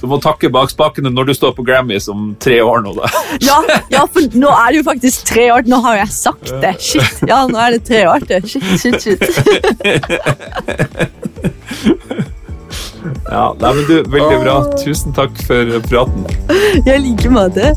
Du 0.00 0.06
må 0.08 0.20
takke 0.22 0.48
bakspakene 0.54 1.10
når 1.10 1.28
du 1.28 1.32
står 1.34 1.52
på 1.56 1.64
Grammys 1.66 2.06
om 2.08 2.30
tre 2.40 2.60
år 2.62 2.80
nå, 2.84 2.94
da. 2.96 3.10
Ja, 3.48 3.58
ja, 3.90 4.04
for 4.06 4.22
nå 4.38 4.48
er 4.54 4.70
det 4.70 4.78
jo 4.80 4.86
faktisk 4.86 5.26
tre 5.32 5.48
år. 5.54 5.66
Nå 5.68 5.80
har 5.84 5.98
jeg 6.04 6.14
sagt 6.14 6.52
det. 6.62 6.74
Shit, 6.82 7.24
ja, 7.28 7.42
nå 7.50 7.58
er 7.58 7.74
det 7.76 7.82
tre 7.88 8.04
år 8.08 8.22
til. 8.30 8.46
Shit, 8.46 8.68
shit, 8.78 9.02
shit. 9.02 9.22
Ja, 13.28 13.52
nei, 13.60 13.72
men 13.78 13.86
du, 13.88 13.96
Veldig 14.12 14.40
bra. 14.44 14.58
Tusen 14.80 15.14
takk 15.16 15.34
for 15.48 15.78
praten. 15.88 16.26
Jeg 16.86 17.02
liker 17.04 17.34
måte. 17.34 17.72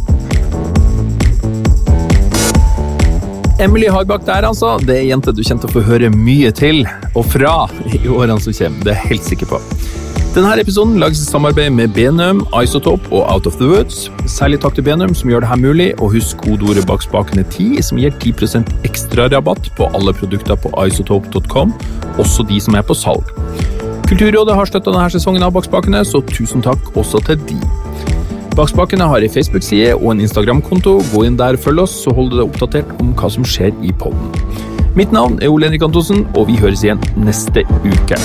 Emily 3.61 3.87
Harbakk 3.93 4.25
der, 4.25 4.47
altså. 4.47 4.77
Det 4.81 4.95
er 4.95 5.03
ei 5.03 5.09
jente 5.11 5.33
du 5.37 5.43
kommer 5.45 5.61
til 5.61 5.69
å 5.69 5.75
få 5.75 5.85
høre 5.85 6.09
mye 6.13 6.49
til 6.57 6.81
og 7.13 7.27
fra 7.29 7.55
i 7.93 8.01
årene 8.09 8.39
som 8.41 8.55
kommer. 8.57 8.85
Det 8.87 8.95
er 8.95 9.03
jeg 9.03 9.11
helt 9.11 9.27
sikker 9.33 9.51
på. 9.53 9.59
Denne 10.31 10.53
episoden 10.61 10.95
lages 10.95 11.19
i 11.19 11.27
samarbeid 11.27 11.73
med 11.75 11.91
Benum, 11.91 12.45
Isotope 12.55 13.09
og 13.11 13.25
Out 13.27 13.49
of 13.49 13.57
the 13.59 13.67
Woods. 13.67 14.05
Særlig 14.31 14.61
takk 14.63 14.77
til 14.77 14.85
Benum 14.87 15.11
som 15.11 15.29
gjør 15.29 15.43
det 15.43 15.49
her 15.51 15.59
mulig, 15.59 15.89
og 15.99 16.13
husk 16.15 16.39
kodeordet 16.45 16.85
bak 16.87 17.03
spakene 17.03 17.43
10, 17.43 17.81
som 17.83 17.99
gir 17.99 18.15
10% 18.15 18.71
ekstra 18.87 19.27
rabatt 19.33 19.67
på 19.75 19.89
alle 19.91 20.15
produkter 20.15 20.55
på 20.55 20.71
isotope.com, 20.87 21.75
også 22.15 22.47
de 22.47 22.61
som 22.63 22.79
er 22.79 22.87
på 22.87 22.95
salg. 22.95 23.27
Kulturrådet 24.11 24.55
har 24.57 24.67
støtta 24.67 24.91
denne 24.91 25.07
sesongen 25.07 25.45
av 25.45 25.53
Bakspakene, 25.55 26.01
så 26.03 26.19
tusen 26.27 26.59
takk 26.65 26.89
også 26.99 27.21
til 27.29 27.37
de. 27.47 27.55
Bakspakene 28.57 29.07
har 29.07 29.23
ei 29.23 29.29
Facebook-side 29.31 29.93
og 29.95 30.09
en 30.11 30.25
Instagram-konto. 30.25 30.97
Gå 31.13 31.23
inn 31.29 31.39
der 31.39 31.55
følg 31.55 31.85
oss, 31.85 31.95
så 32.03 32.11
holder 32.17 32.35
du 32.35 32.41
deg 32.41 32.49
oppdatert 32.49 32.91
om 32.99 33.15
hva 33.15 33.31
som 33.31 33.47
skjer 33.47 33.71
i 33.79 33.95
podden. 34.03 34.35
Mitt 34.99 35.15
navn 35.15 35.39
er 35.39 35.47
Ole 35.47 35.69
Henrik 35.71 35.87
Antonsen, 35.87 36.25
og 36.35 36.51
vi 36.51 36.59
høres 36.59 36.83
igjen 36.83 36.99
neste 37.23 37.63
uke. 37.87 38.19